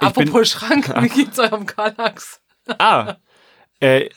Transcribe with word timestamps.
Apropos 0.00 0.48
Schrank, 0.48 0.92
wie 1.02 1.08
geht's 1.08 1.38
eurem 1.38 1.66
Kallax? 1.66 2.40
Ah, 2.78 3.16
äh, 3.80 4.08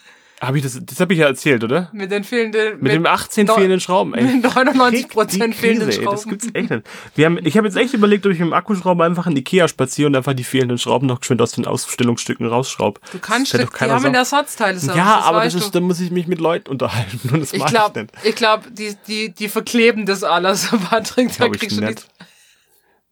hab 0.42 0.56
ich 0.56 0.64
das, 0.64 0.80
das 0.84 1.00
habe 1.00 1.14
ich 1.14 1.20
ja 1.20 1.28
erzählt, 1.28 1.64
oder? 1.64 1.92
Mit 1.94 2.10
den 2.12 2.24
fehlenden, 2.24 2.80
Mit, 2.82 2.92
dem 2.92 3.06
18 3.06 3.46
neun- 3.46 3.56
fehlenden 3.58 3.80
Schrauben, 3.80 4.16
ey. 4.16 4.24
mit 4.24 4.44
99 4.44 5.02
Krieg 5.04 5.12
Prozent 5.14 5.54
die 5.54 5.58
fehlenden 5.58 5.88
Krise, 5.90 6.00
ey. 6.02 6.06
Das 6.06 6.22
Schrauben. 6.24 6.30
gibt's 6.40 6.48
echt 6.56 6.70
nicht. 6.72 6.84
Wir 7.14 7.26
haben, 7.28 7.46
ich 7.46 7.58
habe 7.58 7.68
jetzt 7.68 7.78
echt 7.78 7.94
überlegt, 7.94 8.26
ob 8.26 8.32
ich 8.32 8.40
mit 8.40 8.48
dem 8.48 8.54
Akkuschrauber 8.54 9.06
einfach 9.06 9.28
in 9.28 9.38
Ikea 9.38 9.68
spaziere 9.68 10.08
und 10.08 10.16
einfach 10.16 10.34
die 10.34 10.44
fehlenden 10.44 10.80
Schrauben 10.80 11.06
noch 11.06 11.20
geschwind 11.20 11.44
aus 11.44 11.52
den 11.52 11.68
Ausstellungsstücken 11.68 12.48
rausschraube. 12.48 13.00
Du 13.12 13.20
kannst, 13.20 13.54
Das 13.54 13.62
die 13.70 13.86
haben 13.86 14.14
Ersatzteile. 14.16 14.80
Ja, 14.80 15.18
das 15.18 15.26
aber 15.26 15.44
das 15.44 15.54
ist, 15.54 15.76
da 15.76 15.80
muss 15.80 16.00
ich 16.00 16.10
mich 16.10 16.26
mit 16.26 16.40
Leuten 16.40 16.72
unterhalten 16.72 17.20
und 17.32 17.40
das 17.42 17.54
Ich 17.54 17.64
glaube, 17.64 18.00
ich 18.00 18.02
nicht. 18.12 18.26
ich 18.26 18.36
glaub, 18.36 18.64
die, 18.72 18.96
die, 19.08 19.30
die 19.32 19.48
verkleben 19.48 20.08
das 20.08 20.24
alles, 20.24 20.70
Patrick. 20.90 21.30
Da 21.30 21.36
Glaube 21.46 21.58
kriegst 21.60 21.78
du 21.78 21.82
nicht. 21.82 21.90
nicht. 21.98 22.08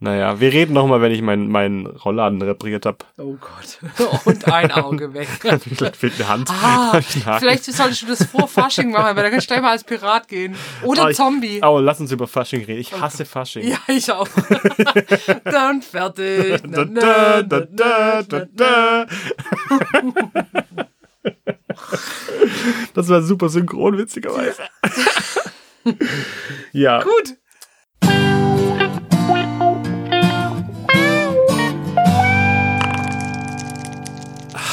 Naja, 0.02 0.40
wir 0.40 0.54
reden 0.54 0.72
noch 0.74 0.88
mal, 0.88 1.02
wenn 1.02 1.12
ich 1.12 1.22
meinen 1.22 1.50
meinen 1.50 1.86
Rollladen 1.86 2.42
repariert 2.42 2.86
habe. 2.86 3.00
Oh 3.18 3.36
Gott. 3.36 4.22
Und 4.26 4.48
ein 4.48 4.72
Auge 4.72 5.14
weg. 5.14 5.28
Vielleicht 5.62 5.98
fehlt 5.98 6.14
eine 6.16 6.28
Hand. 6.30 6.50
Ah, 6.50 7.02
vielleicht 7.40 7.66
solltest 7.66 8.04
du 8.04 8.06
das 8.08 8.24
vor 8.26 8.48
Fasching 8.48 8.92
machen, 8.92 9.16
weil 9.18 9.24
da 9.24 9.30
kannst 9.30 9.50
du 9.50 9.54
gleich 9.54 9.62
mal 9.62 9.72
als 9.72 9.84
Pirat 9.84 10.30
gehen. 10.30 10.56
Oder 10.84 11.06
Oh, 11.06 11.08
ich- 11.10 11.18
Zombie. 11.18 11.60
Oh, 11.62 11.80
lass 11.80 12.00
uns 12.00 12.14
über 12.14 12.28
Fasching 12.28 12.64
reden. 12.64 12.80
Ich 12.80 12.94
hasse 12.98 13.26
Fasching. 13.26 13.68
Ja, 13.68 13.78
ich 13.88 14.10
auch. 14.10 14.28
Dann 15.44 15.82
fertig. 15.82 16.62
Da, 16.66 16.86
da, 16.86 17.42
da, 17.44 17.62
da, 17.64 18.24
da, 18.24 18.46
da. 18.56 19.06
Das 22.94 23.10
war 23.10 23.22
super 23.22 23.50
synchron, 23.50 23.98
witzigerweise. 23.98 24.62
ja. 26.72 27.04
Gut. 27.04 27.36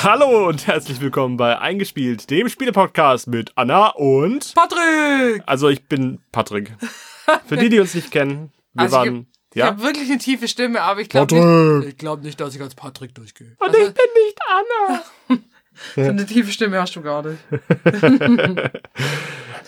Hallo 0.08 0.46
und 0.46 0.68
herzlich 0.68 1.00
willkommen 1.00 1.36
bei 1.36 1.58
Eingespielt, 1.58 2.30
dem 2.30 2.48
Spielepodcast 2.48 3.26
mit 3.26 3.50
Anna 3.56 3.88
und. 3.88 4.54
Patrick! 4.54 5.42
Also, 5.46 5.68
ich 5.68 5.88
bin 5.88 6.20
Patrick. 6.30 6.76
Für 7.46 7.56
die, 7.56 7.68
die 7.68 7.80
uns 7.80 7.92
nicht 7.92 8.12
kennen, 8.12 8.52
wir 8.72 8.82
Also 8.84 8.96
waren. 8.98 9.26
Ich 9.52 9.56
Ja? 9.58 9.66
habe 9.66 9.82
wirklich 9.82 10.08
eine 10.08 10.18
tiefe 10.18 10.46
Stimme, 10.46 10.80
aber 10.82 11.00
ich 11.00 11.08
glaube 11.08 11.34
nicht, 11.34 11.88
ich 11.88 11.98
glaub 11.98 12.22
nicht, 12.22 12.40
dass 12.40 12.54
ich 12.54 12.62
als 12.62 12.76
Patrick 12.76 13.16
durchgehe. 13.16 13.56
Und 13.58 13.66
Also, 13.66 13.80
ich 13.80 13.94
bin 13.94 14.04
nicht 14.24 14.38
Anna. 14.48 15.02
so 15.96 16.00
eine 16.02 16.24
tiefe 16.24 16.52
Stimme 16.52 16.80
hast 16.80 16.94
du 16.94 17.02
gar 17.02 17.24
nicht. 17.24 17.40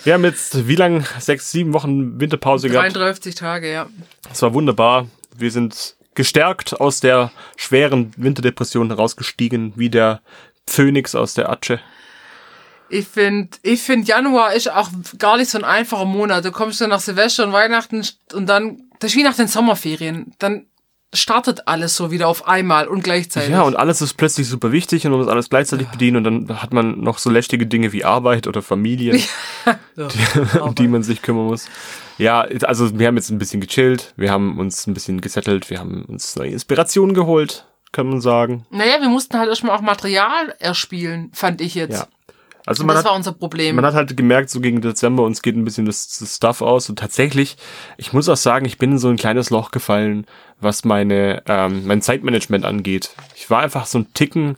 Wir 0.05 0.15
haben 0.15 0.23
jetzt, 0.25 0.69
wie 0.69 0.77
lang? 0.77 1.05
Sechs, 1.19 1.51
sieben 1.51 1.73
Wochen 1.73 2.21
Winterpause 2.21 2.69
gehabt. 2.69 2.95
33 2.95 3.35
Tage, 3.35 3.73
ja. 3.73 3.89
Es 4.31 4.41
war 4.41 4.55
wunderbar. 4.55 5.09
Wir 5.37 5.51
sind 5.51 5.97
gestärkt 6.19 6.81
aus 6.81 6.99
der 6.99 7.31
schweren 7.57 8.11
Winterdepression 8.17 8.89
herausgestiegen, 8.89 9.73
wie 9.77 9.89
der 9.89 10.21
Phönix 10.69 11.15
aus 11.15 11.35
der 11.35 11.49
Atsche. 11.49 11.79
Ich 12.89 13.07
finde, 13.07 13.57
ich 13.63 13.83
find, 13.83 14.09
Januar 14.09 14.53
ist 14.53 14.69
auch 14.69 14.91
gar 15.19 15.37
nicht 15.37 15.49
so 15.49 15.59
ein 15.59 15.65
einfacher 15.65 16.07
Monat. 16.07 16.45
Du 16.45 16.51
kommst 16.51 16.81
dann 16.81 16.91
nach 16.91 16.99
Silvester 16.99 17.45
und 17.45 17.53
Weihnachten 17.53 18.05
und 18.33 18.47
dann, 18.49 18.91
das 18.99 19.13
ist 19.13 19.17
wie 19.17 19.23
nach 19.23 19.37
den 19.37 19.47
Sommerferien. 19.47 20.35
Dann 20.41 20.67
startet 21.15 21.67
alles 21.67 21.97
so 21.97 22.11
wieder 22.11 22.29
auf 22.29 22.47
einmal 22.47 22.87
und 22.87 23.03
gleichzeitig. 23.03 23.51
Ja, 23.51 23.63
und 23.63 23.77
alles 23.77 24.03
ist 24.03 24.15
plötzlich 24.15 24.47
super 24.47 24.73
wichtig 24.73 25.07
und 25.07 25.13
man 25.13 25.21
muss 25.21 25.29
alles 25.29 25.49
gleichzeitig 25.49 25.89
bedienen 25.89 26.19
und 26.19 26.25
dann 26.25 26.63
hat 26.63 26.73
man 26.73 27.01
noch 27.01 27.19
so 27.19 27.31
lästige 27.31 27.67
Dinge 27.67 27.93
wie 27.93 28.05
Arbeit 28.05 28.47
oder 28.47 28.61
Familien, 28.61 29.23
Ja, 29.97 30.09
um 30.61 30.75
die 30.75 30.89
man 30.89 31.03
sich 31.03 31.23
kümmern 31.23 31.47
muss. 31.47 31.67
Ja, 32.19 32.41
also 32.41 32.99
wir 32.99 33.07
haben 33.07 33.17
jetzt 33.17 33.31
ein 33.31 33.39
bisschen 33.39 33.61
gechillt, 33.61 34.13
wir 34.17 34.31
haben 34.31 34.59
uns 34.59 34.87
ein 34.87 34.95
bisschen 34.95 35.21
gesettelt, 35.21 35.71
wir 35.71 35.79
haben 35.79 36.05
uns 36.05 36.37
neue 36.37 36.51
Inspirationen 36.51 37.15
geholt, 37.15 37.67
kann 37.93 38.09
man 38.09 38.21
sagen. 38.21 38.67
Naja, 38.71 39.01
wir 39.01 39.09
mussten 39.09 39.39
halt 39.39 39.49
erstmal 39.49 39.77
auch 39.77 39.83
Material 39.83 40.55
erspielen, 40.59 41.31
fand 41.33 41.61
ich 41.61 41.75
jetzt. 41.75 42.01
Ja. 42.01 42.09
Also 42.69 42.85
man 42.85 42.95
das 42.95 43.05
hat, 43.05 43.11
war 43.11 43.17
unser 43.17 43.33
Problem. 43.33 43.77
Man 43.77 43.85
hat 43.87 43.95
halt 43.95 44.17
gemerkt, 44.17 44.51
so 44.51 44.61
gegen 44.61 44.81
Dezember 44.81 45.23
uns 45.23 45.43
geht 45.43 45.57
ein 45.57 45.65
bisschen 45.65 45.87
das, 45.87 46.19
das 46.19 46.37
Stuff 46.37 46.61
aus. 46.61 46.89
Und 46.91 46.99
tatsächlich, 46.99 47.57
ich 47.97 48.13
muss 48.13 48.29
auch 48.29 48.37
sagen, 48.37 48.67
ich 48.67 48.79
bin 48.79 48.93
in 48.93 48.99
so 48.99 49.09
ein 49.09 49.17
kleines 49.17 49.51
Loch 49.51 49.71
gefallen, 49.71 50.27
was 50.61 50.85
meine 50.85 51.43
ähm, 51.47 51.87
mein 51.87 52.03
Zeitmanagement 52.03 52.65
angeht. 52.65 53.11
Ich 53.35 53.49
war 53.51 53.61
einfach 53.63 53.87
so 53.87 53.99
ein 53.99 54.13
Ticken, 54.13 54.57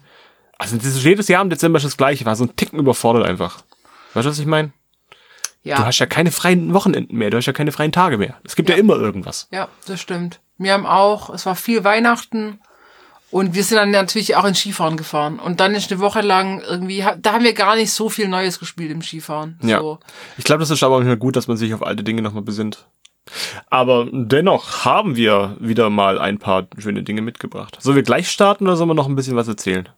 also 0.59 0.77
jedes 0.77 1.29
Jahr 1.29 1.43
im 1.43 1.51
Dezember 1.51 1.77
ist 1.79 1.85
das 1.85 1.97
gleiche, 1.97 2.23
ich 2.23 2.27
war 2.27 2.37
so 2.37 2.45
ein 2.45 2.57
Ticken 2.57 2.79
überfordert 2.79 3.25
einfach. 3.27 3.63
Weißt 4.15 4.27
du, 4.27 4.31
was 4.31 4.39
ich 4.39 4.47
meine? 4.47 4.73
ja. 5.63 5.77
Du 5.77 5.85
hast 5.85 5.99
ja 5.99 6.07
keine 6.07 6.31
freien 6.31 6.73
Wochenenden 6.75 7.17
mehr, 7.17 7.31
du 7.31 7.37
hast 7.37 7.47
ja 7.47 7.53
keine 7.53 7.71
freien 7.73 7.93
Tage 7.93 8.19
mehr. 8.19 8.39
Es 8.45 8.57
gibt 8.57 8.69
ja, 8.71 8.75
Ja. 8.77 8.81
immer 8.81 8.97
irgendwas. 8.97 9.47
Ja, 9.53 9.69
das 9.87 10.01
stimmt. 10.01 10.41
Wir 10.59 10.73
haben 10.73 10.87
auch, 10.87 11.31
es 11.31 11.47
war 11.47 11.55
viel 11.55 11.85
Weihnachten 11.85 12.61
und 13.31 13.55
wir 13.55 13.63
sind 13.63 13.77
dann 13.77 13.91
natürlich 13.91 14.35
auch 14.37 14.45
ins 14.45 14.59
Skifahren 14.59 14.97
gefahren. 14.97 15.39
Und 15.39 15.61
dann 15.61 15.75
ist 15.75 15.91
eine 15.91 16.01
Woche 16.01 16.21
lang 16.21 16.61
irgendwie, 16.61 17.05
da 17.19 17.33
haben 17.33 17.45
wir 17.45 17.55
gar 17.55 17.77
nicht 17.77 17.93
so 17.93 18.09
viel 18.09 18.29
Neues 18.29 18.59
gespielt 18.59 18.91
im 18.91 19.03
Skifahren. 19.03 19.59
Ja. 19.63 19.81
So. 19.81 19.99
Ich 20.37 20.45
glaube, 20.45 20.61
das 20.61 20.71
ist 20.71 20.83
aber 20.83 20.97
auch 20.97 21.03
nicht 21.03 21.19
gut, 21.21 21.37
dass 21.37 21.47
man 21.47 21.57
sich 21.57 21.73
auf 21.73 21.85
alte 21.85 22.03
Dinge 22.03 22.23
nochmal 22.23 22.43
besinnt. 22.43 22.87
Aber 23.69 24.09
dennoch 24.11 24.85
haben 24.85 25.15
wir 25.15 25.57
wieder 25.61 25.91
mal 25.91 26.19
ein 26.19 26.39
paar 26.39 26.67
schöne 26.79 27.03
Dinge 27.05 27.23
mitgebracht. 27.23 27.79
Sollen 27.81 27.97
wir 27.97 28.03
gleich 28.03 28.29
starten 28.29 28.67
oder 28.67 28.77
sollen 28.77 28.91
wir 28.91 28.95
noch 28.95 29.09
ein 29.09 29.15
bisschen 29.15 29.37
was 29.37 29.47
erzählen? 29.47 29.89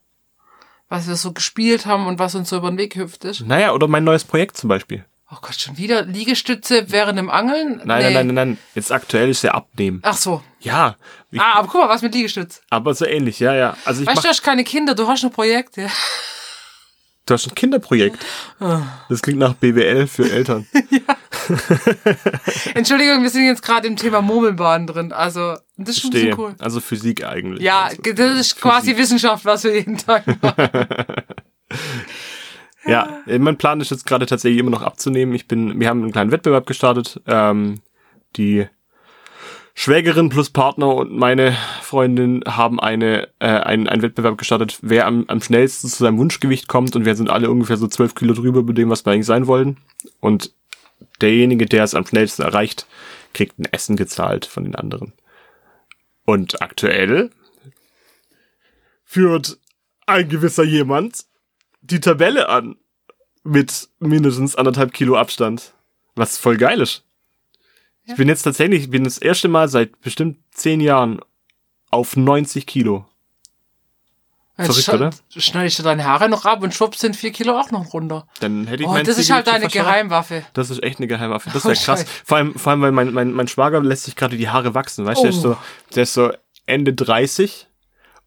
Was 0.91 1.09
wir 1.09 1.17
so 1.17 1.33
gespielt 1.33 1.87
haben 1.87 2.07
und 2.07 2.19
was 2.19 2.35
uns 2.35 2.51
so 2.51 2.59
über 2.59 2.71
den 2.71 2.77
Weg 2.77 2.93
gehüpft 2.93 3.25
ist. 3.25 3.47
Naja, 3.47 3.73
oder 3.73 3.89
mein 3.89 4.05
neues 4.05 4.25
Projekt 4.25 4.59
zum 4.59 4.69
Beispiel. 4.69 5.07
Oh 5.35 5.39
Gott, 5.41 5.59
schon 5.59 5.79
wieder 5.79 6.03
Liegestütze 6.03 6.91
während 6.91 7.19
dem 7.19 7.31
Angeln? 7.31 7.81
Nein, 7.85 8.03
nein, 8.03 8.13
nein, 8.13 8.27
nein, 8.27 8.35
nein. 8.35 8.59
Jetzt 8.75 8.93
aktuell 8.93 9.31
ist 9.31 9.43
der 9.43 9.55
Abnehmen. 9.55 10.01
Ach 10.03 10.17
so. 10.17 10.43
Ja, 10.61 10.97
ich, 11.31 11.41
Ah, 11.41 11.55
aber 11.55 11.69
guck 11.69 11.81
mal, 11.81 11.89
was 11.89 12.03
mit 12.03 12.15
Liegestütz. 12.15 12.61
aber 12.69 12.93
so 12.95 13.07
ähnlich, 13.07 13.41
ja, 13.41 13.55
ja. 13.55 13.77
Also 13.87 14.03
ich 14.03 14.07
Weißt 14.07 14.17
mach, 14.17 14.23
du, 14.23 14.29
du 14.29 14.29
hast 14.29 14.43
keine 14.43 14.63
Kinder, 14.63 14.95
du 14.95 15.09
hast 15.09 15.25
ein 15.25 15.31
Projekt. 15.31 15.79
Ja. 15.79 15.89
du 17.25 17.35
hast 17.35 17.47
ein 17.47 17.55
Kinderprojekt. 17.55 18.19
Ah. 18.61 18.83
Das 19.09 19.23
klingt 19.23 19.39
nach 19.39 19.55
BWL 19.55 20.07
für 20.07 20.31
Eltern. 20.31 20.67
Entschuldigung, 22.75 23.23
wir 23.23 23.31
sind 23.31 23.47
jetzt 23.47 23.63
gerade 23.63 23.87
im 23.89 23.97
Thema 23.97 24.21
Murmelbahn 24.21 24.87
drin. 24.87 25.13
Also, 25.13 25.57
das 25.79 25.97
ist 25.97 26.01
schon 26.03 26.11
ein 26.11 26.13
Stehe. 26.13 26.25
bisschen 26.27 26.41
cool. 26.45 26.55
Also 26.59 26.81
Physik 26.81 27.25
eigentlich. 27.25 27.63
Ja, 27.63 27.85
also, 27.85 28.03
das 28.15 28.39
ist 28.39 28.61
quasi 28.61 28.95
Wissenschaft, 28.99 29.47
was 29.47 29.65
wir 29.65 29.75
jeden 29.75 29.97
Tag 29.97 30.25
machen. 30.43 30.87
Ja, 32.85 33.23
mein 33.27 33.59
Plan 33.59 33.81
ist 33.81 33.91
jetzt 33.91 34.07
gerade 34.07 34.27
tatsächlich 34.27 34.59
immer 34.59 34.71
noch 34.71 34.83
abzunehmen. 34.83 35.35
Ich 35.35 35.47
bin, 35.47 35.79
wir 35.79 35.89
haben 35.89 36.03
einen 36.03 36.13
kleinen 36.13 36.33
Wettbewerb 36.33 36.67
gestartet. 36.67 37.21
Ähm, 37.27 37.81
die 38.37 38.67
Schwägerin 39.75 40.29
plus 40.29 40.51
Partner 40.51 40.95
und 40.95 41.13
meine 41.13 41.57
Freundin 41.81 42.43
haben 42.47 42.79
eine, 42.79 43.29
äh, 43.39 43.47
einen, 43.47 43.89
einen 43.89 44.03
Wettbewerb 44.03 44.37
gestartet, 44.37 44.79
wer 44.83 45.07
am, 45.07 45.25
am 45.29 45.41
schnellsten 45.41 45.89
zu 45.89 46.03
seinem 46.03 46.19
Wunschgewicht 46.19 46.69
kommt 46.69 46.95
und 46.95 47.05
wir 47.05 47.15
sind 47.15 47.31
alle 47.31 47.51
ungefähr 47.51 47.77
so 47.77 47.89
12 47.89 48.15
Kilo 48.15 48.35
drüber 48.35 48.61
über 48.61 48.75
dem, 48.75 48.91
was 48.91 49.07
wir 49.07 49.13
eigentlich 49.13 49.27
sein 49.27 49.47
wollten. 49.47 49.79
Und 50.21 50.53
derjenige, 51.21 51.67
der 51.67 51.85
es 51.85 51.95
am 51.95 52.07
schnellsten 52.07 52.43
erreicht, 52.43 52.87
kriegt 53.33 53.59
ein 53.59 53.69
Essen 53.73 53.97
gezahlt 53.97 54.45
von 54.45 54.65
den 54.65 54.75
anderen. 54.75 55.15
Und 56.25 56.61
aktuell 56.61 57.31
führt 59.05 59.59
ein 60.07 60.29
gewisser 60.29 60.65
jemand 60.65 61.25
die 61.83 62.01
Tabelle 62.01 62.49
an 62.49 62.77
mit 63.45 63.89
mindestens 63.99 64.57
anderthalb 64.57 64.93
Kilo 64.93 65.17
Abstand. 65.17 65.73
Was 66.15 66.39
voll 66.39 66.57
geil 66.57 66.81
ist. 66.81 67.05
Ich 68.05 68.17
bin 68.17 68.29
jetzt 68.29 68.43
tatsächlich, 68.43 68.83
ich 68.85 68.91
bin 68.91 69.05
das 69.05 69.19
erste 69.19 69.49
Mal 69.49 69.69
seit 69.69 70.01
bestimmt 70.01 70.39
zehn 70.51 70.81
Jahren 70.81 71.21
auf 71.91 72.17
90 72.17 72.67
Kilo. 72.67 73.07
Verrückt, 74.57 74.89
oder? 74.91 75.11
sch- 75.33 75.41
Schneidest 75.41 75.79
du 75.79 75.83
deine 75.83 76.05
Haare 76.05 76.29
noch 76.29 76.45
ab 76.45 76.63
und 76.63 76.75
schwupp 76.75 76.95
sind 76.95 77.17
vier 77.17 77.33
Kilo 77.33 77.59
auch 77.59 77.71
noch 77.71 77.95
runter. 77.95 78.27
Dann 78.41 78.67
hätte 78.67 78.83
ich 78.83 78.89
Oh, 78.89 78.93
mein 78.93 79.05
das 79.07 79.17
ist 79.19 79.27
Ziel 79.27 79.35
halt 79.37 79.47
deine. 79.47 79.67
Geheimwaffe. 79.69 80.45
Das 80.53 80.69
ist 80.69 80.83
echt 80.83 80.99
eine 80.99 81.07
Geheimwaffe. 81.07 81.51
Das 81.53 81.63
Oh, 81.65 81.69
wäre 81.69 81.77
krass. 81.77 82.01
Scheiße. 82.01 82.07
Vor 82.25 82.37
allem, 82.37 82.55
vor 82.55 82.71
allem, 82.73 82.83
weil 82.83 82.93
mein, 82.93 83.13
mein, 83.13 83.33
mein 83.33 83.49
Schwager 83.49 83.81
lässt 83.81 84.05
sich 84.05 84.15
gerade 84.15 84.37
die 84.37 84.51
Haare 84.51 84.75
wachsen. 84.75 85.07
Weißt 85.07 85.21
du, 85.21 85.23
der, 85.23 85.31
ist 85.31 85.39
Oh. 85.39 85.53
so, 85.55 85.57
der 85.95 86.03
ist 86.03 86.15
so 86.15 86.31
Ende 86.67 86.93
30 86.93 87.67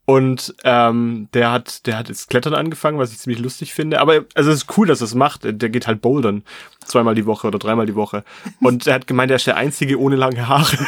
und 0.06 0.54
ähm, 0.64 1.28
der 1.34 1.52
hat, 1.52 1.88
der 1.88 1.98
hat 1.98 2.10
jetzt 2.10 2.30
Klettern 2.30 2.54
angefangen, 2.54 3.00
was 3.00 3.12
ich 3.12 3.18
ziemlich 3.18 3.42
lustig 3.42 3.74
finde. 3.74 4.00
Aber 4.00 4.24
also 4.36 4.52
es 4.52 4.58
ist 4.58 4.78
cool, 4.78 4.86
dass 4.86 5.02
er 5.02 5.06
es 5.06 5.16
macht. 5.16 5.42
Der 5.44 5.70
geht 5.70 5.88
halt 5.88 6.02
bouldern. 6.02 6.44
Zweimal 6.86 7.16
die 7.16 7.26
Woche 7.26 7.48
oder 7.48 7.58
dreimal 7.58 7.88
die 7.88 7.96
Woche. 7.96 8.24
Und 8.62 8.86
er 8.86 8.94
hat 8.94 9.08
gemeint, 9.08 9.32
er 9.32 9.38
ist 9.38 9.48
der 9.48 9.58
Einzige 9.58 10.00
ohne 10.00 10.16
lange 10.16 10.48
Haare. 10.48 10.78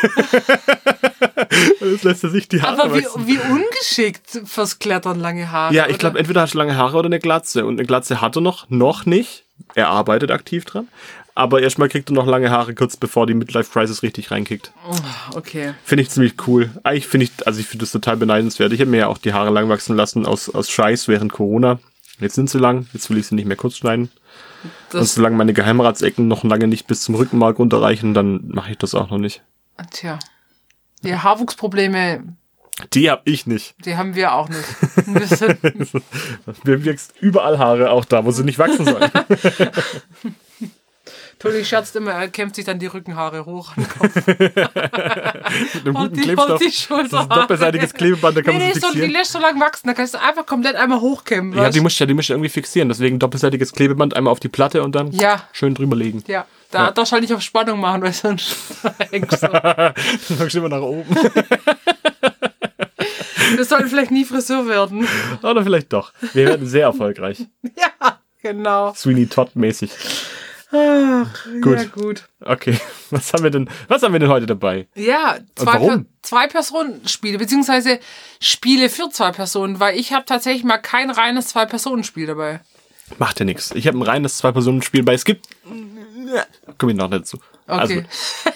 Jetzt 1.81 2.03
lässt 2.03 2.23
er 2.23 2.29
sich 2.29 2.47
die 2.47 2.61
Haare 2.61 2.83
Aber 2.83 2.95
wie, 2.95 3.03
wachsen. 3.03 3.25
wie 3.25 3.39
ungeschickt 3.39 4.41
fürs 4.45 4.77
Klettern 4.77 5.19
lange 5.19 5.51
Haare. 5.51 5.73
Ja, 5.73 5.87
ich 5.87 5.97
glaube, 5.97 6.19
entweder 6.19 6.41
hast 6.41 6.53
du 6.53 6.59
lange 6.59 6.75
Haare 6.75 6.97
oder 6.97 7.07
eine 7.07 7.19
Glatze. 7.19 7.65
Und 7.65 7.79
eine 7.79 7.87
Glatze 7.87 8.21
hat 8.21 8.35
er 8.35 8.41
noch, 8.41 8.69
noch 8.69 9.07
nicht. 9.07 9.45
Er 9.73 9.89
arbeitet 9.89 10.29
aktiv 10.29 10.65
dran. 10.65 10.87
Aber 11.37 11.61
erstmal 11.61 11.87
kriegt 11.87 12.09
er 12.09 12.13
noch 12.13 12.25
lange 12.25 12.49
Haare, 12.49 12.73
kurz 12.73 12.97
bevor 12.97 13.27
die 13.27 13.35
Midlife 13.35 13.71
Crisis 13.71 14.01
richtig 14.01 14.31
reinkickt. 14.31 14.71
Okay. 15.35 15.75
Finde 15.83 16.01
ich 16.01 16.09
ziemlich 16.09 16.33
cool. 16.47 16.71
Eigentlich 16.81 17.05
finde 17.05 17.25
ich, 17.25 17.31
also 17.45 17.59
ich 17.59 17.67
finde 17.67 17.83
das 17.83 17.91
total 17.91 18.17
beneidenswert. 18.17 18.73
Ich 18.73 18.79
habe 18.81 18.89
mir 18.89 18.97
ja 18.97 19.07
auch 19.07 19.19
die 19.19 19.33
Haare 19.33 19.51
lang 19.51 19.69
wachsen 19.69 19.95
lassen 19.95 20.25
aus, 20.25 20.49
aus 20.49 20.71
Scheiß 20.71 21.07
während 21.07 21.31
Corona. 21.31 21.77
Jetzt 22.19 22.33
sind 22.33 22.49
sie 22.49 22.57
lang, 22.57 22.87
jetzt 22.91 23.11
will 23.11 23.19
ich 23.19 23.27
sie 23.27 23.35
nicht 23.35 23.45
mehr 23.47 23.55
kurz 23.55 23.77
schneiden. 23.77 24.09
Und 24.63 24.71
Das, 24.99 25.13
solange 25.13 25.35
meine 25.35 25.53
Geheimratsecken 25.53 26.27
noch 26.27 26.43
lange 26.43 26.67
nicht 26.67 26.87
bis 26.87 27.03
zum 27.03 27.13
Rückenmark 27.13 27.59
runterreichen, 27.59 28.15
dann 28.15 28.47
mache 28.47 28.71
ich 28.71 28.79
das 28.79 28.95
auch 28.95 29.11
noch 29.11 29.19
nicht. 29.19 29.43
tja. 29.91 30.17
Die 31.03 31.15
Haarwuchsprobleme 31.15 32.35
Die 32.93 33.11
hab 33.11 33.27
ich 33.27 33.45
nicht. 33.45 33.75
Die 33.85 33.95
haben 33.95 34.15
wir 34.15 34.33
auch 34.33 34.49
nicht. 34.49 34.65
Wir 35.05 35.27
sind, 35.37 35.61
Mir 36.63 36.83
wächst 36.83 37.13
überall 37.19 37.59
Haare, 37.59 37.91
auch 37.91 38.05
da, 38.05 38.25
wo 38.25 38.31
sie 38.31 38.43
nicht 38.43 38.57
wachsen 38.57 38.85
sollen. 38.85 39.11
Toni 41.39 41.63
scherzt 41.63 41.95
immer, 41.95 42.11
er 42.11 42.27
kämpft 42.29 42.55
sich 42.55 42.65
dann 42.65 42.79
die 42.79 42.87
Rückenhaare 42.87 43.45
hoch 43.45 43.73
an 43.77 43.83
den 43.83 43.89
Kopf. 43.89 44.27
Mit 44.27 45.85
einem 45.85 45.93
guten 45.93 46.13
die, 46.15 46.21
Klebstoff. 46.21 46.59
die 46.59 46.65
Das 46.65 47.21
ist 47.21 47.29
doppelseitiges 47.29 47.93
Klebeband, 47.93 48.37
da 48.37 48.41
kann 48.41 48.55
Nee, 48.57 48.59
man 48.59 48.73
nee, 48.73 48.79
so, 48.79 48.91
die 48.91 49.05
lässt 49.05 49.31
so 49.33 49.39
lang 49.39 49.59
wachsen, 49.59 49.87
da 49.87 49.93
kannst 49.93 50.15
du 50.15 50.21
einfach 50.21 50.45
komplett 50.47 50.75
einmal 50.75 50.99
hochkämmen. 50.99 51.55
Ja, 51.57 51.69
die 51.69 51.79
musst 51.79 51.99
du 51.99 52.03
ja, 52.03 52.07
die 52.07 52.13
musst 52.15 52.29
du 52.29 52.33
irgendwie 52.33 52.49
fixieren. 52.49 52.89
Deswegen 52.89 53.19
doppelseitiges 53.19 53.71
Klebeband 53.73 54.15
einmal 54.15 54.31
auf 54.31 54.39
die 54.39 54.49
Platte 54.49 54.81
und 54.83 54.95
dann 54.95 55.11
Ja. 55.11 55.43
schön 55.53 55.75
drüberlegen. 55.75 56.23
ja, 56.27 56.45
da 56.71 56.91
darfst 56.91 57.11
du 57.11 57.13
halt 57.13 57.21
nicht 57.21 57.33
auf 57.33 57.41
Spannung 57.41 57.79
machen, 57.79 58.01
weil 58.01 58.13
sonst 58.13 58.55
hängst 59.11 59.43
du. 59.43 59.47
Dann 59.47 59.93
guckst 60.39 60.55
du 60.55 60.59
immer 60.59 60.69
nach 60.69 60.81
oben. 60.81 61.05
Das 63.57 63.69
sollte 63.69 63.87
vielleicht 63.87 64.11
nie 64.11 64.25
Friseur 64.25 64.67
werden. 64.67 65.07
Oder 65.41 65.63
vielleicht 65.63 65.93
doch. 65.93 66.11
Wir 66.33 66.47
werden 66.47 66.67
sehr 66.67 66.83
erfolgreich. 66.83 67.45
Ja, 67.77 68.19
genau. 68.41 68.93
Sweeney 68.93 69.27
Todd 69.27 69.55
mäßig. 69.55 69.91
Ach, 70.69 71.45
Gut. 71.61 71.77
Ja, 71.77 71.83
gut. 71.85 72.27
Okay, 72.41 72.77
was 73.09 73.31
haben 73.33 73.43
wir 73.43 73.51
denn, 73.51 73.69
was 73.87 74.03
haben 74.03 74.11
wir 74.11 74.19
denn 74.19 74.29
heute 74.29 74.45
dabei? 74.45 74.87
Ja, 74.95 75.37
zwei? 75.55 75.77
Per 75.77 76.05
zwei 76.21 76.47
Personen-Spiele, 76.47 77.37
beziehungsweise 77.37 77.99
Spiele 78.41 78.89
für 78.89 79.09
zwei 79.09 79.31
Personen, 79.31 79.79
weil 79.79 79.97
ich 79.97 80.11
habe 80.11 80.25
tatsächlich 80.25 80.65
mal 80.65 80.77
kein 80.77 81.09
reines 81.09 81.47
Zwei-Personen-Spiel 81.47 82.27
dabei. 82.27 82.59
Macht 83.17 83.39
ja 83.39 83.45
nichts. 83.45 83.71
Ich 83.71 83.87
habe 83.87 83.97
ein 83.97 84.01
reines 84.01 84.37
Zwei-Personen-Spiel 84.37 85.03
bei. 85.03 85.13
Es 85.13 85.23
gibt. 85.23 85.47
Komm 86.77 86.89
ich 86.89 86.95
noch 86.95 87.09
dazu. 87.09 87.39
Okay. 87.65 88.05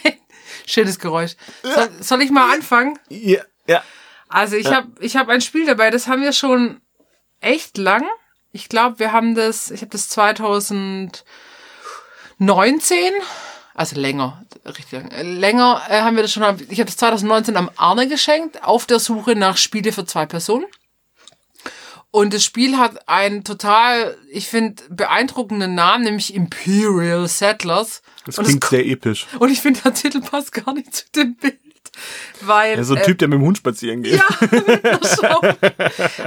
Schönes 0.66 1.00
Geräusch. 1.00 1.36
Soll, 1.64 1.90
soll 2.02 2.22
ich 2.22 2.32
mal 2.32 2.54
anfangen? 2.54 3.00
Also, 3.10 3.24
ja, 3.24 3.42
ja. 3.68 3.84
Also 4.28 4.56
ich 4.58 4.72
habe 4.72 4.88
ich 5.00 5.16
hab 5.16 5.30
ein 5.30 5.42
Spiel 5.42 5.66
dabei, 5.66 5.90
das 5.90 6.08
haben 6.08 6.22
wir 6.22 6.34
schon 6.34 6.82
echt 7.40 7.78
lang. 7.78 8.04
Ich 8.52 8.70
glaube, 8.70 9.00
wir 9.00 9.12
haben 9.14 9.36
das, 9.36 9.72
ich 9.72 9.82
habe 9.82 9.92
das 9.92 10.10
2019, 12.46 13.14
also 13.76 14.00
länger, 14.00 14.44
richtig 14.66 14.92
lang, 14.94 15.12
äh, 15.12 15.22
länger 15.22 15.82
äh, 15.90 16.02
haben 16.02 16.16
wir 16.16 16.24
das 16.24 16.34
schon, 16.34 16.44
ich 16.70 16.80
habe 16.80 16.86
das 16.86 16.98
2019 16.98 17.56
am 17.56 17.70
Arne 17.76 18.08
geschenkt, 18.08 18.64
auf 18.64 18.88
der 18.88 19.00
Suche 19.00 19.36
nach 19.36 19.58
Spiele 19.58 19.92
für 19.92 20.06
zwei 20.06 20.26
Personen. 20.26 20.66
Und 22.10 22.34
das 22.34 22.44
Spiel 22.44 22.78
hat 22.78 23.08
einen 23.08 23.44
total, 23.46 24.18
ich 24.30 24.48
finde, 24.50 24.84
beeindruckenden 24.90 25.76
Namen, 25.76 26.04
nämlich 26.04 26.34
Imperial 26.34 27.26
Settlers. 27.28 28.02
Das 28.26 28.38
und, 28.38 28.46
klingt 28.46 28.64
es, 28.66 28.70
sehr 28.72 28.86
episch. 28.86 29.28
und 29.40 29.50
ich 29.50 29.62
finde, 29.62 29.80
der 29.82 29.94
Titel 29.94 30.20
passt 30.20 30.52
gar 30.52 30.74
nicht 30.74 30.94
zu 30.94 31.06
dem 31.16 31.36
Bild. 31.36 31.58
Weil, 32.42 32.78
Ja, 32.78 32.84
so 32.84 32.96
ein 32.96 33.02
äh, 33.02 33.06
Typ, 33.06 33.20
der 33.20 33.28
mit 33.28 33.38
dem 33.40 33.46
Hund 33.46 33.58
spazieren 33.58 34.02
geht. 34.02 34.16
ja. 34.16 34.26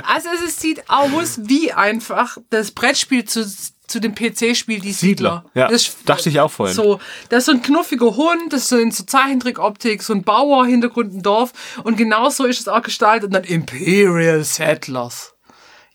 Also 0.07 0.29
es 0.35 0.43
ist- 0.43 0.61
sieht 0.61 0.89
aus 0.89 1.41
wie 1.43 1.73
einfach 1.73 2.39
das 2.51 2.71
Brettspiel 2.71 3.25
zu, 3.25 3.45
zu 3.87 4.01
dem 4.01 4.15
PC-Spiel 4.15 4.81
Die 4.81 4.93
Siedler. 4.93 5.45
Ja, 5.55 5.69
das, 5.69 5.97
dachte 6.05 6.29
ich 6.29 6.41
auch 6.41 6.51
vorhin. 6.51 6.75
So, 6.75 7.01
das 7.29 7.41
ist 7.41 7.47
so 7.47 7.53
ein 7.53 7.63
knuffiger 7.63 8.17
Hund, 8.17 8.53
das 8.53 8.63
ist 8.63 8.69
so 8.69 8.79
in 8.79 8.91
so 8.91 9.05
Zeichentrickoptik, 9.05 10.03
so 10.03 10.15
ein 10.15 10.23
Bauer, 10.23 10.67
Hintergrund 10.67 11.15
ein 11.15 11.23
Dorf. 11.23 11.53
Und 11.83 11.97
genauso 11.97 12.45
ist 12.45 12.61
es 12.61 12.69
auch 12.69 12.83
gestaltet. 12.83 13.27
Und 13.27 13.35
dann 13.35 13.45
Imperial 13.45 14.43
Settlers. 14.43 15.35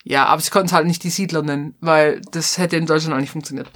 Ja, 0.04 0.26
aber 0.26 0.42
sie 0.42 0.50
konnten 0.50 0.68
es 0.68 0.74
halt 0.74 0.88
nicht 0.88 1.04
die 1.04 1.10
Siedler 1.10 1.42
nennen, 1.42 1.76
weil 1.82 2.22
das 2.32 2.58
hätte 2.58 2.78
in 2.78 2.86
Deutschland 2.86 3.16
auch 3.16 3.20
nicht 3.20 3.32
funktioniert. 3.32 3.70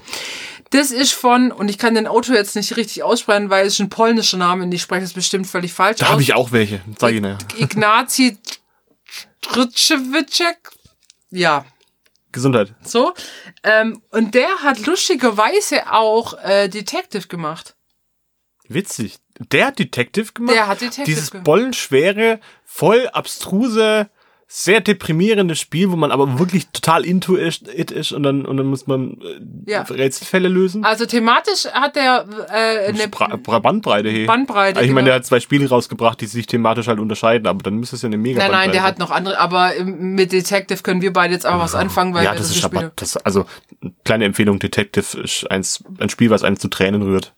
Das 0.70 0.90
ist 0.90 1.12
von, 1.12 1.52
und 1.52 1.70
ich 1.70 1.78
kann 1.78 1.94
den 1.94 2.08
Autor 2.08 2.36
jetzt 2.36 2.56
nicht 2.56 2.76
richtig 2.78 3.04
aussprechen, 3.04 3.50
weil 3.50 3.68
es 3.68 3.74
ist 3.74 3.80
ein 3.80 3.90
polnischer 3.90 4.38
Name 4.38 4.64
und 4.64 4.72
ich 4.74 4.82
spreche 4.82 5.04
es 5.04 5.14
bestimmt 5.14 5.46
völlig 5.46 5.74
falsch 5.74 6.00
Da 6.00 6.10
habe 6.10 6.22
ich 6.22 6.34
auch 6.34 6.52
welche. 6.52 6.82
Sag 6.98 7.14
ich. 7.14 7.24
Ignazi 7.60 8.38
Tritschewitschek. 9.42 10.72
Ja, 11.30 11.66
Gesundheit. 12.34 12.74
so. 12.84 13.14
Ähm, 13.64 14.02
und 14.10 14.36
der 14.36 14.50
hat 14.64 14.86
lustigerweise 14.86 15.90
auch 15.92 16.34
äh, 16.44 16.68
Detective 16.68 17.28
gemacht. 17.28 17.76
Witzig. 18.68 19.20
Der 19.52 19.68
hat 19.68 19.80
Detective 19.80 20.34
gemacht. 20.34 20.56
Der 20.56 20.68
hat 20.68 20.82
Detective 20.82 21.06
Dieses 21.06 21.32
gemacht. 21.32 21.46
bollenschwere, 21.46 22.40
voll 22.66 23.08
abstruse, 23.10 24.10
sehr 24.48 24.82
deprimierende 24.82 25.56
Spiel, 25.56 25.92
wo 25.92 25.96
man 25.96 26.12
aber 26.12 26.38
wirklich 26.40 26.68
total 26.68 27.06
into 27.06 27.38
it 27.38 27.92
ist 27.92 28.12
und 28.12 28.24
dann, 28.24 28.46
und 28.46 28.58
dann 28.58 28.68
muss 28.68 28.88
man 28.88 29.18
äh, 29.22 29.72
Ja. 29.72 29.82
Rätselfälle 29.82 30.48
lösen. 30.48 30.84
Also 30.86 31.06
thematisch 31.06 31.66
hat 31.66 31.98
er 31.98 32.26
äh, 32.50 32.88
eine 32.88 33.08
Bra 33.08 33.60
Bandbreite, 33.60 34.10
hey. 34.10 34.26
Bandbreite. 34.26 34.78
Also 34.78 34.88
ich 34.88 34.94
meine, 34.94 35.06
genau. 35.06 35.14
der 35.14 35.16
hat 35.16 35.26
zwei 35.26 35.40
Spiele 35.40 35.68
rausgebracht, 35.68 36.22
die 36.22 36.28
sich 36.28 36.46
thematisch 36.46 36.88
halt 36.88 37.00
unterscheiden, 37.00 37.48
aber 37.48 37.64
dann 37.64 37.76
müsste 37.76 37.96
es 37.96 38.02
ja 38.02 38.08
eine 38.08 38.18
mega 38.18 38.40
Nein, 38.40 38.52
nein, 38.52 38.72
der 38.72 38.84
hat 38.84 39.00
noch 39.00 39.12
andere, 39.12 39.40
aber 39.40 39.76
ähm, 39.76 40.14
mit 40.14 40.32
Detective 40.32 40.84
können 40.84 41.02
wir 41.02 41.14
beide 41.14 41.34
jetzt 41.34 41.46
einfach 41.46 41.62
was 41.62 41.76
anfangen, 41.76 42.14
weil 42.14 42.26
ja, 42.26 42.32
das 42.34 42.50
das 42.50 42.58
ist 42.58 42.66
aber, 42.66 42.92
das, 42.96 43.18
also, 43.18 43.46
kleine 44.04 44.26
Empfehlung, 44.26 44.60
Detective 44.60 45.22
ist 45.22 45.50
eins, 45.50 45.84
ein 46.00 46.10
Spiel, 46.10 46.30
was 46.30 46.44
einen 46.44 46.58
zu 46.58 46.68
Tränen 46.68 47.02
rührt. 47.02 47.34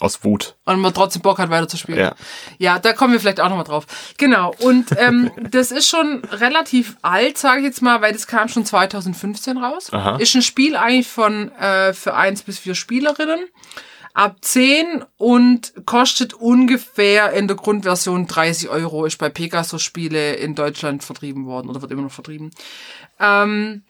Aus 0.00 0.24
Wut. 0.24 0.56
Und 0.64 0.80
man 0.80 0.94
trotzdem 0.94 1.20
Bock 1.20 1.38
hat, 1.38 1.50
weiterzuspielen. 1.50 2.00
Ja. 2.00 2.14
Ja, 2.58 2.78
da 2.78 2.94
kommen 2.94 3.12
wir 3.12 3.20
vielleicht 3.20 3.38
auch 3.38 3.50
nochmal 3.50 3.64
drauf. 3.64 3.86
Genau. 4.16 4.54
Und 4.60 4.86
ähm, 4.98 5.30
das 5.50 5.70
ist 5.70 5.88
schon 5.88 6.22
relativ 6.32 6.96
alt, 7.02 7.36
sage 7.36 7.60
ich 7.60 7.66
jetzt 7.66 7.82
mal, 7.82 8.00
weil 8.00 8.14
das 8.14 8.26
kam 8.26 8.48
schon 8.48 8.64
2015 8.64 9.58
raus. 9.58 9.92
Aha. 9.92 10.16
Ist 10.16 10.34
ein 10.34 10.42
Spiel 10.42 10.74
eigentlich 10.74 11.06
von 11.06 11.52
äh, 11.52 11.92
für 11.92 12.14
eins 12.14 12.42
bis 12.42 12.58
vier 12.58 12.74
Spielerinnen. 12.74 13.40
Ab 14.14 14.38
10 14.40 15.04
und 15.18 15.72
kostet 15.84 16.34
ungefähr 16.34 17.32
in 17.32 17.46
der 17.46 17.56
Grundversion 17.56 18.26
30 18.26 18.68
Euro. 18.70 19.04
Ist 19.04 19.18
bei 19.18 19.28
Pegasus 19.28 19.82
Spiele 19.82 20.34
in 20.34 20.54
Deutschland 20.54 21.04
vertrieben 21.04 21.46
worden 21.46 21.68
oder 21.68 21.82
wird 21.82 21.92
immer 21.92 22.02
noch 22.02 22.10
vertrieben. 22.10 22.50
Ähm, 23.20 23.82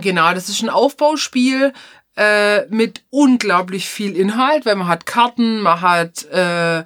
genau, 0.00 0.34
das 0.34 0.48
ist 0.48 0.62
ein 0.62 0.68
Aufbauspiel 0.68 1.72
äh, 2.16 2.66
mit 2.68 3.02
unglaublich 3.10 3.88
viel 3.88 4.16
Inhalt, 4.16 4.66
weil 4.66 4.76
man 4.76 4.88
hat 4.88 5.06
Karten, 5.06 5.60
man 5.60 5.80
hat 5.80 6.24
äh, 6.26 6.84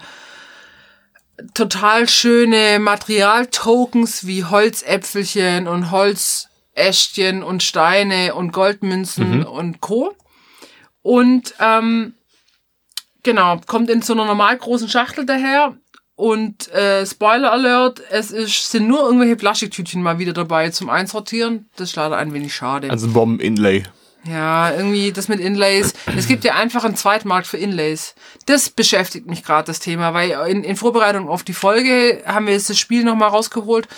total 1.55 2.09
schöne 2.09 2.79
Materialtokens 2.79 4.27
wie 4.27 4.45
Holzäpfelchen 4.45 5.69
und 5.69 5.91
Holzäschchen 5.91 7.43
und 7.43 7.63
Steine 7.63 8.35
und 8.35 8.53
Goldmünzen 8.53 9.45
und 9.45 9.81
Co. 9.81 10.15
Und 11.03 11.55
ähm, 11.61 12.15
genau, 13.23 13.61
kommt 13.67 13.91
in 13.91 14.03
so 14.03 14.15
einer 14.15 14.25
normal 14.25 14.57
großen 14.57 14.89
Schachtel 14.89 15.27
daher. 15.27 15.77
Und 16.17 16.69
äh, 16.73 17.07
Spoiler 17.07 17.53
Alert, 17.53 18.03
es 18.11 18.33
ist, 18.33 18.73
sind 18.73 18.89
nur 18.89 19.05
irgendwelche 19.05 19.37
Plastiktütchen 19.37 20.03
mal 20.03 20.19
wieder 20.19 20.33
dabei 20.33 20.71
zum 20.71 20.91
Einsortieren. 20.91 21.71
Das 21.77 21.91
ist 21.91 21.97
leider 21.97 22.17
ein 22.17 22.33
wenig 22.33 22.53
schade. 22.53 22.91
Also 22.91 23.07
ein 23.07 23.13
Bomben-Inlay. 23.13 23.85
Ja, 24.25 24.73
irgendwie 24.73 25.13
das 25.13 25.29
mit 25.29 25.41
Inlays. 25.41 25.95
Es 26.17 26.27
gibt 26.27 26.45
ja 26.45 26.55
einfach 26.55 26.85
einen 26.85 26.97
Zweitmarkt 26.97 27.47
für 27.47 27.57
Inlays. 27.57 28.15
Das 28.47 28.69
beschäftigt 28.69 29.27
mich 29.27 29.45
gerade, 29.45 29.67
das 29.67 29.81
Thema, 29.81 30.13
weil 30.13 30.31
in, 30.49 30.65
in 30.65 30.77
Vorbereitung 30.77 31.29
auf 31.29 31.45
die 31.45 31.55
Folge 31.55 32.23
haben 32.27 32.47
wir 32.47 32.53
jetzt 32.53 32.69
das 32.69 32.79
Spiel 32.79 33.05
nochmal 33.05 33.31
rausgeholt. 33.31 33.89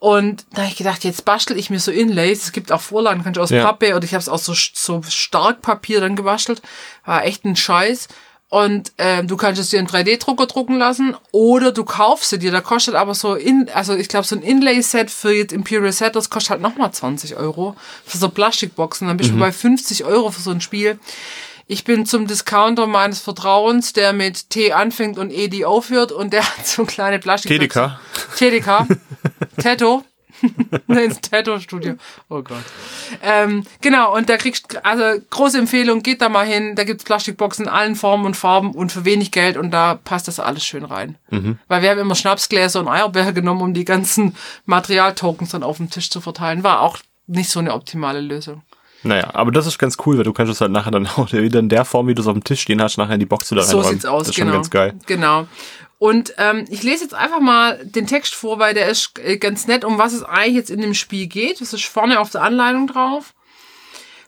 Und 0.00 0.46
da 0.52 0.58
habe 0.58 0.70
ich 0.70 0.76
gedacht, 0.76 1.02
jetzt 1.02 1.24
bastel 1.24 1.58
ich 1.58 1.70
mir 1.70 1.80
so 1.80 1.90
Inlays. 1.90 2.44
Es 2.44 2.52
gibt 2.52 2.70
auch 2.70 2.80
Vorlagen, 2.80 3.24
kannst 3.24 3.36
du 3.36 3.40
aus 3.40 3.50
Ja. 3.50 3.64
Pappe 3.64 3.96
oder 3.96 4.04
ich 4.04 4.14
habe 4.14 4.20
es 4.20 4.28
aus 4.28 4.44
so, 4.44 4.54
so 4.54 5.02
Starkpapier 5.02 6.00
dann 6.00 6.14
gebastelt. 6.14 6.62
War 7.04 7.24
echt 7.24 7.44
ein 7.44 7.56
Scheiß. 7.56 8.06
Und 8.50 8.92
ähm, 8.96 9.28
du 9.28 9.36
kannst 9.36 9.60
es 9.60 9.68
dir 9.68 9.78
in 9.78 9.86
3D-Drucker 9.86 10.46
drucken 10.46 10.78
lassen 10.78 11.14
oder 11.32 11.70
du 11.70 11.84
kaufst 11.84 12.30
sie 12.30 12.38
dir. 12.38 12.50
Da 12.50 12.62
kostet 12.62 12.94
aber 12.94 13.14
so, 13.14 13.34
in, 13.34 13.68
also 13.74 13.94
ich 13.94 14.08
glaube, 14.08 14.26
so 14.26 14.36
ein 14.36 14.42
Inlay-Set 14.42 15.10
für 15.10 15.32
jetzt 15.32 15.52
Imperial 15.52 15.92
Set, 15.92 16.16
das 16.16 16.30
kostet 16.30 16.52
halt 16.52 16.62
nochmal 16.62 16.90
20 16.90 17.36
Euro 17.36 17.76
für 18.06 18.16
so 18.16 18.30
Plastikboxen. 18.30 19.06
Dann 19.06 19.18
bist 19.18 19.32
du 19.32 19.38
bei 19.38 19.52
50 19.52 20.04
Euro 20.04 20.30
für 20.30 20.40
so 20.40 20.50
ein 20.50 20.62
Spiel. 20.62 20.98
Ich 21.66 21.84
bin 21.84 22.06
zum 22.06 22.26
Discounter 22.26 22.86
meines 22.86 23.20
Vertrauens, 23.20 23.92
der 23.92 24.14
mit 24.14 24.48
T 24.48 24.72
anfängt 24.72 25.18
und 25.18 25.30
E 25.30 25.48
die 25.48 25.66
aufhört 25.66 26.12
und 26.12 26.32
der 26.32 26.42
hat 26.56 26.66
so 26.66 26.86
kleine 26.86 27.18
Plastikboxen. 27.18 27.98
TDK. 28.38 28.86
TDK. 28.86 28.86
Tattoo. 29.62 30.02
ins 30.88 31.20
Tattoo-Studio. 31.20 31.94
Oh 32.28 32.42
Gott. 32.42 32.62
Ähm, 33.22 33.64
genau, 33.80 34.14
und 34.14 34.28
da 34.28 34.36
kriegst 34.36 34.84
also 34.84 35.20
große 35.30 35.58
Empfehlung, 35.58 36.02
geht 36.02 36.20
da 36.20 36.28
mal 36.28 36.46
hin, 36.46 36.74
da 36.76 36.84
gibt's 36.84 37.04
Plastikboxen 37.04 37.66
in 37.66 37.70
allen 37.70 37.94
Formen 37.96 38.26
und 38.26 38.36
Farben 38.36 38.72
und 38.72 38.92
für 38.92 39.04
wenig 39.04 39.30
Geld 39.30 39.56
und 39.56 39.70
da 39.70 39.94
passt 39.96 40.28
das 40.28 40.40
alles 40.40 40.64
schön 40.64 40.84
rein. 40.84 41.16
Weil 41.68 41.82
wir 41.82 41.90
haben 41.90 41.98
immer 41.98 42.14
Schnapsgläser 42.14 42.80
und 42.80 42.88
Eierbecher 42.88 43.32
genommen, 43.32 43.62
um 43.62 43.74
die 43.74 43.84
ganzen 43.84 44.34
Materialtokens 44.66 45.50
dann 45.50 45.62
auf 45.62 45.78
dem 45.78 45.90
Tisch 45.90 46.10
zu 46.10 46.20
verteilen. 46.20 46.62
War 46.64 46.80
auch 46.82 46.98
nicht 47.26 47.50
so 47.50 47.58
eine 47.58 47.74
optimale 47.74 48.20
Lösung. 48.20 48.62
Naja, 49.04 49.30
aber 49.34 49.52
das 49.52 49.66
ist 49.66 49.78
ganz 49.78 49.96
cool, 50.06 50.16
weil 50.16 50.24
du 50.24 50.32
kannst 50.32 50.52
es 50.52 50.60
halt 50.60 50.72
nachher 50.72 50.90
dann 50.90 51.06
auch 51.16 51.32
wieder 51.32 51.60
in 51.60 51.68
der 51.68 51.84
Form, 51.84 52.08
wie 52.08 52.14
du 52.14 52.22
es 52.22 52.26
auf 52.26 52.34
dem 52.34 52.42
Tisch 52.44 52.62
stehen 52.62 52.82
hast, 52.82 52.96
nachher 52.98 53.14
in 53.14 53.20
die 53.20 53.26
Box 53.26 53.50
wieder 53.50 53.62
So 53.62 53.76
reinräumen. 53.78 53.94
sieht's 54.00 54.06
aus, 54.06 54.22
Das 54.22 54.28
ist 54.30 54.36
genau. 54.36 54.50
schon 54.50 54.56
ganz 54.58 54.70
geil. 54.70 54.94
Genau. 55.06 55.46
Und 55.98 56.34
ähm, 56.38 56.64
ich 56.70 56.84
lese 56.84 57.02
jetzt 57.02 57.14
einfach 57.14 57.40
mal 57.40 57.84
den 57.84 58.06
Text 58.06 58.34
vor, 58.34 58.58
weil 58.58 58.72
der 58.72 58.88
ist 58.88 59.18
äh, 59.18 59.36
ganz 59.36 59.66
nett, 59.66 59.84
um 59.84 59.98
was 59.98 60.12
es 60.12 60.22
eigentlich 60.22 60.54
jetzt 60.54 60.70
in 60.70 60.80
dem 60.80 60.94
Spiel 60.94 61.26
geht. 61.26 61.60
Das 61.60 61.72
ist 61.72 61.84
vorne 61.84 62.20
auf 62.20 62.30
der 62.30 62.42
Anleitung 62.42 62.86
drauf. 62.86 63.34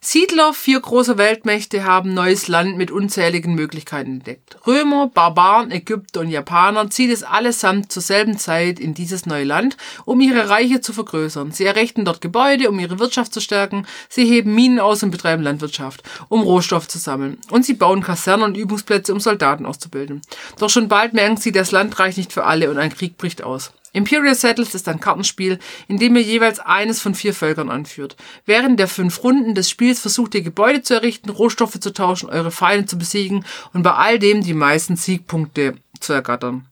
Siedler 0.02 0.54
vier 0.54 0.80
große 0.80 1.18
Weltmächte 1.18 1.84
haben 1.84 2.14
neues 2.14 2.48
Land 2.48 2.78
mit 2.78 2.90
unzähligen 2.90 3.54
Möglichkeiten 3.54 4.12
entdeckt. 4.12 4.56
Römer, 4.66 5.08
Barbaren, 5.08 5.70
Ägypter 5.70 6.20
und 6.20 6.30
Japaner 6.30 6.88
ziehen 6.88 7.10
es 7.10 7.22
allesamt 7.22 7.92
zur 7.92 8.02
selben 8.02 8.38
Zeit 8.38 8.80
in 8.80 8.94
dieses 8.94 9.26
neue 9.26 9.44
Land, 9.44 9.76
um 10.06 10.22
ihre 10.22 10.48
Reiche 10.48 10.80
zu 10.80 10.94
vergrößern. 10.94 11.52
Sie 11.52 11.66
errichten 11.66 12.06
dort 12.06 12.22
Gebäude, 12.22 12.70
um 12.70 12.78
ihre 12.78 12.98
Wirtschaft 12.98 13.34
zu 13.34 13.42
stärken. 13.42 13.86
Sie 14.08 14.24
heben 14.24 14.54
Minen 14.54 14.80
aus 14.80 15.02
und 15.02 15.10
betreiben 15.10 15.42
Landwirtschaft, 15.42 16.02
um 16.30 16.40
Rohstoff 16.40 16.88
zu 16.88 16.96
sammeln. 16.96 17.36
Und 17.50 17.66
sie 17.66 17.74
bauen 17.74 18.02
Kasernen 18.02 18.46
und 18.46 18.56
Übungsplätze, 18.56 19.12
um 19.12 19.20
Soldaten 19.20 19.66
auszubilden. 19.66 20.22
Doch 20.58 20.70
schon 20.70 20.88
bald 20.88 21.12
merken 21.12 21.36
sie, 21.36 21.52
das 21.52 21.72
Land 21.72 21.98
reicht 21.98 22.16
nicht 22.16 22.32
für 22.32 22.46
alle 22.46 22.70
und 22.70 22.78
ein 22.78 22.94
Krieg 22.94 23.18
bricht 23.18 23.42
aus. 23.42 23.70
Imperial 23.92 24.34
Settles 24.34 24.74
ist 24.74 24.88
ein 24.88 25.00
Kartenspiel, 25.00 25.58
in 25.88 25.98
dem 25.98 26.16
ihr 26.16 26.22
jeweils 26.22 26.60
eines 26.60 27.00
von 27.00 27.14
vier 27.14 27.34
Völkern 27.34 27.70
anführt. 27.70 28.16
Während 28.46 28.78
der 28.78 28.88
fünf 28.88 29.22
Runden 29.24 29.54
des 29.54 29.68
Spiels 29.68 30.00
versucht 30.00 30.34
ihr 30.34 30.42
Gebäude 30.42 30.82
zu 30.82 30.94
errichten, 30.94 31.30
Rohstoffe 31.30 31.80
zu 31.80 31.92
tauschen, 31.92 32.30
eure 32.30 32.50
Feinde 32.50 32.86
zu 32.86 32.98
besiegen 32.98 33.44
und 33.72 33.82
bei 33.82 33.92
all 33.92 34.18
dem 34.18 34.42
die 34.42 34.54
meisten 34.54 34.96
Siegpunkte 34.96 35.74
zu 35.98 36.12
ergattern. 36.12 36.66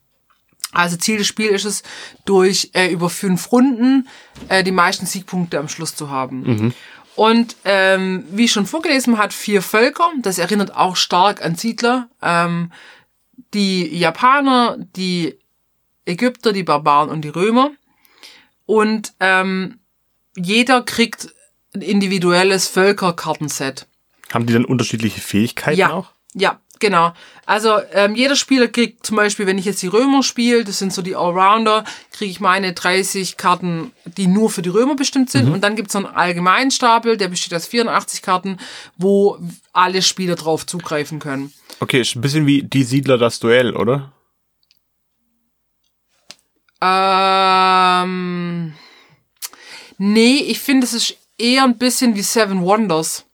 Also 0.72 0.96
Ziel 0.96 1.18
des 1.18 1.26
Spiels 1.26 1.64
ist 1.64 1.64
es, 1.64 1.82
durch 2.24 2.70
äh, 2.74 2.88
über 2.92 3.08
fünf 3.08 3.50
Runden 3.52 4.06
äh, 4.48 4.62
die 4.62 4.70
meisten 4.70 5.06
Siegpunkte 5.06 5.58
am 5.58 5.68
Schluss 5.68 5.94
zu 5.94 6.10
haben. 6.10 6.42
Mhm. 6.42 6.74
Und 7.16 7.56
ähm, 7.64 8.24
wie 8.30 8.48
schon 8.48 8.66
vorgelesen 8.66 9.18
hat, 9.18 9.32
vier 9.32 9.60
Völker. 9.60 10.10
Das 10.22 10.38
erinnert 10.38 10.76
auch 10.76 10.94
stark 10.94 11.44
an 11.44 11.56
Siedler. 11.56 12.08
Ähm, 12.22 12.70
die 13.54 13.96
Japaner, 13.96 14.76
die 14.94 15.37
Ägypter, 16.08 16.52
die 16.52 16.62
Barbaren 16.62 17.10
und 17.10 17.22
die 17.22 17.28
Römer. 17.28 17.70
Und 18.66 19.12
ähm, 19.20 19.78
jeder 20.36 20.82
kriegt 20.82 21.28
ein 21.74 21.82
individuelles 21.82 22.68
Völkerkartenset. 22.68 23.86
Haben 24.32 24.46
die 24.46 24.52
dann 24.52 24.64
unterschiedliche 24.64 25.20
Fähigkeiten 25.20 25.78
Ja, 25.78 25.92
auch? 25.92 26.10
ja, 26.34 26.60
genau. 26.80 27.12
Also 27.46 27.78
ähm, 27.92 28.14
jeder 28.14 28.36
Spieler 28.36 28.68
kriegt 28.68 29.06
zum 29.06 29.16
Beispiel, 29.16 29.46
wenn 29.46 29.56
ich 29.58 29.64
jetzt 29.64 29.80
die 29.82 29.86
Römer 29.86 30.22
spiele, 30.22 30.64
das 30.64 30.78
sind 30.78 30.92
so 30.92 31.00
die 31.00 31.16
Allrounder, 31.16 31.84
kriege 32.12 32.30
ich 32.30 32.40
meine 32.40 32.74
30 32.74 33.38
Karten, 33.38 33.92
die 34.04 34.26
nur 34.26 34.50
für 34.50 34.60
die 34.60 34.68
Römer 34.68 34.96
bestimmt 34.96 35.30
sind. 35.30 35.48
Und 35.50 35.62
dann 35.62 35.76
gibt's 35.76 35.94
so 35.94 35.98
einen 35.98 36.06
allgemeinen 36.08 36.70
Stapel, 36.70 37.16
der 37.16 37.28
besteht 37.28 37.54
aus 37.54 37.66
84 37.66 38.20
Karten, 38.20 38.58
wo 38.98 39.38
alle 39.72 40.02
Spieler 40.02 40.34
drauf 40.36 40.66
zugreifen 40.66 41.20
können. 41.20 41.52
Okay, 41.80 42.00
ist 42.02 42.16
ein 42.16 42.20
bisschen 42.20 42.44
wie 42.46 42.62
die 42.62 42.82
Siedler 42.84 43.16
das 43.16 43.38
Duell, 43.40 43.74
oder? 43.74 44.12
Ähm, 46.80 48.74
nee, 49.98 50.36
ich 50.36 50.60
finde, 50.60 50.86
es 50.86 50.92
ist 50.92 51.16
eher 51.38 51.64
ein 51.64 51.78
bisschen 51.78 52.14
wie 52.14 52.22
Seven 52.22 52.62
Wonders. 52.62 53.24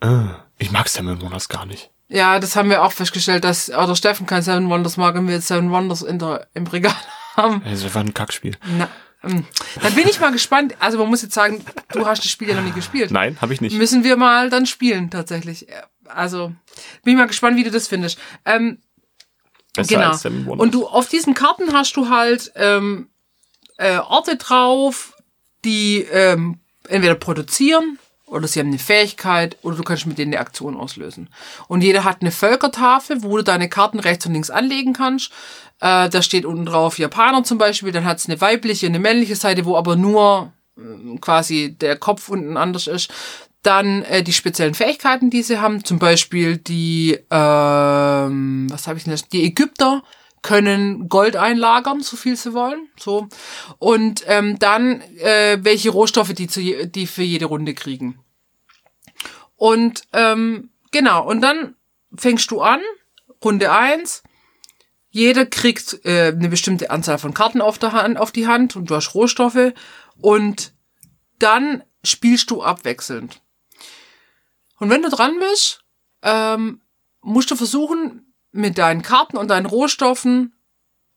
Ah, 0.00 0.44
ich 0.58 0.70
mag 0.70 0.88
Seven 0.88 1.20
Wonders 1.20 1.48
gar 1.48 1.66
nicht. 1.66 1.90
Ja, 2.08 2.38
das 2.38 2.54
haben 2.54 2.70
wir 2.70 2.82
auch 2.84 2.92
festgestellt, 2.92 3.44
dass, 3.44 3.68
oder 3.68 3.96
Steffen 3.96 4.26
kein 4.26 4.42
Seven 4.42 4.68
Wonders 4.68 4.96
mag 4.96 5.16
und 5.16 5.26
wir 5.26 5.34
jetzt 5.34 5.48
Seven 5.48 5.70
Wonders 5.70 6.02
in 6.02 6.18
der, 6.18 6.46
im 6.54 6.66
Regal 6.66 6.94
haben. 7.36 7.62
Das 7.64 7.80
ist 7.80 7.84
einfach 7.84 8.00
ein 8.00 8.14
Kackspiel. 8.14 8.56
Na, 8.78 8.88
ähm, 9.24 9.44
dann 9.82 9.94
bin 9.94 10.06
ich 10.08 10.20
mal 10.20 10.30
gespannt. 10.32 10.74
Also 10.78 10.98
man 10.98 11.08
muss 11.08 11.22
jetzt 11.22 11.34
sagen, 11.34 11.64
du 11.92 12.06
hast 12.06 12.22
das 12.24 12.30
Spiel 12.30 12.48
ja 12.48 12.54
noch 12.54 12.62
nie 12.62 12.72
gespielt. 12.72 13.10
Nein, 13.10 13.36
habe 13.40 13.52
ich 13.54 13.60
nicht. 13.60 13.76
Müssen 13.76 14.04
wir 14.04 14.16
mal 14.16 14.50
dann 14.50 14.66
spielen, 14.66 15.10
tatsächlich. 15.10 15.66
Also, 16.04 16.52
bin 17.02 17.14
ich 17.14 17.16
mal 17.16 17.26
gespannt, 17.26 17.56
wie 17.56 17.64
du 17.64 17.70
das 17.70 17.88
findest. 17.88 18.18
Ähm, 18.44 18.78
Besser 19.76 19.94
genau. 19.94 20.08
als 20.10 20.22
Seven 20.22 20.46
Wonders. 20.46 20.64
Und 20.64 20.74
du 20.74 20.86
auf 20.86 21.08
diesen 21.08 21.34
Karten 21.34 21.72
hast 21.72 21.96
du 21.96 22.08
halt 22.08 22.52
ähm, 22.56 23.08
äh, 23.78 23.98
Orte 23.98 24.36
drauf, 24.36 25.14
die 25.64 26.00
ähm, 26.10 26.60
entweder 26.88 27.14
produzieren 27.14 27.98
oder 28.26 28.48
sie 28.48 28.60
haben 28.60 28.68
eine 28.68 28.78
Fähigkeit 28.78 29.56
oder 29.62 29.76
du 29.76 29.82
kannst 29.82 30.06
mit 30.06 30.18
denen 30.18 30.32
eine 30.32 30.40
Aktion 30.40 30.76
auslösen. 30.76 31.28
Und 31.68 31.82
jeder 31.82 32.04
hat 32.04 32.20
eine 32.20 32.32
Völkertafel, 32.32 33.22
wo 33.22 33.36
du 33.36 33.44
deine 33.44 33.68
Karten 33.68 34.00
rechts 34.00 34.26
und 34.26 34.32
links 34.32 34.50
anlegen 34.50 34.92
kannst. 34.92 35.30
Äh, 35.80 36.08
da 36.08 36.22
steht 36.22 36.44
unten 36.44 36.66
drauf 36.66 36.98
Japaner 36.98 37.44
zum 37.44 37.58
Beispiel, 37.58 37.92
dann 37.92 38.04
hat 38.04 38.18
es 38.18 38.26
eine 38.26 38.40
weibliche, 38.40 38.86
eine 38.86 38.98
männliche 38.98 39.36
Seite, 39.36 39.64
wo 39.64 39.76
aber 39.76 39.94
nur 39.94 40.52
ähm, 40.76 41.20
quasi 41.20 41.76
der 41.78 41.96
Kopf 41.96 42.28
unten 42.28 42.56
anders 42.56 42.86
ist. 42.86 43.12
Dann 43.66 44.02
äh, 44.02 44.22
die 44.22 44.32
speziellen 44.32 44.74
Fähigkeiten, 44.74 45.28
die 45.28 45.42
sie 45.42 45.58
haben, 45.58 45.82
zum 45.82 45.98
Beispiel 45.98 46.56
die, 46.56 47.18
ähm, 47.32 48.68
was 48.70 48.86
habe 48.86 48.96
ich 48.96 49.02
denn? 49.02 49.18
Die 49.32 49.42
Ägypter 49.42 50.04
können 50.40 51.08
Gold 51.08 51.34
einlagern, 51.34 52.00
so 52.00 52.16
viel 52.16 52.36
sie 52.36 52.54
wollen. 52.54 52.88
So. 52.96 53.26
Und 53.80 54.22
ähm, 54.28 54.60
dann 54.60 55.00
äh, 55.18 55.58
welche 55.62 55.90
Rohstoffe 55.90 56.32
die, 56.32 56.46
zu 56.46 56.60
je, 56.60 56.86
die 56.86 57.08
für 57.08 57.24
jede 57.24 57.46
Runde 57.46 57.74
kriegen. 57.74 58.20
Und 59.56 60.02
ähm, 60.12 60.70
genau, 60.92 61.26
und 61.26 61.40
dann 61.40 61.74
fängst 62.14 62.52
du 62.52 62.60
an, 62.60 62.80
Runde 63.44 63.72
eins. 63.72 64.22
Jeder 65.10 65.44
kriegt 65.44 66.04
äh, 66.04 66.28
eine 66.28 66.48
bestimmte 66.48 66.92
Anzahl 66.92 67.18
von 67.18 67.34
Karten 67.34 67.60
auf, 67.60 67.80
der 67.80 67.90
Hand, 67.90 68.16
auf 68.16 68.30
die 68.30 68.46
Hand 68.46 68.76
und 68.76 68.88
du 68.90 68.94
hast 68.94 69.12
Rohstoffe. 69.12 69.72
Und 70.20 70.72
dann 71.40 71.82
spielst 72.04 72.52
du 72.52 72.62
abwechselnd. 72.62 73.42
Und 74.78 74.90
wenn 74.90 75.02
du 75.02 75.08
dran 75.08 75.38
bist, 75.38 75.84
ähm, 76.22 76.82
musst 77.22 77.50
du 77.50 77.56
versuchen, 77.56 78.34
mit 78.52 78.78
deinen 78.78 79.02
Karten 79.02 79.36
und 79.36 79.48
deinen 79.48 79.66
Rohstoffen 79.66 80.54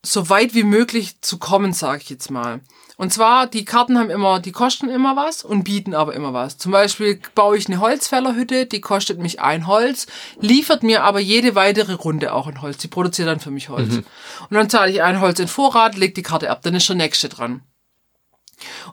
so 0.04 0.30
weit 0.30 0.54
wie 0.54 0.62
möglich 0.62 1.20
zu 1.20 1.38
kommen, 1.38 1.72
sage 1.72 2.00
ich 2.02 2.10
jetzt 2.10 2.30
mal. 2.30 2.60
Und 2.96 3.12
zwar, 3.12 3.46
die 3.46 3.64
Karten 3.64 3.98
haben 3.98 4.10
immer, 4.10 4.40
die 4.40 4.52
kosten 4.52 4.88
immer 4.88 5.16
was 5.16 5.42
und 5.44 5.64
bieten 5.64 5.94
aber 5.94 6.14
immer 6.14 6.32
was. 6.32 6.58
Zum 6.58 6.72
Beispiel 6.72 7.20
baue 7.34 7.56
ich 7.56 7.66
eine 7.66 7.80
Holzfällerhütte, 7.80 8.66
die 8.66 8.80
kostet 8.80 9.18
mich 9.18 9.40
ein 9.40 9.66
Holz, 9.66 10.06
liefert 10.38 10.82
mir 10.82 11.04
aber 11.04 11.20
jede 11.20 11.54
weitere 11.54 11.94
Runde 11.94 12.32
auch 12.32 12.46
ein 12.46 12.62
Holz. 12.62 12.78
Die 12.78 12.88
produziert 12.88 13.28
dann 13.28 13.40
für 13.40 13.50
mich 13.50 13.68
Holz. 13.68 13.96
Und 13.96 14.56
dann 14.56 14.70
zahle 14.70 14.90
ich 14.90 15.02
ein 15.02 15.20
Holz 15.20 15.38
in 15.38 15.48
Vorrat, 15.48 15.96
leg 15.96 16.14
die 16.14 16.22
Karte 16.22 16.50
ab, 16.50 16.62
dann 16.62 16.74
ist 16.74 16.88
der 16.88 16.96
nächste 16.96 17.28
dran. 17.28 17.62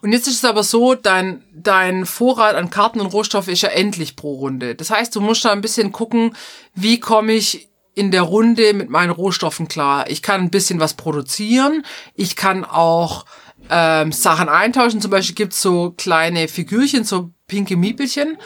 Und 0.02 0.12
jetzt 0.12 0.28
ist 0.28 0.36
es 0.36 0.46
aber 0.46 0.64
so, 0.64 0.96
dein, 0.96 1.44
dein 1.54 2.06
Vorrat 2.06 2.56
an 2.56 2.70
Karten 2.70 3.00
und 3.00 3.08
Rohstoffe 3.08 3.48
ist 3.48 3.62
ja 3.62 3.70
endlich 3.70 4.16
pro 4.16 4.36
Runde. 4.36 4.76
Das 4.76 4.90
heißt, 4.90 5.16
du 5.16 5.22
musst 5.22 5.46
da 5.46 5.52
ein 5.52 5.62
bisschen 5.62 5.92
gucken, 5.92 6.36
wie 6.74 7.00
komme 7.00 7.34
ich 7.34 7.70
in 7.94 8.12
der 8.12 8.22
Runde 8.22 8.74
mit 8.74 8.90
meinen 8.90 9.10
Rohstoffen 9.10 9.68
klar. 9.68 10.10
Ich 10.10 10.22
kann 10.22 10.42
ein 10.42 10.52
bisschen 10.52 10.80
was 10.80 10.94
produzieren. 10.94 11.84
Ich 12.14 12.36
kann 12.36 12.64
auch 12.64 13.26
ähm, 13.72 14.12
Sachen 14.12 14.50
eintauschen. 14.50 15.02
Zum 15.02 15.10
Beispiel 15.10 15.36
gibt's 15.36 15.62
so 15.62 15.96
kleine 15.98 16.48
Figürchen, 16.48 17.04
so 17.04 17.32
pinke 17.48 17.76
Miepelchen. 17.76 18.38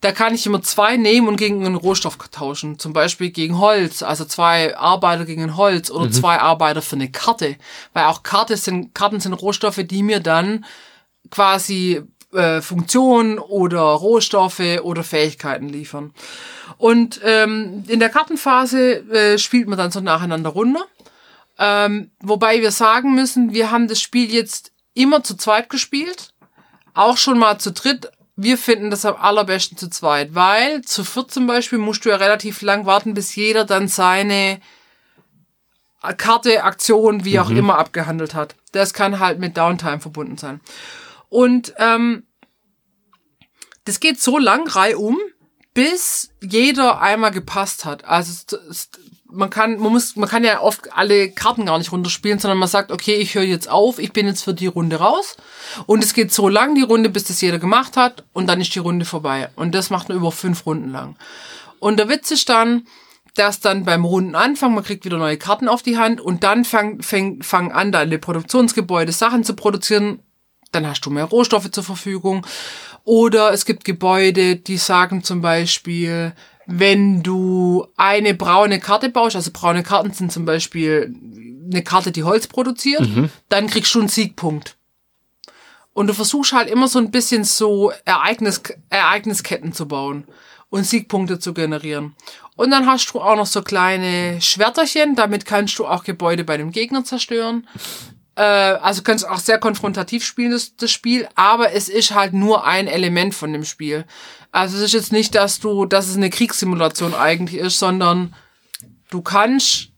Da 0.00 0.12
kann 0.12 0.34
ich 0.34 0.46
immer 0.46 0.62
zwei 0.62 0.96
nehmen 0.96 1.28
und 1.28 1.36
gegen 1.36 1.66
einen 1.66 1.74
Rohstoff 1.74 2.16
tauschen. 2.30 2.78
Zum 2.78 2.94
Beispiel 2.94 3.30
gegen 3.30 3.58
Holz. 3.58 4.02
Also 4.02 4.24
zwei 4.24 4.76
Arbeiter 4.76 5.26
gegen 5.26 5.56
Holz 5.56 5.90
oder 5.90 6.10
zwei 6.10 6.38
Arbeiter 6.38 6.80
für 6.80 6.96
eine 6.96 7.10
Karte. 7.10 7.56
Weil 7.92 8.04
auch 8.06 8.22
Karte 8.22 8.56
sind, 8.56 8.94
Karten 8.94 9.20
sind 9.20 9.34
Rohstoffe, 9.34 9.82
die 9.84 10.02
mir 10.02 10.20
dann 10.20 10.64
quasi 11.30 12.02
äh, 12.32 12.60
Funktionen 12.60 13.38
oder 13.38 13.80
Rohstoffe 13.80 14.80
oder 14.82 15.04
Fähigkeiten 15.04 15.68
liefern. 15.68 16.14
Und 16.78 17.20
ähm, 17.24 17.84
in 17.88 18.00
der 18.00 18.08
Kartenphase 18.08 19.00
äh, 19.10 19.38
spielt 19.38 19.68
man 19.68 19.76
dann 19.76 19.90
so 19.90 20.00
nacheinander 20.00 20.50
runter. 20.50 20.84
Ähm, 21.58 22.10
wobei 22.20 22.62
wir 22.62 22.70
sagen 22.70 23.14
müssen, 23.14 23.52
wir 23.52 23.70
haben 23.70 23.86
das 23.86 24.00
Spiel 24.00 24.32
jetzt 24.32 24.72
immer 24.94 25.22
zu 25.22 25.36
zweit 25.36 25.68
gespielt. 25.68 26.32
Auch 26.94 27.18
schon 27.18 27.38
mal 27.38 27.58
zu 27.58 27.72
dritt. 27.72 28.10
Wir 28.42 28.56
finden 28.56 28.90
das 28.90 29.04
am 29.04 29.16
allerbesten 29.16 29.76
zu 29.76 29.90
zweit, 29.90 30.34
weil 30.34 30.80
zu 30.80 31.04
viert 31.04 31.30
zum 31.30 31.46
Beispiel 31.46 31.78
musst 31.78 32.06
du 32.06 32.08
ja 32.08 32.16
relativ 32.16 32.62
lang 32.62 32.86
warten, 32.86 33.12
bis 33.12 33.34
jeder 33.34 33.66
dann 33.66 33.86
seine 33.86 34.60
Karte, 36.16 36.64
Aktion, 36.64 37.26
wie 37.26 37.38
auch 37.38 37.50
immer 37.50 37.76
abgehandelt 37.76 38.32
hat. 38.34 38.54
Das 38.72 38.94
kann 38.94 39.18
halt 39.18 39.40
mit 39.40 39.58
Downtime 39.58 40.00
verbunden 40.00 40.38
sein. 40.38 40.60
Und 41.28 41.74
ähm, 41.76 42.24
das 43.84 44.00
geht 44.00 44.18
so 44.18 44.38
lang 44.38 44.66
reihum, 44.66 45.18
bis 45.74 46.30
jeder 46.40 47.02
einmal 47.02 47.32
gepasst 47.32 47.84
hat. 47.84 48.06
Also 48.06 48.56
man 49.32 49.50
kann, 49.50 49.78
man 49.78 49.92
muss, 49.92 50.16
man 50.16 50.28
kann 50.28 50.44
ja 50.44 50.60
oft 50.60 50.92
alle 50.92 51.30
Karten 51.30 51.66
gar 51.66 51.78
nicht 51.78 51.92
runterspielen, 51.92 52.38
sondern 52.38 52.58
man 52.58 52.68
sagt, 52.68 52.90
okay, 52.90 53.14
ich 53.14 53.34
höre 53.34 53.42
jetzt 53.42 53.68
auf, 53.68 53.98
ich 53.98 54.12
bin 54.12 54.26
jetzt 54.26 54.42
für 54.42 54.54
die 54.54 54.66
Runde 54.66 54.96
raus. 54.96 55.36
Und 55.86 56.02
es 56.02 56.14
geht 56.14 56.32
so 56.32 56.48
lang 56.48 56.74
die 56.74 56.82
Runde, 56.82 57.08
bis 57.08 57.24
das 57.24 57.40
jeder 57.40 57.58
gemacht 57.58 57.96
hat, 57.96 58.24
und 58.32 58.46
dann 58.46 58.60
ist 58.60 58.74
die 58.74 58.80
Runde 58.80 59.04
vorbei. 59.04 59.50
Und 59.56 59.74
das 59.74 59.90
macht 59.90 60.08
man 60.08 60.18
über 60.18 60.32
fünf 60.32 60.66
Runden 60.66 60.90
lang. 60.90 61.16
Und 61.78 61.98
der 61.98 62.08
Witz 62.08 62.30
ist 62.30 62.48
dann, 62.48 62.86
dass 63.34 63.60
dann 63.60 63.84
beim 63.84 64.04
Rundenanfang, 64.04 64.74
man 64.74 64.84
kriegt 64.84 65.04
wieder 65.04 65.18
neue 65.18 65.38
Karten 65.38 65.68
auf 65.68 65.82
die 65.82 65.98
Hand 65.98 66.20
und 66.20 66.44
dann 66.44 66.64
fangen 66.64 67.02
fang, 67.02 67.42
fang 67.42 67.72
an, 67.72 67.92
deine 67.92 68.18
Produktionsgebäude 68.18 69.12
Sachen 69.12 69.44
zu 69.44 69.54
produzieren. 69.54 70.20
Dann 70.72 70.86
hast 70.86 71.00
du 71.00 71.10
mehr 71.10 71.24
Rohstoffe 71.24 71.70
zur 71.70 71.84
Verfügung. 71.84 72.46
Oder 73.04 73.52
es 73.52 73.64
gibt 73.64 73.84
Gebäude, 73.84 74.56
die 74.56 74.76
sagen 74.76 75.24
zum 75.24 75.40
Beispiel, 75.40 76.32
wenn 76.72 77.22
du 77.22 77.86
eine 77.96 78.34
braune 78.34 78.78
Karte 78.80 79.08
baust, 79.08 79.36
also 79.36 79.50
braune 79.52 79.82
Karten 79.82 80.12
sind 80.12 80.32
zum 80.32 80.44
Beispiel 80.44 81.14
eine 81.70 81.82
Karte, 81.82 82.12
die 82.12 82.24
Holz 82.24 82.46
produziert, 82.46 83.02
dann 83.48 83.66
kriegst 83.66 83.94
du 83.94 84.00
einen 84.00 84.08
Siegpunkt. 84.08 84.76
Und 85.92 86.06
du 86.06 86.14
versuchst 86.14 86.52
halt 86.52 86.70
immer 86.70 86.88
so 86.88 86.98
ein 86.98 87.10
bisschen 87.10 87.44
so 87.44 87.92
Ereignis, 88.04 88.62
Ereignisketten 88.88 89.72
zu 89.72 89.88
bauen 89.88 90.24
und 90.70 90.86
Siegpunkte 90.86 91.38
zu 91.38 91.52
generieren. 91.52 92.14
Und 92.56 92.70
dann 92.70 92.86
hast 92.86 93.12
du 93.12 93.20
auch 93.20 93.36
noch 93.36 93.46
so 93.46 93.62
kleine 93.62 94.40
Schwerterchen, 94.40 95.16
damit 95.16 95.46
kannst 95.46 95.78
du 95.78 95.86
auch 95.86 96.04
Gebäude 96.04 96.44
bei 96.44 96.56
dem 96.56 96.70
Gegner 96.70 97.04
zerstören. 97.04 97.66
Äh, 98.40 98.78
also 98.80 99.02
kannst 99.02 99.28
auch 99.28 99.38
sehr 99.38 99.58
konfrontativ 99.58 100.24
spielen, 100.24 100.52
das, 100.52 100.74
das 100.74 100.90
Spiel, 100.90 101.28
aber 101.34 101.74
es 101.74 101.90
ist 101.90 102.14
halt 102.14 102.32
nur 102.32 102.64
ein 102.64 102.86
Element 102.86 103.34
von 103.34 103.52
dem 103.52 103.66
Spiel. 103.66 104.06
Also 104.50 104.78
es 104.78 104.82
ist 104.84 104.94
jetzt 104.94 105.12
nicht, 105.12 105.34
dass 105.34 105.60
du, 105.60 105.84
dass 105.84 106.08
es 106.08 106.16
eine 106.16 106.30
Kriegssimulation 106.30 107.14
eigentlich 107.14 107.60
ist, 107.60 107.78
sondern 107.78 108.34
du 109.10 109.20
kannst 109.20 109.89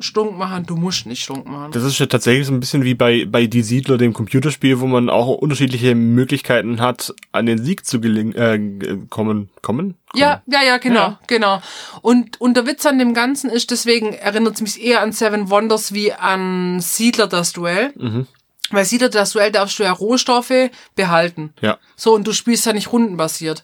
stunk 0.00 0.36
machen, 0.36 0.66
du 0.66 0.76
musst 0.76 1.06
nicht 1.06 1.22
stunk 1.22 1.46
machen. 1.46 1.72
Das 1.72 1.84
ist 1.84 1.98
ja 1.98 2.06
tatsächlich 2.06 2.46
so 2.46 2.52
ein 2.52 2.60
bisschen 2.60 2.82
wie 2.84 2.94
bei, 2.94 3.26
bei 3.26 3.46
Die 3.46 3.62
Siedler, 3.62 3.96
dem 3.96 4.12
Computerspiel, 4.12 4.80
wo 4.80 4.86
man 4.86 5.08
auch 5.08 5.28
unterschiedliche 5.28 5.94
Möglichkeiten 5.94 6.80
hat, 6.80 7.14
an 7.32 7.46
den 7.46 7.62
Sieg 7.62 7.86
zu 7.86 8.00
gelingen, 8.00 8.34
äh, 8.34 8.98
kommen, 9.08 9.50
kommen? 9.62 9.94
Ja, 10.14 10.42
ja, 10.46 10.62
ja, 10.62 10.78
genau, 10.78 11.00
ja. 11.00 11.20
genau. 11.26 11.62
Und, 12.02 12.40
und 12.40 12.56
der 12.56 12.66
Witz 12.66 12.86
an 12.86 12.98
dem 12.98 13.14
Ganzen 13.14 13.50
ist, 13.50 13.70
deswegen 13.70 14.12
erinnert 14.12 14.54
es 14.54 14.60
mich 14.60 14.82
eher 14.82 15.00
an 15.00 15.12
Seven 15.12 15.50
Wonders 15.50 15.92
wie 15.92 16.12
an 16.12 16.80
Siedler 16.80 17.26
das 17.26 17.52
Duell. 17.52 17.92
Mhm. 17.96 18.26
Weil 18.70 18.84
Siedler 18.84 19.10
das 19.10 19.32
Duell 19.32 19.52
darfst 19.52 19.78
du 19.78 19.82
ja 19.84 19.92
Rohstoffe 19.92 20.70
behalten. 20.96 21.52
Ja. 21.60 21.78
So, 21.96 22.14
und 22.14 22.26
du 22.26 22.32
spielst 22.32 22.66
ja 22.66 22.72
nicht 22.72 22.92
rundenbasiert. 22.92 23.62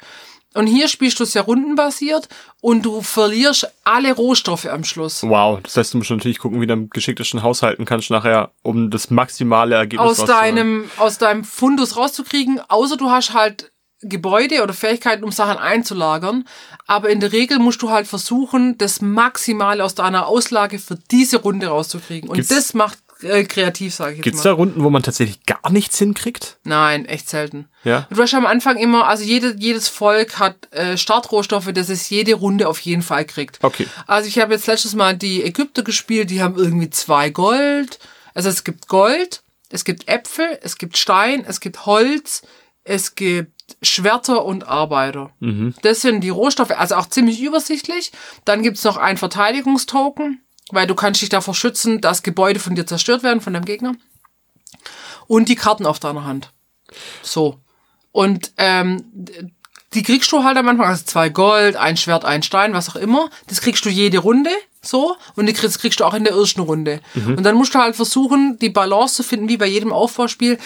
Und 0.55 0.67
hier 0.67 0.89
spielst 0.89 1.21
du 1.21 1.25
es 1.25 1.35
ja 1.35 1.43
rundenbasiert 1.43 2.29
und 2.61 2.85
du 2.85 3.03
verlierst 3.03 3.73
alle 3.85 4.13
Rohstoffe 4.13 4.67
am 4.67 4.83
Schluss. 4.83 5.23
Wow, 5.23 5.61
das 5.63 5.77
heißt, 5.77 5.95
du 5.95 5.99
musst 5.99 6.11
natürlich 6.11 6.41
gucken, 6.41 6.61
wie 6.61 6.67
du 6.67 6.73
am 6.73 6.91
geschicktesten 6.91 7.43
haushalten 7.43 7.85
kannst 7.85 8.11
nachher, 8.11 8.51
um 8.63 8.91
das 8.91 9.11
maximale 9.11 9.77
Ergebnis 9.77 10.21
aus 10.21 10.25
deinem 10.25 10.91
aus 10.97 11.19
deinem 11.19 11.45
Fundus 11.45 11.97
rauszukriegen. 11.97 12.61
Außer 12.69 12.97
du 12.97 13.11
hast 13.11 13.33
halt 13.33 13.71
Gebäude 14.03 14.63
oder 14.63 14.73
Fähigkeiten, 14.73 15.25
um 15.25 15.31
Sachen 15.31 15.59
einzulagern. 15.59 16.45
Aber 16.87 17.11
in 17.11 17.21
der 17.21 17.33
Regel 17.33 17.59
musst 17.59 17.83
du 17.83 17.91
halt 17.91 18.07
versuchen, 18.07 18.79
das 18.79 19.01
Maximale 19.01 19.85
aus 19.85 19.95
deiner 19.95 20.27
Auslage 20.27 20.79
für 20.79 20.99
diese 21.11 21.39
Runde 21.39 21.69
rauszukriegen. 21.69 22.29
Und 22.29 22.37
Gibt's 22.37 22.49
das 22.49 22.75
macht 22.75 22.99
äh, 23.23 23.45
kreativ, 23.45 23.95
sage 23.95 24.13
ich 24.13 24.17
jetzt 24.19 24.25
Gibt's 24.25 24.45
mal. 24.45 24.51
da 24.51 24.53
Runden, 24.57 24.83
wo 24.83 24.91
man 24.91 25.03
tatsächlich 25.03 25.45
gar 25.45 25.71
nichts 25.71 25.99
hinkriegt? 25.99 26.59
Nein, 26.65 27.05
echt 27.07 27.29
selten. 27.29 27.69
Ja. 27.85 28.07
Du 28.11 28.21
hast 28.21 28.35
am 28.35 28.47
Anfang 28.47 28.77
immer, 28.77 29.07
also 29.07 29.25
jede, 29.25 29.55
jedes 29.59 29.89
Volk 29.89 30.39
hat 30.39 30.73
äh, 30.73 30.97
Startrohstoffe, 30.97 31.73
das 31.73 31.89
es 31.89 32.09
jede 32.11 32.35
Runde 32.35 32.69
auf 32.69 32.81
jeden 32.81 33.03
Fall 33.03 33.25
kriegt. 33.25 33.59
Okay. 33.63 33.87
Also 34.07 34.29
ich 34.29 34.39
habe 34.39 34.55
jetzt 34.55 34.67
letztes 34.67 34.95
Mal 34.95 35.17
die 35.17 35.43
Ägypter 35.43 35.83
gespielt, 35.83 36.31
die 36.31 36.43
haben 36.43 36.57
irgendwie 36.57 36.91
zwei 36.91 37.31
Gold. 37.31 37.99
Also 38.35 38.49
es 38.49 38.65
gibt 38.65 38.89
Gold, 38.89 39.43
es 39.71 39.85
gibt 39.85 40.09
Äpfel, 40.09 40.59
es 40.63 40.77
gibt 40.77 40.97
Stein, 40.97 41.45
es 41.47 41.61
gibt 41.61 41.87
Holz, 41.87 42.43
es 42.85 43.15
gibt 43.15 43.53
Schwerter 43.83 44.45
und 44.45 44.67
Arbeiter. 44.67 45.31
Mhm. 45.41 45.75
Das 45.83 46.01
sind 46.01 46.23
die 46.23 46.29
Rohstoffe, 46.29 46.73
also 46.73 46.97
auch 46.97 47.07
ziemlich 47.09 47.41
übersichtlich. 47.41 48.13
Dann 48.45 48.63
gibt's 48.63 48.85
noch 48.85 48.97
einen 48.97 49.19
Verteidigungstoken 49.19 50.43
weil 50.73 50.87
du 50.87 50.95
kannst 50.95 51.23
dich 51.23 51.29
davor 51.29 51.55
schützen, 51.55 52.01
dass 52.01 52.23
Gebäude 52.23 52.61
von 52.61 52.75
dir 52.75 52.87
zerstört 52.87 53.23
werden, 53.23 53.41
von 53.41 53.53
deinem 53.53 53.65
Gegner. 53.65 53.95
Und 55.27 55.49
die 55.49 55.57
Karten 55.57 55.87
auf 55.87 56.01
deiner 56.01 56.25
Hand. 56.25 56.53
So. 57.23 57.61
Und 58.13 58.53
ähm, 58.57 59.05
die 59.95 60.03
kriegst 60.03 60.31
du 60.33 60.45
halt 60.45 60.57
am 60.57 60.69
Anfang, 60.69 60.87
also 60.87 61.05
zwei 61.05 61.29
Gold, 61.29 61.77
ein 61.77 61.97
Schwert, 61.97 62.25
ein 62.25 62.43
Stein, 62.43 62.73
was 62.73 62.89
auch 62.89 62.97
immer. 62.97 63.31
Das 63.47 63.61
kriegst 63.61 63.85
du 63.85 63.89
jede 63.89 64.19
Runde 64.19 64.51
so 64.83 65.17
und 65.37 65.47
die 65.47 65.53
kriegst, 65.53 65.81
kriegst 65.81 66.01
du 66.01 66.05
auch 66.05 66.15
in 66.15 66.25
der 66.25 66.35
ersten 66.35 66.61
Runde. 66.61 67.01
Mhm. 67.15 67.37
Und 67.37 67.43
dann 67.43 67.57
musst 67.57 67.75
du 67.75 67.79
halt 67.79 67.97
versuchen, 67.97 68.59
die 68.61 68.71
Balance 68.71 69.17
zu 69.17 69.23
finden, 69.23 69.49
wie 69.49 69.57
bei 69.57 69.67
jedem 69.67 69.93
Aufbauspiel. 69.93 70.59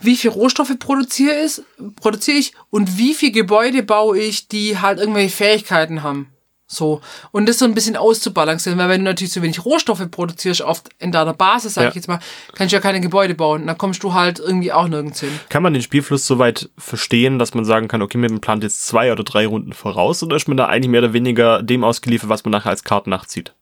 Wie 0.00 0.16
viel 0.16 0.30
Rohstoffe 0.30 0.78
produziere 0.78 1.44
ich, 1.44 1.60
produziere 1.96 2.38
ich 2.38 2.52
und 2.70 2.98
wie 2.98 3.14
viel 3.14 3.32
Gebäude 3.32 3.82
baue 3.82 4.18
ich, 4.18 4.46
die 4.46 4.78
halt 4.78 5.00
irgendwelche 5.00 5.34
Fähigkeiten 5.34 6.04
haben. 6.04 6.32
So. 6.70 7.00
Und 7.32 7.48
das 7.48 7.58
so 7.58 7.64
ein 7.64 7.72
bisschen 7.72 7.96
auszubalancieren, 7.96 8.78
weil 8.78 8.90
wenn 8.90 9.00
du 9.00 9.06
natürlich 9.06 9.32
so 9.32 9.40
wenig 9.40 9.64
Rohstoffe 9.64 10.06
produzierst, 10.10 10.60
oft 10.60 10.90
in 10.98 11.12
deiner 11.12 11.32
Basis, 11.32 11.74
sag 11.74 11.84
ja. 11.84 11.88
ich 11.88 11.94
jetzt 11.94 12.08
mal, 12.08 12.20
kannst 12.54 12.72
du 12.72 12.76
ja 12.76 12.82
keine 12.82 13.00
Gebäude 13.00 13.34
bauen. 13.34 13.66
Dann 13.66 13.78
kommst 13.78 14.02
du 14.02 14.12
halt 14.12 14.38
irgendwie 14.38 14.70
auch 14.70 14.86
nirgends 14.86 15.20
hin. 15.20 15.30
Kann 15.48 15.62
man 15.62 15.72
den 15.72 15.82
Spielfluss 15.82 16.26
so 16.26 16.38
weit 16.38 16.68
verstehen, 16.76 17.38
dass 17.38 17.54
man 17.54 17.64
sagen 17.64 17.88
kann, 17.88 18.02
okay, 18.02 18.18
man 18.18 18.40
plant 18.40 18.62
jetzt 18.62 18.86
zwei 18.86 19.10
oder 19.10 19.24
drei 19.24 19.46
Runden 19.46 19.72
voraus 19.72 20.22
oder 20.22 20.36
ist 20.36 20.46
man 20.46 20.58
da 20.58 20.66
eigentlich 20.66 20.90
mehr 20.90 21.00
oder 21.00 21.14
weniger 21.14 21.62
dem 21.62 21.84
ausgeliefert, 21.84 22.28
was 22.28 22.44
man 22.44 22.52
nachher 22.52 22.70
als 22.70 22.84
Karten 22.84 23.08
nachzieht? 23.08 23.54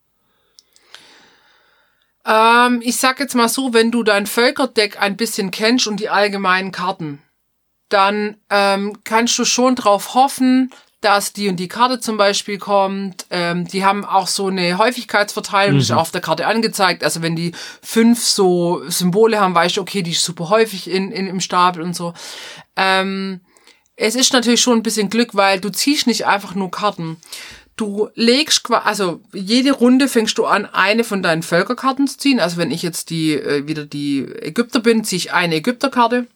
Ähm, 2.27 2.81
ich 2.83 2.97
sag 2.97 3.21
jetzt 3.21 3.37
mal 3.37 3.49
so, 3.49 3.73
wenn 3.73 3.93
du 3.93 4.03
dein 4.03 4.27
Völkerdeck 4.27 5.01
ein 5.01 5.17
bisschen 5.17 5.53
kennst 5.53 5.87
und 5.87 6.01
die 6.01 6.09
allgemeinen 6.09 6.73
Karten, 6.73 7.23
dann 7.89 8.37
ähm, 8.51 8.99
kannst 9.05 9.39
du 9.39 9.45
schon 9.45 9.77
drauf 9.77 10.15
hoffen, 10.15 10.73
dass 11.07 11.33
die 11.33 11.49
und 11.49 11.57
die 11.59 11.69
Karte 11.69 12.01
zum 12.01 12.17
Beispiel 12.17 12.59
kommt. 12.59 13.27
Ähm, 13.31 13.69
die 13.69 13.85
haben 13.85 14.05
auch 14.05 14.27
so 14.27 14.49
eine 14.49 14.77
Häufigkeitsverteilung, 14.77 15.77
mhm. 15.77 15.79
die 15.79 15.85
ist 15.85 15.93
auf 15.93 16.11
der 16.11 16.21
Karte 16.21 16.49
angezeigt. 16.49 17.05
Also 17.05 17.23
wenn 17.23 17.37
die 17.37 17.53
fünf 17.81 18.25
so 18.25 18.83
Symbole 18.89 19.39
haben, 19.39 19.55
weißt 19.55 19.77
du, 19.77 19.83
okay, 19.83 20.03
die 20.03 20.11
ist 20.11 20.25
super 20.25 20.49
häufig 20.49 20.91
in, 20.91 21.13
in, 21.13 21.29
im 21.29 21.41
Stapel 21.41 21.83
und 21.83 21.95
so. 21.95 22.13
Ähm, 22.75 23.41
es 23.95 24.17
ist 24.17 24.33
natürlich 24.33 24.61
schon 24.61 24.79
ein 24.79 24.83
bisschen 24.83 25.09
Glück, 25.09 25.37
weil 25.37 25.61
du 25.61 25.71
ziehst 25.71 26.09
nicht 26.09 26.27
einfach 26.27 26.57
nur 26.57 26.73
Karten. 26.73 27.19
Du 27.77 28.09
legst 28.15 28.65
quasi, 28.65 28.85
also 28.85 29.21
jede 29.33 29.71
Runde 29.71 30.09
fängst 30.09 30.37
du 30.39 30.45
an, 30.45 30.67
eine 30.67 31.05
von 31.05 31.23
deinen 31.23 31.45
Völkerkarten 31.45 32.09
zu 32.09 32.19
ziehen. 32.19 32.41
Also 32.41 32.57
wenn 32.57 32.73
ich 32.73 32.83
jetzt 32.83 33.11
die 33.11 33.35
äh, 33.35 33.69
wieder 33.69 33.85
die 33.85 34.27
Ägypter 34.43 34.81
bin, 34.81 35.05
ziehe 35.05 35.19
ich 35.19 35.33
eine 35.33 35.55
Ägypterkarte. 35.55 36.27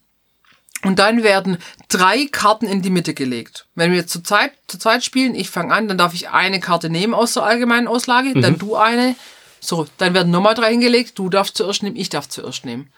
Und 0.82 0.98
dann 0.98 1.22
werden 1.22 1.58
drei 1.88 2.26
Karten 2.26 2.66
in 2.66 2.80
die 2.80 2.90
Mitte 2.90 3.12
gelegt. 3.12 3.66
Wenn 3.74 3.92
wir 3.92 4.06
zu 4.06 4.22
Zeit, 4.22 4.52
zu 4.66 4.78
Zeit 4.78 5.04
spielen, 5.04 5.34
ich 5.34 5.50
fange 5.50 5.74
an, 5.74 5.88
dann 5.88 5.98
darf 5.98 6.14
ich 6.14 6.30
eine 6.30 6.60
Karte 6.60 6.88
nehmen 6.88 7.12
aus 7.12 7.34
der 7.34 7.42
allgemeinen 7.42 7.86
Auslage, 7.86 8.30
mhm. 8.30 8.42
dann 8.42 8.58
du 8.58 8.76
eine. 8.76 9.14
So, 9.60 9.86
dann 9.98 10.14
werden 10.14 10.30
nochmal 10.32 10.54
drei 10.54 10.70
hingelegt, 10.70 11.18
du 11.18 11.28
darfst 11.28 11.56
zuerst 11.56 11.82
nehmen, 11.82 11.96
ich 11.96 12.08
darf 12.08 12.28
zuerst 12.28 12.64
nehmen. 12.64 12.90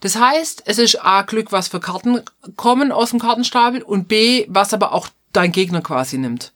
Das 0.00 0.16
heißt, 0.16 0.64
es 0.66 0.78
ist 0.78 1.04
A, 1.04 1.22
Glück, 1.22 1.52
was 1.52 1.68
für 1.68 1.78
Karten 1.78 2.22
kommen 2.56 2.90
aus 2.90 3.10
dem 3.10 3.20
Kartenstapel 3.20 3.82
und 3.82 4.08
B, 4.08 4.46
was 4.48 4.74
aber 4.74 4.92
auch 4.92 5.08
dein 5.32 5.52
Gegner 5.52 5.82
quasi 5.82 6.18
nimmt. 6.18 6.52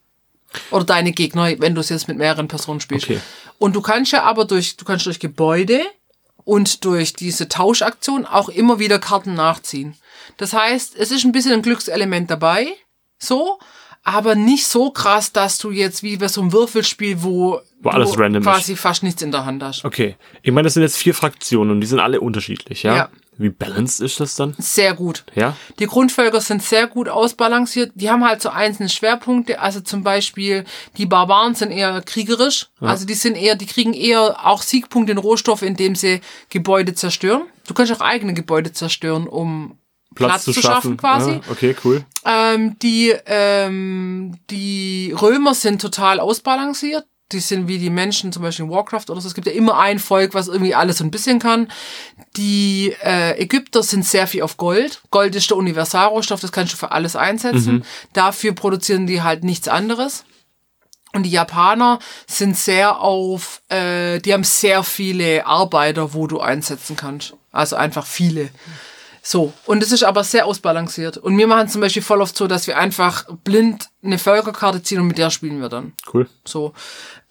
Oder 0.71 0.85
deine 0.85 1.13
Gegner, 1.13 1.61
wenn 1.61 1.75
du 1.75 1.81
es 1.81 1.89
jetzt 1.89 2.09
mit 2.09 2.17
mehreren 2.17 2.49
Personen 2.49 2.81
spielst. 2.81 3.07
Okay. 3.07 3.21
Und 3.59 3.75
du 3.77 3.83
kannst 3.83 4.13
ja 4.13 4.23
aber 4.23 4.45
durch, 4.45 4.77
du 4.77 4.85
kannst 4.85 5.07
durch 5.07 5.21
Gebäude 5.21 5.81
und 6.45 6.85
durch 6.85 7.13
diese 7.13 7.49
Tauschaktion 7.49 8.27
auch 8.27 8.49
immer 8.49 8.79
wieder 8.79 8.99
Karten 8.99 9.35
nachziehen. 9.35 9.97
Das 10.37 10.53
heißt, 10.53 10.97
es 10.97 11.11
ist 11.11 11.25
ein 11.25 11.33
bisschen 11.33 11.53
ein 11.53 11.63
Glückselement 11.63 12.31
dabei, 12.31 12.69
so, 13.19 13.59
aber 14.03 14.35
nicht 14.35 14.67
so 14.67 14.91
krass, 14.91 15.33
dass 15.33 15.59
du 15.59 15.71
jetzt 15.71 16.03
wie 16.03 16.19
bei 16.19 16.29
so 16.29 16.43
einem 16.43 16.53
Würfelspiel, 16.53 17.23
wo, 17.23 17.61
wo 17.81 17.89
alles 17.89 18.19
random 18.19 18.43
quasi 18.43 18.75
ist. 18.75 18.81
fast 18.81 19.03
nichts 19.03 19.23
in 19.23 19.33
der 19.33 19.47
Hand 19.47 19.63
hast. 19.63 19.85
Okay. 19.85 20.17
Ich 20.43 20.53
meine, 20.53 20.67
das 20.67 20.75
sind 20.75 20.83
jetzt 20.83 20.99
vier 20.99 21.15
Fraktionen 21.15 21.71
und 21.73 21.81
die 21.81 21.87
sind 21.87 22.01
alle 22.01 22.21
unterschiedlich, 22.21 22.83
ja? 22.83 22.97
Ja. 22.97 23.09
Wie 23.37 23.49
balanced 23.49 24.01
ist 24.01 24.21
das 24.21 24.37
dann? 24.37 24.55
Sehr 24.59 24.95
gut. 24.95 25.25
Ja. 25.35 25.57
Die 25.79 25.87
Grundvölker 25.87 26.41
sind 26.41 26.63
sehr 26.63 26.87
gut 26.87 27.09
ausbalanciert. 27.09 27.91
Die 27.95 28.09
haben 28.11 28.25
halt 28.25 28.41
so 28.41 28.51
einzelne 28.51 28.89
Schwerpunkte. 28.89 29.59
Also 29.59 29.81
zum 29.81 30.05
Beispiel 30.05 30.65
die 30.99 31.07
Barbaren 31.07 31.55
sind 31.55 31.73
eher 31.73 32.01
kriegerisch. 32.03 32.69
Ja. 32.81 32.89
Also 32.89 33.07
die 33.07 33.15
sind 33.15 33.37
eher, 33.37 33.57
die 33.57 33.67
kriegen 33.67 33.93
eher 33.93 34.47
auch 34.47 34.63
Siegpunkte 34.63 35.13
in 35.13 35.19
Rohstoffe, 35.19 35.63
indem 35.63 35.97
sie 35.97 36.21
Gebäude 36.49 36.95
zerstören. 36.95 37.43
Du 37.67 37.75
kannst 37.75 37.93
auch 37.93 38.01
eigene 38.01 38.35
Gebäude 38.35 38.73
zerstören, 38.73 39.27
um 39.27 39.79
Platz, 40.15 40.31
Platz 40.31 40.45
zu, 40.45 40.53
zu 40.53 40.63
schaffen, 40.63 40.97
quasi. 40.97 41.33
Ja, 41.33 41.41
okay, 41.51 41.77
cool. 41.85 42.05
Ähm, 42.25 42.79
die, 42.81 43.15
ähm, 43.27 44.39
die 44.51 45.15
Römer 45.21 45.55
sind 45.55 45.81
total 45.81 46.21
ausbalanciert. 46.21 47.05
Die 47.33 47.41
sind 47.41 47.69
wie 47.69 47.79
die 47.79 47.91
Menschen, 47.91 48.33
zum 48.33 48.43
Beispiel 48.43 48.67
in 48.67 48.71
Warcraft 48.71 49.07
oder 49.09 49.21
so. 49.21 49.27
Es 49.27 49.35
gibt 49.35 49.47
ja 49.47 49.53
immer 49.53 49.79
ein 49.79 49.99
Volk, 49.99 50.35
was 50.35 50.47
irgendwie 50.47 50.75
alles 50.75 50.99
so 50.99 51.05
ein 51.05 51.11
bisschen 51.11 51.39
kann. 51.39 51.69
Die 52.37 52.95
äh, 53.03 53.41
Ägypter 53.41 53.83
sind 53.83 54.05
sehr 54.05 54.27
viel 54.27 54.43
auf 54.43 54.57
Gold. 54.57 55.01
Gold 55.11 55.35
ist 55.35 55.51
der 55.51 55.57
Universalrohstoff, 55.57 56.41
das 56.41 56.53
kannst 56.53 56.75
du 56.75 56.77
für 56.77 56.93
alles 56.93 57.17
einsetzen. 57.17 57.77
Mhm. 57.77 57.83
Dafür 58.13 58.53
produzieren 58.53 59.07
die 59.07 59.23
halt 59.23 59.43
nichts 59.43 59.69
anderes. 59.69 60.25
Und 61.15 61.23
die 61.23 61.31
Japaner 61.31 62.01
sind 62.27 62.57
sehr 62.57 63.01
auf, 63.01 63.63
äh, 63.69 64.19
die 64.19 64.33
haben 64.33 64.43
sehr 64.43 64.83
viele 64.83 65.47
Arbeiter, 65.47 66.13
wo 66.13 66.27
du 66.27 66.41
einsetzen 66.41 66.97
kannst. 66.97 67.35
Also 67.53 67.77
einfach 67.77 68.05
viele. 68.05 68.51
So, 69.27 69.55
und 69.65 69.83
es 69.83 69.91
ist 69.91 70.05
aber 70.05 70.23
sehr 70.23 70.45
ausbalanciert. 70.45 71.17
Und 71.17 71.39
wir 71.39 71.47
machen 71.47 71.69
zum 71.69 71.81
Beispiel 71.81 72.03
voll 72.03 72.21
oft 72.21 72.37
so, 72.37 72.47
dass 72.47 72.67
wir 72.67 72.77
einfach 72.77 73.25
blind 73.43 73.89
eine 74.03 74.19
Völkerkarte 74.19 74.83
ziehen 74.83 75.01
und 75.01 75.07
mit 75.07 75.17
der 75.17 75.31
spielen 75.31 75.63
wir 75.63 75.71
dann. 75.71 75.95
Cool. 76.13 76.29
So. 76.45 76.75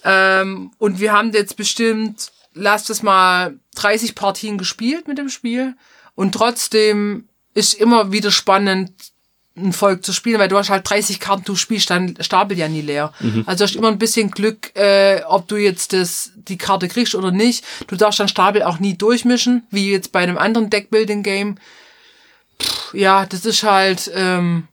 Ähm, 0.04 0.72
und 0.80 1.00
wir 1.00 1.14
haben 1.14 1.32
jetzt 1.34 1.56
bestimmt, 1.56 2.32
lasst 2.56 2.90
es 2.90 3.04
mal 3.04 3.60
30 3.76 4.16
Partien 4.16 4.58
gespielt 4.58 5.08
mit 5.08 5.20
dem 5.20 5.30
Spiel. 5.30 5.76
Und 6.16 6.34
trotzdem 6.34 7.30
ist 7.54 7.76
immer 7.76 8.12
wieder 8.12 8.32
spannend, 8.32 8.92
ein 9.56 9.72
Volk 9.72 10.04
zu 10.04 10.14
spielen, 10.14 10.40
weil 10.40 10.50
du 10.50 10.58
hast 10.58 10.72
halt 10.72 10.90
30 10.90 11.20
Karten, 11.20 11.44
du 11.46 11.56
spielst 11.56 11.92
dein 11.92 12.18
Stapel 12.22 12.58
ja 12.58 12.68
nie 12.68 12.82
leer. 12.82 13.14
Mhm. 13.20 13.44
Also 13.46 13.60
du 13.60 13.70
hast 13.70 13.76
immer 13.76 13.90
ein 13.90 14.00
bisschen 14.00 14.32
Glück, 14.32 14.76
äh, 14.76 15.22
ob 15.28 15.48
du 15.48 15.58
jetzt 15.58 15.94
das, 15.94 16.32
die 16.36 16.58
Karte 16.58 16.88
kriegst 16.88 17.14
oder 17.14 17.30
nicht. 17.30 17.64
Du 17.86 17.96
darfst 17.96 18.20
dein 18.20 18.28
Stapel 18.28 18.64
auch 18.64 18.80
nie 18.80 18.98
durchmischen, 18.98 19.68
wie 19.70 19.92
jetzt 19.92 20.12
bei 20.12 20.22
einem 20.22 20.40
anderen 20.40 20.72
Deckbuilding-Game 20.72 21.58
ja, 22.94 23.26
das 23.26 23.46
ist 23.46 23.64
halt, 23.64 24.12
ähm, 24.14 24.68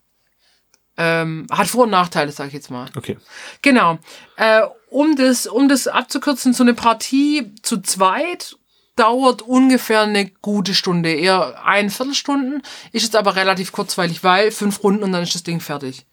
ähm, 0.96 1.46
hat 1.50 1.68
Vor- 1.68 1.84
und 1.84 1.90
Nachteile, 1.90 2.30
sag 2.32 2.48
ich 2.48 2.52
jetzt 2.52 2.70
mal. 2.70 2.86
Okay. 2.96 3.16
Genau. 3.62 3.98
Äh, 4.36 4.62
um 4.90 5.16
das, 5.16 5.46
um 5.46 5.68
das 5.68 5.88
abzukürzen, 5.88 6.52
so 6.52 6.62
eine 6.62 6.74
Partie 6.74 7.54
zu 7.62 7.80
zweit 7.80 8.56
dauert 8.96 9.40
ungefähr 9.40 10.02
eine 10.02 10.26
gute 10.26 10.74
Stunde, 10.74 11.12
eher 11.12 11.64
ein 11.64 11.88
Viertelstunden, 11.88 12.62
ist 12.92 13.04
jetzt 13.04 13.16
aber 13.16 13.34
relativ 13.34 13.72
kurzweilig, 13.72 14.22
weil 14.24 14.50
fünf 14.50 14.82
Runden 14.82 15.04
und 15.04 15.12
dann 15.12 15.22
ist 15.22 15.34
das 15.34 15.42
Ding 15.42 15.60
fertig. 15.60 16.04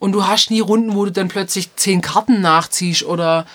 Und 0.00 0.10
du 0.10 0.26
hast 0.26 0.50
nie 0.50 0.58
Runden, 0.58 0.96
wo 0.96 1.04
du 1.04 1.12
dann 1.12 1.28
plötzlich 1.28 1.76
zehn 1.76 2.00
Karten 2.00 2.40
nachziehst 2.40 3.04
oder 3.04 3.46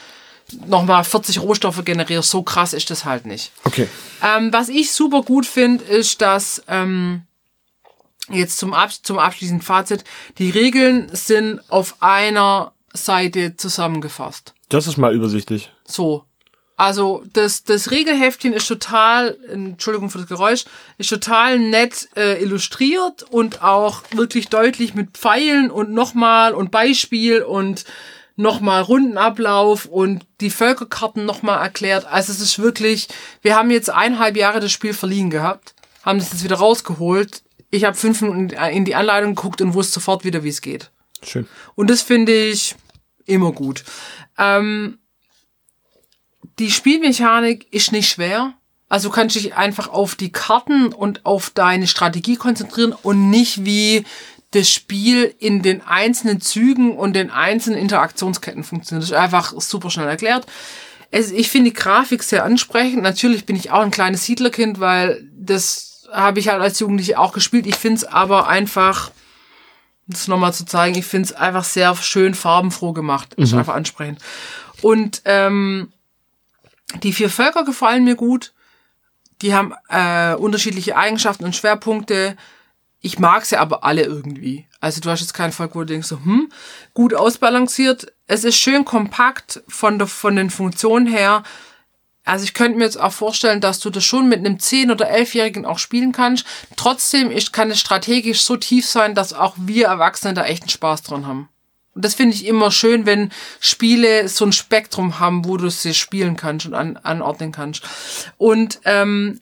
nochmal 0.67 1.03
40 1.03 1.41
Rohstoffe 1.41 1.83
generierst. 1.83 2.29
So 2.29 2.43
krass 2.43 2.73
ist 2.73 2.89
das 2.89 3.05
halt 3.05 3.25
nicht. 3.25 3.51
Okay. 3.63 3.87
Ähm, 4.23 4.51
was 4.53 4.69
ich 4.69 4.91
super 4.91 5.21
gut 5.21 5.45
finde, 5.45 5.83
ist, 5.83 6.21
dass 6.21 6.63
ähm, 6.67 7.23
jetzt 8.29 8.57
zum, 8.57 8.73
Ab 8.73 8.91
zum 8.91 9.19
abschließenden 9.19 9.65
Fazit, 9.65 10.03
die 10.37 10.49
Regeln 10.49 11.09
sind 11.13 11.61
auf 11.69 12.01
einer 12.01 12.73
Seite 12.93 13.55
zusammengefasst. 13.57 14.53
Das 14.69 14.87
ist 14.87 14.97
mal 14.97 15.13
übersichtlich. 15.13 15.71
So. 15.85 16.23
Also 16.79 17.23
das, 17.33 17.63
das 17.63 17.89
Regelheftchen 17.89 18.53
ist 18.53 18.67
total, 18.67 19.35
Entschuldigung 19.49 20.11
für 20.11 20.19
das 20.19 20.27
Geräusch, 20.27 20.65
ist 20.99 21.09
total 21.09 21.57
nett 21.57 22.07
äh, 22.15 22.39
illustriert 22.41 23.23
und 23.23 23.63
auch 23.63 24.03
wirklich 24.11 24.49
deutlich 24.49 24.93
mit 24.93 25.17
Pfeilen 25.17 25.71
und 25.71 25.91
nochmal 25.91 26.53
und 26.53 26.69
Beispiel 26.69 27.41
und 27.41 27.83
nochmal 28.37 28.83
Rundenablauf 28.83 29.85
und 29.85 30.25
die 30.39 30.51
Völkerkarten 30.51 31.25
nochmal 31.25 31.59
erklärt. 31.61 32.05
Also 32.05 32.31
es 32.31 32.39
ist 32.39 32.59
wirklich, 32.59 33.09
wir 33.41 33.55
haben 33.55 33.71
jetzt 33.71 33.89
eineinhalb 33.89 34.37
Jahre 34.37 34.61
das 34.61 34.71
Spiel 34.71 34.93
verliehen 34.93 35.29
gehabt, 35.29 35.73
haben 36.03 36.19
das 36.19 36.31
jetzt 36.31 36.43
wieder 36.43 36.57
rausgeholt. 36.57 37.43
Ich 37.71 37.83
habe 37.83 37.97
fünf 37.97 38.21
Minuten 38.21 38.51
in 38.51 38.85
die 38.85 38.95
Anleitung 38.95 39.35
geguckt 39.35 39.59
und 39.59 39.73
wusste 39.73 39.95
sofort 39.95 40.23
wieder, 40.23 40.43
wie 40.43 40.49
es 40.49 40.61
geht. 40.61 40.91
Schön. 41.23 41.47
Und 41.75 41.89
das 41.89 42.03
finde 42.03 42.33
ich 42.33 42.75
immer 43.25 43.51
gut. 43.51 43.83
Ähm, 44.37 44.99
die 46.59 46.71
Spielmechanik 46.71 47.71
ist 47.73 47.91
nicht 47.91 48.09
schwer. 48.09 48.53
Also 48.87 49.09
du 49.09 49.15
kannst 49.15 49.35
dich 49.35 49.55
einfach 49.55 49.89
auf 49.89 50.15
die 50.15 50.31
Karten 50.31 50.93
und 50.93 51.25
auf 51.25 51.49
deine 51.49 51.87
Strategie 51.87 52.37
konzentrieren 52.37 52.93
und 52.93 53.29
nicht 53.29 53.65
wie 53.65 54.05
das 54.57 54.69
Spiel 54.69 55.35
in 55.39 55.61
den 55.61 55.81
einzelnen 55.81 56.41
Zügen 56.41 56.97
und 56.97 57.13
den 57.13 57.29
einzelnen 57.29 57.79
Interaktionsketten 57.79 58.63
funktioniert. 58.63 59.03
Das 59.03 59.11
ist 59.11 59.17
einfach 59.17 59.53
super 59.59 59.89
schnell 59.89 60.07
erklärt. 60.07 60.45
Es, 61.11 61.31
ich 61.31 61.49
finde 61.49 61.71
die 61.71 61.75
Grafik 61.75 62.23
sehr 62.23 62.43
ansprechend. 62.43 63.03
Natürlich 63.03 63.45
bin 63.45 63.55
ich 63.55 63.71
auch 63.71 63.81
ein 63.81 63.91
kleines 63.91 64.25
Siedlerkind, 64.25 64.79
weil 64.79 65.23
das 65.33 66.07
habe 66.11 66.39
ich 66.39 66.47
halt 66.47 66.61
als 66.61 66.79
Jugendliche 66.79 67.19
auch 67.19 67.33
gespielt. 67.33 67.67
Ich 67.67 67.75
finde 67.75 67.97
es 67.97 68.03
aber 68.03 68.47
einfach, 68.47 69.11
das 70.07 70.27
nochmal 70.27 70.53
zu 70.53 70.65
zeigen, 70.65 70.97
ich 70.97 71.05
finde 71.05 71.27
es 71.27 71.33
einfach 71.33 71.63
sehr 71.63 71.95
schön 71.95 72.33
farbenfroh 72.33 72.93
gemacht. 72.93 73.33
Ist 73.35 73.53
einfach 73.53 73.75
ansprechend. 73.75 74.19
Und 74.81 75.21
ähm, 75.25 75.91
die 77.03 77.13
vier 77.13 77.29
Völker 77.29 77.63
gefallen 77.63 78.03
mir 78.03 78.15
gut. 78.15 78.53
Die 79.41 79.53
haben 79.53 79.73
äh, 79.89 80.33
unterschiedliche 80.33 80.97
Eigenschaften 80.97 81.45
und 81.45 81.55
Schwerpunkte. 81.55 82.35
Ich 82.99 83.19
mag 83.19 83.45
sie 83.45 83.57
aber 83.57 83.83
alle 83.83 84.03
irgendwie. 84.03 84.67
Also 84.79 85.01
du 85.01 85.09
hast 85.09 85.21
jetzt 85.21 85.33
kein 85.33 85.51
Volk, 85.51 85.75
wo 85.75 85.79
du 85.79 85.85
denkst 85.85 86.07
so, 86.07 86.17
hm, 86.17 86.51
gut 86.93 87.13
ausbalanciert. 87.13 88.11
Es 88.25 88.43
ist 88.43 88.57
schön 88.57 88.85
kompakt 88.85 89.61
von, 89.67 89.99
der, 89.99 90.07
von 90.07 90.35
den 90.35 90.49
Funktionen 90.49 91.07
her. 91.07 91.43
Also 92.25 92.43
ich 92.43 92.53
könnte 92.53 92.77
mir 92.77 92.83
jetzt 92.83 92.99
auch 92.99 93.13
vorstellen, 93.13 93.61
dass 93.61 93.79
du 93.79 93.89
das 93.89 94.03
schon 94.03 94.27
mit 94.27 94.39
einem 94.39 94.57
10- 94.57 94.91
oder 94.91 95.09
11-Jährigen 95.09 95.65
auch 95.65 95.79
spielen 95.79 96.11
kannst. 96.11 96.45
Trotzdem 96.75 97.31
ist, 97.31 97.53
kann 97.53 97.71
es 97.71 97.79
strategisch 97.79 98.41
so 98.41 98.57
tief 98.57 98.85
sein, 98.85 99.15
dass 99.15 99.31
auch 99.31 99.55
wir 99.57 99.87
Erwachsene 99.87 100.33
da 100.33 100.43
echten 100.43 100.69
Spaß 100.69 101.03
dran 101.03 101.25
haben. 101.25 101.49
Und 101.93 102.03
das 102.03 102.15
finde 102.15 102.35
ich 102.35 102.45
immer 102.45 102.69
schön, 102.69 103.05
wenn 103.05 103.31
Spiele 103.59 104.27
so 104.27 104.45
ein 104.45 104.51
Spektrum 104.51 105.19
haben, 105.19 105.45
wo 105.45 105.57
du 105.57 105.69
sie 105.69 105.93
spielen 105.93 106.35
kannst 106.35 106.65
und 106.65 106.73
an, 106.73 106.97
anordnen 106.97 107.51
kannst. 107.51 107.81
Und 108.37 108.81
ähm, 108.83 109.39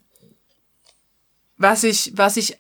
was 1.57 1.83
ich, 1.83 2.13
was 2.15 2.37
ich 2.37 2.57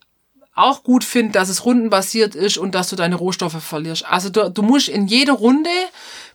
auch 0.55 0.83
gut 0.83 1.03
finde, 1.03 1.33
dass 1.33 1.49
es 1.49 1.65
rundenbasiert 1.65 2.33
ist 2.33 2.57
und 2.57 2.73
dass 2.73 2.89
du 2.89 2.95
deine 2.95 3.15
Rohstoffe 3.15 3.61
verlierst. 3.61 4.05
Also 4.05 4.29
du, 4.29 4.49
du 4.49 4.61
musst 4.61 4.87
in 4.87 5.07
jeder 5.07 5.33
Runde 5.33 5.69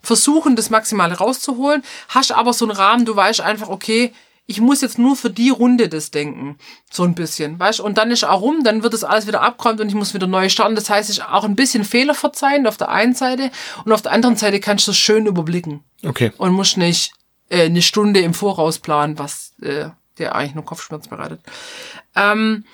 versuchen, 0.03 0.57
das 0.57 0.71
Maximale 0.71 1.17
rauszuholen, 1.17 1.83
hast 2.09 2.33
aber 2.33 2.53
so 2.53 2.67
einen 2.67 2.77
Rahmen, 2.77 3.07
du 3.07 3.17
weißt 3.17 3.41
einfach, 3.41 3.69
okay, 3.69 4.13
ich 4.51 4.61
muss 4.61 4.81
jetzt 4.81 4.99
nur 4.99 5.15
für 5.15 5.31
die 5.31 5.51
Runde 5.51 5.89
das 5.89 6.11
denken. 6.11 6.59
So 6.91 7.05
ein 7.05 7.15
bisschen, 7.15 7.59
weißt 7.59 7.81
Und 7.81 7.99
dann 7.99 8.11
ist 8.11 8.25
auch 8.25 8.41
rum, 8.41 8.65
dann 8.65 8.83
wird 8.83 8.93
das 8.93 9.05
alles 9.05 9.29
wieder 9.29 9.43
abgeräumt 9.43 9.81
und 9.81 9.89
ich 9.89 9.95
muss 9.95 10.13
wieder 10.13 10.27
neu 10.27 10.49
starten. 10.49 10.75
Das 10.75 10.91
heißt, 10.91 11.09
ich 11.09 11.23
auch 11.23 11.45
ein 11.45 11.55
bisschen 11.55 11.85
Fehler 11.85 12.15
verzeihen 12.15 12.67
auf 12.67 12.77
der 12.77 12.89
einen 12.89 13.15
Seite 13.15 13.53
und 13.85 13.93
auf 13.93 14.03
der 14.03 14.11
anderen 14.11 14.37
Seite 14.37 14.59
kannst 14.59 14.89
du 14.89 14.91
es 14.91 14.99
schön 14.99 15.27
überblicken. 15.27 15.85
Okay. 16.05 16.33
Und 16.37 16.53
musst 16.53 16.77
nicht 16.77 17.13
äh, 17.49 17.67
eine 17.67 17.81
Stunde 17.81 18.21
im 18.21 18.35
Voraus 18.35 18.81
planen, 18.81 19.21
was 19.21 19.53
äh, 19.63 19.91
dir 20.19 20.35
eigentlich 20.35 20.57
nur 20.57 20.65
Kopfschmerz 20.65 21.07
bereitet. 21.07 21.41
Ähm, 22.17 22.65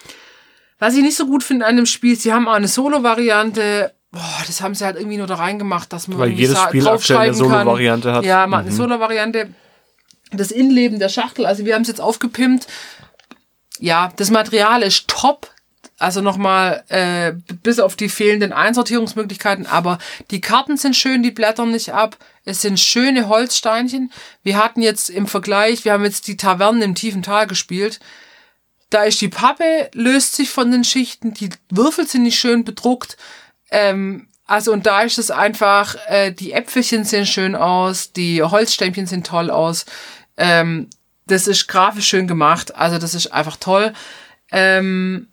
was 0.78 0.94
ich 0.94 1.02
nicht 1.02 1.16
so 1.16 1.26
gut 1.26 1.42
finde 1.42 1.66
an 1.66 1.76
dem 1.76 1.86
Spiel, 1.86 2.16
sie 2.16 2.32
haben 2.32 2.48
auch 2.48 2.54
eine 2.54 2.68
Solo-Variante. 2.68 3.92
Boah, 4.10 4.42
das 4.46 4.60
haben 4.60 4.74
sie 4.74 4.84
halt 4.84 4.96
irgendwie 4.96 5.16
nur 5.16 5.26
da 5.26 5.36
reingemacht, 5.36 5.92
dass 5.92 6.08
man 6.08 6.18
Weil 6.18 6.30
jedes 6.30 6.58
Spiel 6.58 6.80
eine 6.80 6.90
draufschreiben 6.90 7.38
kann. 7.38 7.48
Solo-Variante 7.50 8.12
hat. 8.12 8.24
Ja, 8.24 8.46
man 8.46 8.60
hat 8.60 8.66
eine 8.66 8.74
Solo-Variante. 8.74 9.48
Das 10.32 10.50
Innenleben 10.50 10.98
der 10.98 11.08
Schachtel, 11.08 11.46
also 11.46 11.64
wir 11.64 11.74
haben 11.74 11.82
es 11.82 11.88
jetzt 11.88 12.00
aufgepimpt. 12.00 12.66
Ja, 13.78 14.12
das 14.16 14.30
Material 14.30 14.82
ist 14.82 15.08
top. 15.08 15.50
Also 15.98 16.20
nochmal, 16.20 16.84
äh, 16.88 17.32
bis 17.62 17.78
auf 17.78 17.96
die 17.96 18.10
fehlenden 18.10 18.52
Einsortierungsmöglichkeiten, 18.52 19.66
aber 19.66 19.96
die 20.30 20.42
Karten 20.42 20.76
sind 20.76 20.94
schön, 20.94 21.22
die 21.22 21.30
blättern 21.30 21.70
nicht 21.70 21.94
ab. 21.94 22.18
Es 22.44 22.60
sind 22.60 22.78
schöne 22.78 23.28
Holzsteinchen. 23.28 24.12
Wir 24.42 24.62
hatten 24.62 24.82
jetzt 24.82 25.08
im 25.08 25.26
Vergleich, 25.26 25.86
wir 25.86 25.92
haben 25.94 26.04
jetzt 26.04 26.28
die 26.28 26.36
Tavernen 26.36 26.82
im 26.82 26.94
tiefen 26.94 27.22
Tal 27.22 27.46
gespielt. 27.46 27.98
Da 28.90 29.02
ist 29.04 29.20
die 29.20 29.28
Pappe, 29.28 29.90
löst 29.94 30.36
sich 30.36 30.50
von 30.50 30.70
den 30.70 30.84
Schichten, 30.84 31.34
die 31.34 31.50
Würfel 31.70 32.06
sind 32.06 32.22
nicht 32.22 32.38
schön 32.38 32.64
bedruckt. 32.64 33.16
Ähm, 33.70 34.28
also 34.46 34.72
und 34.72 34.86
da 34.86 35.02
ist 35.02 35.18
es 35.18 35.30
einfach, 35.30 35.96
äh, 36.06 36.30
die 36.30 36.52
Äpfelchen 36.52 37.04
sehen 37.04 37.26
schön 37.26 37.56
aus, 37.56 38.12
die 38.12 38.42
Holzstämmchen 38.42 39.06
sehen 39.06 39.24
toll 39.24 39.50
aus. 39.50 39.86
Ähm, 40.36 40.88
das 41.26 41.48
ist 41.48 41.66
grafisch 41.66 42.06
schön 42.06 42.28
gemacht, 42.28 42.74
also 42.76 42.98
das 42.98 43.14
ist 43.14 43.32
einfach 43.32 43.56
toll. 43.56 43.92
Ähm, 44.52 45.28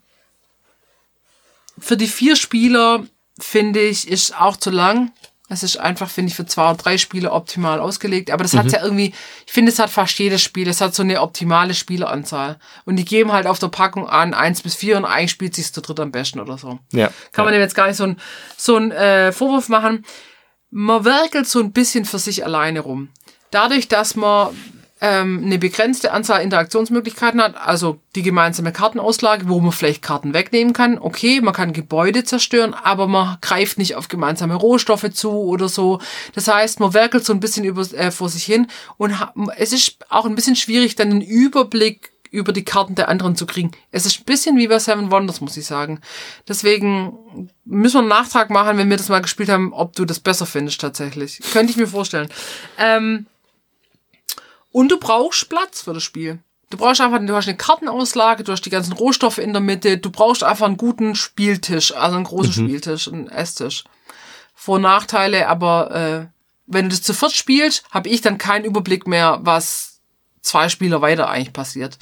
für 1.78 1.96
die 1.96 2.08
vier 2.08 2.34
Spieler 2.34 3.04
finde 3.38 3.80
ich, 3.80 4.08
ist 4.08 4.38
auch 4.38 4.56
zu 4.56 4.70
lang. 4.70 5.12
Es 5.50 5.62
ist 5.62 5.76
einfach, 5.76 6.08
finde 6.08 6.30
ich, 6.30 6.36
für 6.36 6.46
zwei 6.46 6.70
oder 6.70 6.78
drei 6.78 6.96
Spiele 6.96 7.30
optimal 7.30 7.78
ausgelegt. 7.78 8.30
Aber 8.30 8.42
das 8.42 8.54
hat 8.54 8.72
ja 8.72 8.82
irgendwie, 8.82 9.12
ich 9.44 9.52
finde, 9.52 9.70
es 9.70 9.78
hat 9.78 9.90
fast 9.90 10.18
jedes 10.18 10.40
Spiel. 10.40 10.66
Es 10.68 10.80
hat 10.80 10.94
so 10.94 11.02
eine 11.02 11.20
optimale 11.20 11.74
Spieleranzahl. 11.74 12.58
Und 12.86 12.96
die 12.96 13.04
geben 13.04 13.30
halt 13.30 13.46
auf 13.46 13.58
der 13.58 13.68
Packung 13.68 14.08
an 14.08 14.32
eins 14.32 14.62
bis 14.62 14.74
vier 14.74 14.96
und 14.96 15.04
eigentlich 15.04 15.32
spielt 15.32 15.54
sich 15.54 15.70
zu 15.70 15.82
dritt 15.82 16.00
am 16.00 16.12
besten 16.12 16.40
oder 16.40 16.56
so. 16.56 16.78
Ja. 16.92 17.10
Kann 17.32 17.44
man 17.44 17.52
dem 17.52 17.60
jetzt 17.60 17.74
gar 17.74 17.88
nicht 17.88 17.96
so 17.96 18.04
ein 18.04 18.16
so 18.56 18.76
ein, 18.76 18.90
äh, 18.90 19.32
Vorwurf 19.32 19.68
machen. 19.68 20.06
Man 20.70 21.04
werkelt 21.04 21.46
so 21.46 21.60
ein 21.60 21.72
bisschen 21.72 22.06
für 22.06 22.18
sich 22.18 22.44
alleine 22.44 22.80
rum. 22.80 23.10
Dadurch, 23.50 23.86
dass 23.86 24.16
man 24.16 24.56
ähm, 25.00 25.42
eine 25.44 25.58
begrenzte 25.58 26.12
Anzahl 26.12 26.42
Interaktionsmöglichkeiten 26.42 27.42
hat, 27.42 27.56
also 27.56 28.00
die 28.14 28.22
gemeinsame 28.22 28.72
Kartenauslage, 28.72 29.48
wo 29.48 29.60
man 29.60 29.72
vielleicht 29.72 30.02
Karten 30.02 30.34
wegnehmen 30.34 30.72
kann. 30.72 30.98
Okay, 30.98 31.40
man 31.40 31.52
kann 31.52 31.72
Gebäude 31.72 32.24
zerstören, 32.24 32.74
aber 32.74 33.06
man 33.06 33.38
greift 33.40 33.76
nicht 33.76 33.96
auf 33.96 34.08
gemeinsame 34.08 34.54
Rohstoffe 34.54 35.12
zu 35.12 35.30
oder 35.30 35.68
so. 35.68 36.00
Das 36.34 36.48
heißt, 36.48 36.80
man 36.80 36.94
werkelt 36.94 37.24
so 37.24 37.32
ein 37.32 37.40
bisschen 37.40 37.64
über, 37.64 37.82
äh, 37.94 38.10
vor 38.10 38.28
sich 38.28 38.44
hin 38.44 38.68
und 38.96 39.14
es 39.56 39.72
ist 39.72 39.98
auch 40.10 40.26
ein 40.26 40.36
bisschen 40.36 40.56
schwierig, 40.56 40.94
dann 40.94 41.10
einen 41.10 41.22
Überblick 41.22 42.12
über 42.30 42.52
die 42.52 42.64
Karten 42.64 42.96
der 42.96 43.08
anderen 43.08 43.36
zu 43.36 43.46
kriegen. 43.46 43.70
Es 43.92 44.06
ist 44.06 44.20
ein 44.20 44.24
bisschen 44.24 44.56
wie 44.56 44.66
bei 44.66 44.80
Seven 44.80 45.10
Wonders, 45.12 45.40
muss 45.40 45.56
ich 45.56 45.66
sagen. 45.66 46.00
Deswegen 46.48 47.48
müssen 47.64 47.94
wir 47.94 48.00
einen 48.00 48.08
Nachtrag 48.08 48.50
machen, 48.50 48.76
wenn 48.76 48.90
wir 48.90 48.96
das 48.96 49.08
mal 49.08 49.22
gespielt 49.22 49.48
haben, 49.48 49.72
ob 49.72 49.94
du 49.94 50.04
das 50.04 50.18
besser 50.18 50.44
findest 50.44 50.80
tatsächlich. 50.80 51.40
Könnte 51.52 51.70
ich 51.70 51.76
mir 51.76 51.86
vorstellen. 51.86 52.28
Ähm, 52.76 53.26
und 54.74 54.88
du 54.88 54.98
brauchst 54.98 55.48
Platz 55.48 55.82
für 55.82 55.94
das 55.94 56.02
Spiel. 56.02 56.40
Du 56.68 56.76
brauchst 56.76 57.00
einfach, 57.00 57.20
du 57.24 57.36
hast 57.36 57.46
eine 57.46 57.56
Kartenauslage, 57.56 58.42
du 58.42 58.50
hast 58.50 58.62
die 58.62 58.70
ganzen 58.70 58.92
Rohstoffe 58.92 59.38
in 59.38 59.52
der 59.52 59.62
Mitte, 59.62 59.98
du 59.98 60.10
brauchst 60.10 60.42
einfach 60.42 60.66
einen 60.66 60.76
guten 60.76 61.14
Spieltisch, 61.14 61.94
also 61.94 62.16
einen 62.16 62.24
großen 62.24 62.52
Spieltisch, 62.52 63.06
einen 63.06 63.28
Esstisch. 63.28 63.84
Vor- 64.52 64.76
und 64.76 64.82
Nachteile, 64.82 65.46
aber 65.46 65.94
äh, 65.94 66.26
wenn 66.66 66.86
du 66.86 66.88
das 66.88 67.02
zu 67.02 67.14
viert 67.14 67.30
spielst, 67.30 67.84
habe 67.92 68.08
ich 68.08 68.20
dann 68.20 68.36
keinen 68.36 68.64
Überblick 68.64 69.06
mehr, 69.06 69.38
was 69.42 70.00
zwei 70.42 70.68
Spieler 70.68 71.00
weiter 71.00 71.30
eigentlich 71.30 71.52
passiert. 71.52 71.96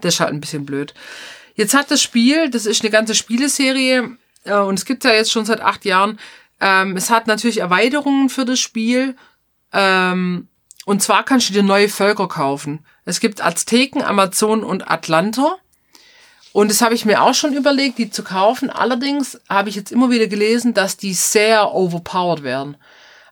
Das 0.00 0.14
ist 0.14 0.20
halt 0.20 0.32
ein 0.32 0.40
bisschen 0.40 0.64
blöd. 0.64 0.94
Jetzt 1.56 1.74
hat 1.74 1.90
das 1.90 2.00
Spiel, 2.00 2.48
das 2.48 2.64
ist 2.64 2.82
eine 2.82 2.90
ganze 2.90 3.16
Spieleserie 3.16 4.16
äh, 4.44 4.54
und 4.54 4.78
es 4.78 4.84
gibt 4.84 5.02
ja 5.02 5.12
jetzt 5.12 5.32
schon 5.32 5.46
seit 5.46 5.60
acht 5.60 5.84
Jahren. 5.84 6.20
Ähm, 6.60 6.96
es 6.96 7.10
hat 7.10 7.26
natürlich 7.26 7.58
Erweiterungen 7.58 8.28
für 8.28 8.44
das 8.44 8.60
Spiel. 8.60 9.16
Ähm, 9.72 10.46
und 10.84 11.02
zwar 11.02 11.24
kannst 11.24 11.48
du 11.48 11.52
dir 11.52 11.62
neue 11.62 11.88
Völker 11.88 12.28
kaufen. 12.28 12.84
Es 13.04 13.20
gibt 13.20 13.44
Azteken, 13.44 14.02
Amazonen 14.02 14.64
und 14.64 14.90
Atlanter. 14.90 15.56
Und 16.52 16.70
das 16.70 16.82
habe 16.82 16.94
ich 16.94 17.04
mir 17.04 17.22
auch 17.22 17.34
schon 17.34 17.54
überlegt, 17.54 17.98
die 17.98 18.10
zu 18.10 18.22
kaufen. 18.22 18.70
Allerdings 18.70 19.40
habe 19.48 19.68
ich 19.68 19.74
jetzt 19.74 19.90
immer 19.90 20.10
wieder 20.10 20.28
gelesen, 20.28 20.72
dass 20.72 20.96
die 20.96 21.14
sehr 21.14 21.74
overpowered 21.74 22.44
werden. 22.44 22.76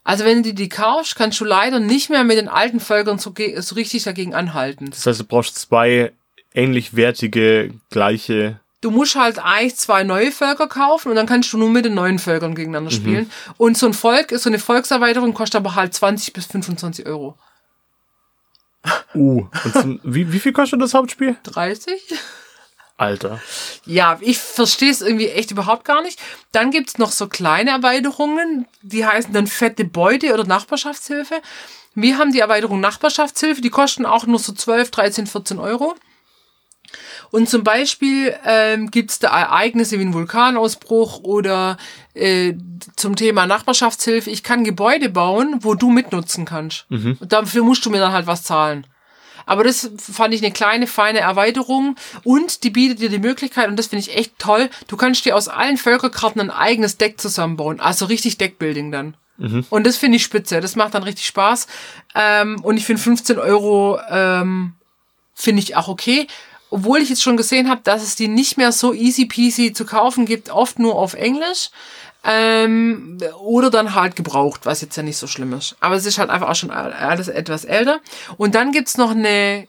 Also 0.05 0.25
wenn 0.25 0.43
du 0.43 0.53
die 0.53 0.69
kaufst, 0.69 1.15
kannst 1.15 1.39
du 1.41 1.45
leider 1.45 1.79
nicht 1.79 2.11
mehr 2.11 2.25
mit 2.25 2.37
den 2.37 2.49
alten 2.49 2.81
Völkern 2.81 3.19
so, 3.19 3.33
so 3.59 3.75
richtig 3.77 4.03
dagegen 4.03 4.35
anhalten. 4.35 4.91
Das 4.91 5.07
heißt, 5.07 5.21
du 5.21 5.25
brauchst 5.25 5.57
zwei 5.57 6.13
ähnlich 6.53 6.97
wertige, 6.97 7.75
gleiche. 7.91 8.59
Du 8.83 8.91
musst 8.91 9.15
halt 9.17 9.39
eigentlich 9.39 9.77
zwei 9.77 10.03
neue 10.03 10.31
Völker 10.33 10.67
kaufen 10.69 11.09
und 11.09 11.17
dann 11.17 11.27
kannst 11.27 11.53
du 11.53 11.57
nur 11.59 11.71
mit 11.71 11.85
den 11.87 11.95
neuen 11.95 12.19
Völkern 12.19 12.55
gegeneinander 12.55 12.91
Mhm. 12.91 12.95
spielen. 12.97 13.31
Und 13.57 13.79
so 13.79 13.87
ein 13.87 13.95
Volk, 13.95 14.33
so 14.37 14.51
eine 14.51 14.59
Volkserweiterung 14.59 15.33
kostet 15.33 15.57
aber 15.57 15.75
halt 15.75 15.95
20 15.95 16.35
bis 16.35 16.45
25 16.47 17.07
Euro. 17.07 17.39
Uh. 19.15 19.47
Zum, 19.73 20.01
wie, 20.03 20.33
wie 20.33 20.41
viel 20.41 20.53
kostet 20.53 20.81
das 20.81 20.93
Hauptspiel? 20.95 21.37
30? 21.45 22.03
Alter. 22.97 23.41
Ja, 23.87 24.19
ich 24.21 24.39
verstehe 24.39 24.91
es 24.91 25.01
irgendwie 25.01 25.29
echt 25.29 25.51
überhaupt 25.51 25.85
gar 25.85 26.03
nicht. 26.03 26.21
Dann 26.53 26.71
gibt's 26.71 26.99
noch 26.99 27.13
so 27.13 27.29
kleine 27.29 27.71
Erweiterungen, 27.71 28.67
die 28.83 29.07
heißen 29.07 29.33
dann 29.33 29.47
fette 29.47 29.85
Beute 29.85 30.33
oder 30.35 30.45
Nachbarschaftshilfe. 30.45 31.41
Wir 31.95 32.19
haben 32.19 32.33
die 32.33 32.41
Erweiterung 32.41 32.81
Nachbarschaftshilfe, 32.81 33.61
die 33.61 33.71
kosten 33.71 34.07
auch 34.07 34.27
nur 34.27 34.39
so 34.39 34.53
12, 34.53 34.91
13, 34.91 35.27
14 35.27 35.59
Euro. 35.59 35.95
Und 37.31 37.49
zum 37.49 37.65
Beispiel 37.65 38.35
ähm, 38.47 38.91
gibt's 38.91 39.19
da 39.19 39.29
Ereignisse 39.29 39.99
wie 39.99 40.05
ein 40.05 40.15
Vulkanausbruch 40.15 41.21
oder 41.23 41.77
äh, 42.15 42.55
zum 42.97 43.17
Thema 43.17 43.47
Nachbarschaftshilfe. 43.47 44.31
Ich 44.31 44.43
kann 44.43 44.65
Gebäude 44.65 45.09
bauen, 45.09 45.59
wo 45.61 45.75
du 45.75 45.91
mitnutzen 45.91 46.45
kannst. 46.45 46.87
Und 47.21 47.33
dafür 47.33 47.63
musst 47.63 47.85
du 47.85 47.91
mir 47.91 48.01
dann 48.01 48.13
halt 48.13 48.27
was 48.27 48.43
zahlen. 48.43 48.87
Aber 49.47 49.65
das 49.65 49.91
fand 49.99 50.35
ich 50.35 50.43
eine 50.43 50.53
kleine, 50.53 50.87
feine 50.87 51.21
Erweiterung 51.21 51.97
und 52.25 52.65
die 52.65 52.71
bietet 52.71 53.01
dir 53.01 53.09
die 53.09 53.19
Möglichkeit, 53.19 53.69
und 53.69 53.77
das 53.77 53.89
finde 53.89 54.07
ich 54.07 54.17
echt 54.17 54.39
toll, 54.39 54.71
du 54.87 54.97
kannst 54.97 55.25
dir 55.25 55.37
aus 55.37 55.49
allen 55.49 55.77
Völkerkarten 55.77 56.41
ein 56.41 56.51
eigenes 56.51 56.97
Deck 56.97 57.21
zusammenbauen. 57.21 57.81
Also 57.81 58.07
richtig 58.07 58.39
Deckbuilding 58.39 58.93
dann. 58.93 59.17
Und 59.71 59.87
das 59.87 59.97
finde 59.97 60.17
ich 60.17 60.23
spitze. 60.23 60.61
Das 60.61 60.77
macht 60.77 60.95
dann 60.95 61.03
richtig 61.03 61.27
Spaß. 61.27 61.67
Ähm, 62.15 62.61
und 62.63 62.77
ich 62.77 62.85
finde 62.85 63.03
15 63.03 63.39
Euro 63.39 63.99
ähm, 64.09 64.75
finde 65.35 65.63
ich 65.63 65.77
auch 65.77 65.89
okay. 65.89 66.27
Obwohl 66.73 67.03
ich 67.03 67.11
jetzt 67.11 67.23
schon 67.23 67.37
gesehen 67.37 67.69
habe, 67.69 67.83
dass 67.85 68.03
es 68.03 68.17
die 68.17 68.29
nicht 68.29 68.57
mehr 68.57 68.73
so 68.73 68.95
easy 68.95 69.27
peasy 69.27 69.75
zu 69.75 69.85
kaufen 69.85 70.25
gibt, 70.25 70.49
oft 70.49 70.79
nur 70.79 70.95
auf 70.95 71.13
Englisch. 71.13 71.69
Ähm, 72.25 73.19
oder 73.41 73.69
dann 73.69 73.95
halt 73.95 74.17
gebraucht, 74.17 74.63
was 74.65 74.81
jetzt 74.81 74.97
ja 74.97 75.03
nicht 75.03 75.19
so 75.19 75.27
schlimm 75.27 75.53
ist. 75.53 75.77
Aber 75.81 75.97
es 75.97 76.07
ist 76.07 76.17
halt 76.17 76.31
einfach 76.31 76.49
auch 76.49 76.55
schon 76.55 76.71
alles 76.71 77.29
etwas 77.29 77.67
älter. 77.67 78.01
Und 78.39 78.55
dann 78.55 78.73
gibt's 78.73 78.97
noch 78.97 79.11
eine 79.11 79.69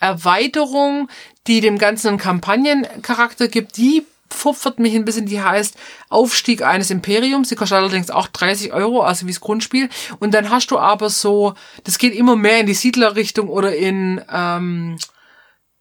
Erweiterung, 0.00 1.08
die 1.46 1.60
dem 1.60 1.78
Ganzen 1.78 2.08
einen 2.08 2.18
Kampagnencharakter 2.18 3.46
gibt, 3.46 3.76
die 3.76 4.04
pfupfert 4.28 4.80
mich 4.80 4.96
ein 4.96 5.04
bisschen, 5.04 5.26
die 5.26 5.40
heißt 5.40 5.76
Aufstieg 6.08 6.62
eines 6.62 6.90
Imperiums. 6.90 7.50
Die 7.50 7.54
kostet 7.54 7.78
allerdings 7.78 8.10
auch 8.10 8.26
30 8.26 8.72
Euro, 8.72 9.02
also 9.02 9.26
wie 9.26 9.30
das 9.30 9.40
Grundspiel. 9.40 9.90
Und 10.18 10.34
dann 10.34 10.50
hast 10.50 10.72
du 10.72 10.78
aber 10.80 11.08
so, 11.08 11.54
das 11.84 11.98
geht 11.98 12.16
immer 12.16 12.34
mehr 12.34 12.58
in 12.58 12.66
die 12.66 12.74
Siedlerrichtung 12.74 13.48
oder 13.48 13.76
in 13.76 14.20
ähm, 14.28 14.98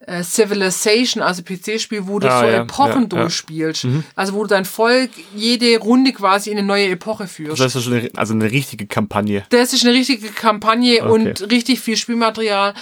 äh, 0.07 0.23
Civilization, 0.23 1.23
also 1.23 1.41
PC-Spiel, 1.43 2.07
wo 2.07 2.19
du 2.19 2.29
Ah, 2.29 2.39
so 2.41 2.45
ja, 2.45 2.61
Epochen 2.61 2.93
ja, 2.93 2.99
ja. 3.01 3.05
durchspielst. 3.23 3.87
Also 4.15 4.33
wo 4.33 4.43
du 4.43 4.47
dein 4.49 4.65
Volk 4.65 5.09
jede 5.35 5.77
Runde 5.79 6.13
quasi 6.13 6.51
in 6.51 6.57
eine 6.57 6.67
neue 6.67 6.89
Epoche 6.89 7.27
führst. 7.27 7.59
Das 7.59 7.75
ist 7.75 7.83
schon 7.85 7.93
eine, 7.93 8.09
also 8.15 8.33
eine 8.33 8.49
richtige 8.51 8.85
Kampagne. 8.87 9.43
Das 9.49 9.73
ist 9.73 9.83
eine 9.85 9.93
richtige 9.93 10.29
Kampagne 10.29 11.01
Okay. 11.01 11.11
und 11.11 11.51
richtig 11.51 11.79
viel 11.79 11.97
Spielmaterial, 11.97 12.73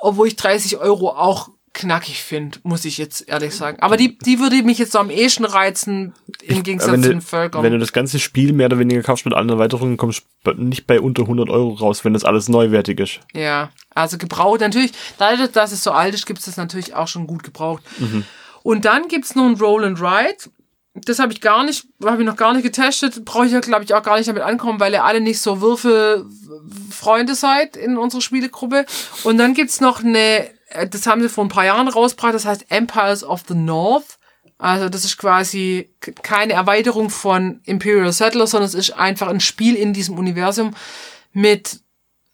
obwohl 0.00 0.28
ich 0.28 0.36
30 0.36 0.78
Euro 0.78 1.10
auch 1.10 1.50
knackig 1.72 2.22
finde, 2.22 2.58
muss 2.62 2.84
ich 2.84 2.98
jetzt 2.98 3.28
ehrlich 3.28 3.54
sagen. 3.54 3.78
Aber 3.80 3.96
die, 3.96 4.18
die 4.18 4.40
würde 4.40 4.62
mich 4.62 4.78
jetzt 4.78 4.92
so 4.92 4.98
am 4.98 5.10
ehesten 5.10 5.44
reizen, 5.44 6.14
im 6.42 6.62
Gegensatz 6.62 6.92
wenn 6.92 7.02
zu 7.02 7.08
du, 7.08 7.14
den 7.14 7.20
Völkern. 7.20 7.62
wenn 7.62 7.72
du 7.72 7.78
das 7.78 7.92
ganze 7.92 8.18
Spiel 8.18 8.52
mehr 8.52 8.66
oder 8.66 8.78
weniger 8.78 9.02
kaufst 9.02 9.24
mit 9.24 9.34
allen 9.34 9.48
Erweiterungen, 9.48 9.96
kommst 9.96 10.22
du 10.44 10.52
nicht 10.52 10.86
bei 10.86 11.00
unter 11.00 11.22
100 11.22 11.50
Euro 11.50 11.74
raus, 11.74 12.04
wenn 12.04 12.12
das 12.14 12.24
alles 12.24 12.48
neuwertig 12.48 12.98
ist. 13.00 13.20
Ja, 13.32 13.70
also 13.94 14.18
gebraucht 14.18 14.60
natürlich, 14.60 14.92
dadurch, 15.18 15.50
dass 15.52 15.72
es 15.72 15.82
so 15.82 15.90
alt 15.92 16.14
ist, 16.14 16.26
gibt 16.26 16.40
es 16.40 16.46
das 16.46 16.56
natürlich 16.56 16.94
auch 16.94 17.08
schon 17.08 17.26
gut 17.26 17.42
gebraucht. 17.42 17.82
Und 18.62 18.84
dann 18.84 19.08
gibt's 19.08 19.34
noch 19.34 19.46
ein 19.46 19.56
Roll 19.56 19.84
and 19.84 20.00
Ride. 20.00 20.50
Das 20.94 21.20
habe 21.20 21.32
ich 21.32 21.40
gar 21.40 21.64
nicht, 21.64 21.86
habe 22.04 22.22
ich 22.22 22.26
noch 22.26 22.36
gar 22.36 22.52
nicht 22.54 22.64
getestet. 22.64 23.24
Brauche 23.24 23.46
ich 23.46 23.52
ja, 23.52 23.60
glaube 23.60 23.84
ich, 23.84 23.94
auch 23.94 24.02
gar 24.02 24.16
nicht 24.18 24.28
damit 24.28 24.42
ankommen, 24.42 24.80
weil 24.80 24.92
ihr 24.92 25.04
alle 25.04 25.20
nicht 25.20 25.40
so 25.40 25.60
Würfelfreunde 25.60 27.34
seid 27.34 27.76
in 27.76 27.96
unserer 27.96 28.20
Spielegruppe. 28.20 28.84
Und 29.22 29.38
dann 29.38 29.54
gibt's 29.54 29.80
noch 29.80 30.02
eine, 30.02 30.50
das 30.90 31.06
haben 31.06 31.22
sie 31.22 31.28
vor 31.28 31.44
ein 31.44 31.48
paar 31.48 31.64
Jahren 31.64 31.88
rausgebracht, 31.88 32.34
das 32.34 32.44
heißt 32.44 32.70
Empires 32.70 33.24
of 33.24 33.44
the 33.48 33.54
North. 33.54 34.18
Also 34.58 34.88
das 34.88 35.04
ist 35.04 35.18
quasi 35.18 35.94
keine 36.22 36.54
Erweiterung 36.54 37.10
von 37.10 37.60
Imperial 37.64 38.12
Settlers, 38.12 38.50
sondern 38.50 38.68
es 38.68 38.74
ist 38.74 38.90
einfach 38.90 39.28
ein 39.28 39.40
Spiel 39.40 39.76
in 39.76 39.92
diesem 39.92 40.18
Universum 40.18 40.74
mit 41.32 41.80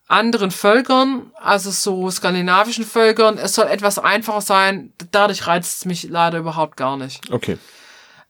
anderen 0.07 0.51
Völkern, 0.51 1.33
also 1.35 1.71
so 1.71 2.11
skandinavischen 2.11 2.85
Völkern. 2.85 3.39
Es 3.39 3.55
soll 3.55 3.67
etwas 3.67 3.99
einfacher 3.99 4.41
sein. 4.41 4.93
Dadurch 5.11 5.47
reizt 5.47 5.79
es 5.79 5.85
mich 5.85 6.05
leider 6.05 6.39
überhaupt 6.39 6.77
gar 6.77 6.97
nicht. 6.97 7.31
Okay. 7.31 7.59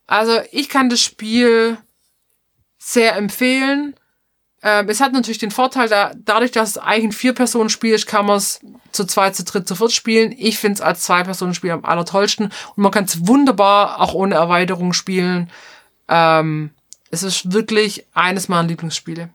Also 0.06 0.40
ich 0.50 0.68
kann 0.68 0.90
das 0.90 1.00
Spiel 1.00 1.78
sehr 2.78 3.16
empfehlen. 3.16 3.94
Ähm, 4.66 4.88
es 4.88 5.00
hat 5.00 5.12
natürlich 5.12 5.36
den 5.36 5.50
Vorteil, 5.50 5.90
da, 5.90 6.12
dadurch, 6.16 6.50
dass 6.50 6.70
es 6.70 6.78
eigentlich 6.78 7.04
ein 7.04 7.12
Vier-Personen-Spiel 7.12 7.92
ist, 7.94 8.06
kann 8.06 8.24
man 8.24 8.38
es 8.38 8.60
zu 8.92 9.04
zweit, 9.04 9.36
zu 9.36 9.44
dritt, 9.44 9.68
zu 9.68 9.76
viert 9.76 9.92
spielen. 9.92 10.34
Ich 10.36 10.58
finde 10.58 10.76
es 10.76 10.80
als 10.80 11.02
Zwei-Personen-Spiel 11.02 11.70
am 11.70 11.84
allertollsten. 11.84 12.46
Und 12.46 12.82
man 12.82 12.90
kann 12.90 13.04
es 13.04 13.26
wunderbar 13.26 14.00
auch 14.00 14.14
ohne 14.14 14.36
Erweiterung 14.36 14.94
spielen. 14.94 15.50
Ähm, 16.08 16.70
es 17.10 17.22
ist 17.22 17.52
wirklich 17.52 18.06
eines 18.14 18.48
meiner 18.48 18.66
Lieblingsspiele. 18.66 19.28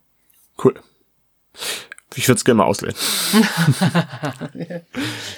Cool. 0.63 0.73
Ich 2.15 2.27
würde 2.27 2.37
es 2.37 2.45
gerne 2.45 2.57
mal 2.57 2.65
ausleihen. 2.65 2.95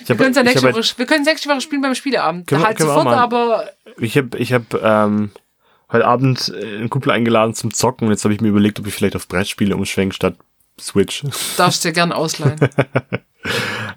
Wir 0.05 0.15
können 0.15 0.31
es 0.31 0.37
ja 0.37 0.41
ich 0.41 0.47
nächste 0.47 0.73
Woche, 0.73 0.97
wir 0.97 1.05
können 1.05 1.23
nächste 1.25 1.49
Woche 1.49 1.61
spielen 1.61 1.81
beim 1.81 1.95
Spieleabend. 1.95 2.47
Können 2.47 2.63
halt 2.63 2.77
können 2.77 2.89
sofort, 2.89 3.07
aber 3.07 3.69
Ich 3.97 4.17
habe 4.17 4.37
ich 4.37 4.53
hab, 4.53 4.73
ähm, 4.73 5.31
heute 5.91 6.05
Abend 6.05 6.53
äh, 6.55 6.77
einen 6.77 6.89
Kumpel 6.89 7.11
eingeladen 7.11 7.53
zum 7.53 7.73
Zocken 7.73 8.07
und 8.07 8.11
jetzt 8.13 8.23
habe 8.23 8.33
ich 8.33 8.41
mir 8.41 8.49
überlegt, 8.49 8.79
ob 8.79 8.87
ich 8.87 8.93
vielleicht 8.93 9.15
auf 9.15 9.27
Brettspiele 9.27 9.75
umschwenke 9.75 10.15
statt 10.15 10.35
Switch. 10.79 11.23
darfst 11.57 11.83
dir 11.83 11.91
gern 11.91 12.11
ausleihen. 12.11 12.59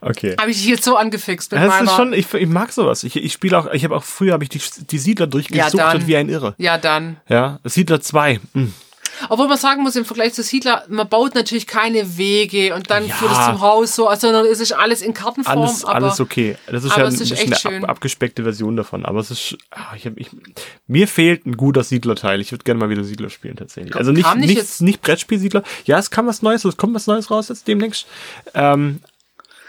Okay. 0.01 0.37
Habe 0.39 0.51
ich 0.51 0.59
dich 0.59 0.67
jetzt 0.67 0.85
so 0.85 0.97
angefixt 0.97 1.53
mit 1.53 1.61
Das 1.61 1.69
meiner... 1.69 1.91
ist 1.91 1.97
schon, 1.97 2.13
ich, 2.13 2.33
ich 2.35 2.49
mag 2.49 2.73
sowas. 2.73 3.05
Ich, 3.05 3.17
ich 3.17 3.33
spiele 3.33 3.59
auch, 3.59 3.73
ich 3.73 3.85
habe 3.85 3.97
auch 3.97 4.03
früher 4.03 4.33
habe 4.33 4.45
ich 4.45 4.51
die, 4.51 4.61
die 4.91 4.99
Siedler 4.99 5.27
durchgesuchtet 5.27 5.81
dann. 5.81 6.07
wie 6.07 6.17
ein 6.17 6.29
Irre. 6.29 6.55
ja, 6.59 6.79
dann. 6.79 7.17
Ja, 7.29 7.59
Siedler 7.65 8.01
2. 8.01 8.41
Hm. 8.53 8.75
Obwohl 9.29 9.49
man 9.49 9.59
sagen 9.59 9.83
muss, 9.83 9.97
im 9.97 10.05
Vergleich 10.05 10.35
zu 10.35 10.43
Siedler, 10.43 10.85
man 10.89 11.09
baut 11.09 11.35
natürlich 11.35 11.67
keine 11.67 12.17
Wege 12.17 12.75
und 12.75 12.91
dann 12.91 13.07
Ja. 13.07 13.15
führt 13.15 13.33
es 13.33 13.45
zum 13.47 13.61
Haus 13.61 13.95
so, 13.97 14.09
also 14.09 14.29
es 14.29 14.61
ist 14.61 14.73
alles 14.73 15.03
in 15.03 15.15
Kartenform. 15.15 15.59
Alles, 15.63 15.85
aber 15.85 15.95
alles 16.07 16.21
okay. 16.21 16.57
Das 16.67 16.85
ist 16.85 16.97
ja 16.97 17.05
ein 17.07 17.17
bisschen 17.17 17.53
eine 17.73 17.85
ab, 17.85 17.91
abgespeckte 17.91 18.43
Version 18.43 18.77
davon. 18.77 19.05
Aber 19.05 19.21
es 19.21 19.31
ist, 19.31 19.57
ah, 19.71 19.95
ich 19.97 20.07
hab, 20.07 20.17
ich, 20.19 20.29
mir 20.87 21.09
fehlt 21.09 21.47
ein 21.47 21.57
guter 21.57 21.85
Siedlerteil. 21.85 22.41
Ich 22.41 22.53
würde 22.53 22.65
gerne 22.65 22.81
mal 22.81 22.91
wieder 22.91 23.05
Siedler 23.05 23.31
spielen 23.31 23.57
tatsächlich. 23.57 23.95
Also 23.97 24.13
nicht, 24.13 24.35
nicht 24.37 24.55
nicht, 24.57 24.81
nicht 24.81 25.03
Brettspiel-Siedler. 25.03 25.63
Ja, 25.85 25.99
es 25.99 26.11
kam 26.11 26.27
was 26.27 26.43
Neues, 26.43 26.65
es 26.65 26.77
kommt 26.77 26.95
was 26.95 27.07
Neues 27.07 27.31
raus 27.31 27.49
jetzt 27.49 27.69
demnächst. 27.69 28.07
Ähm, 28.55 29.01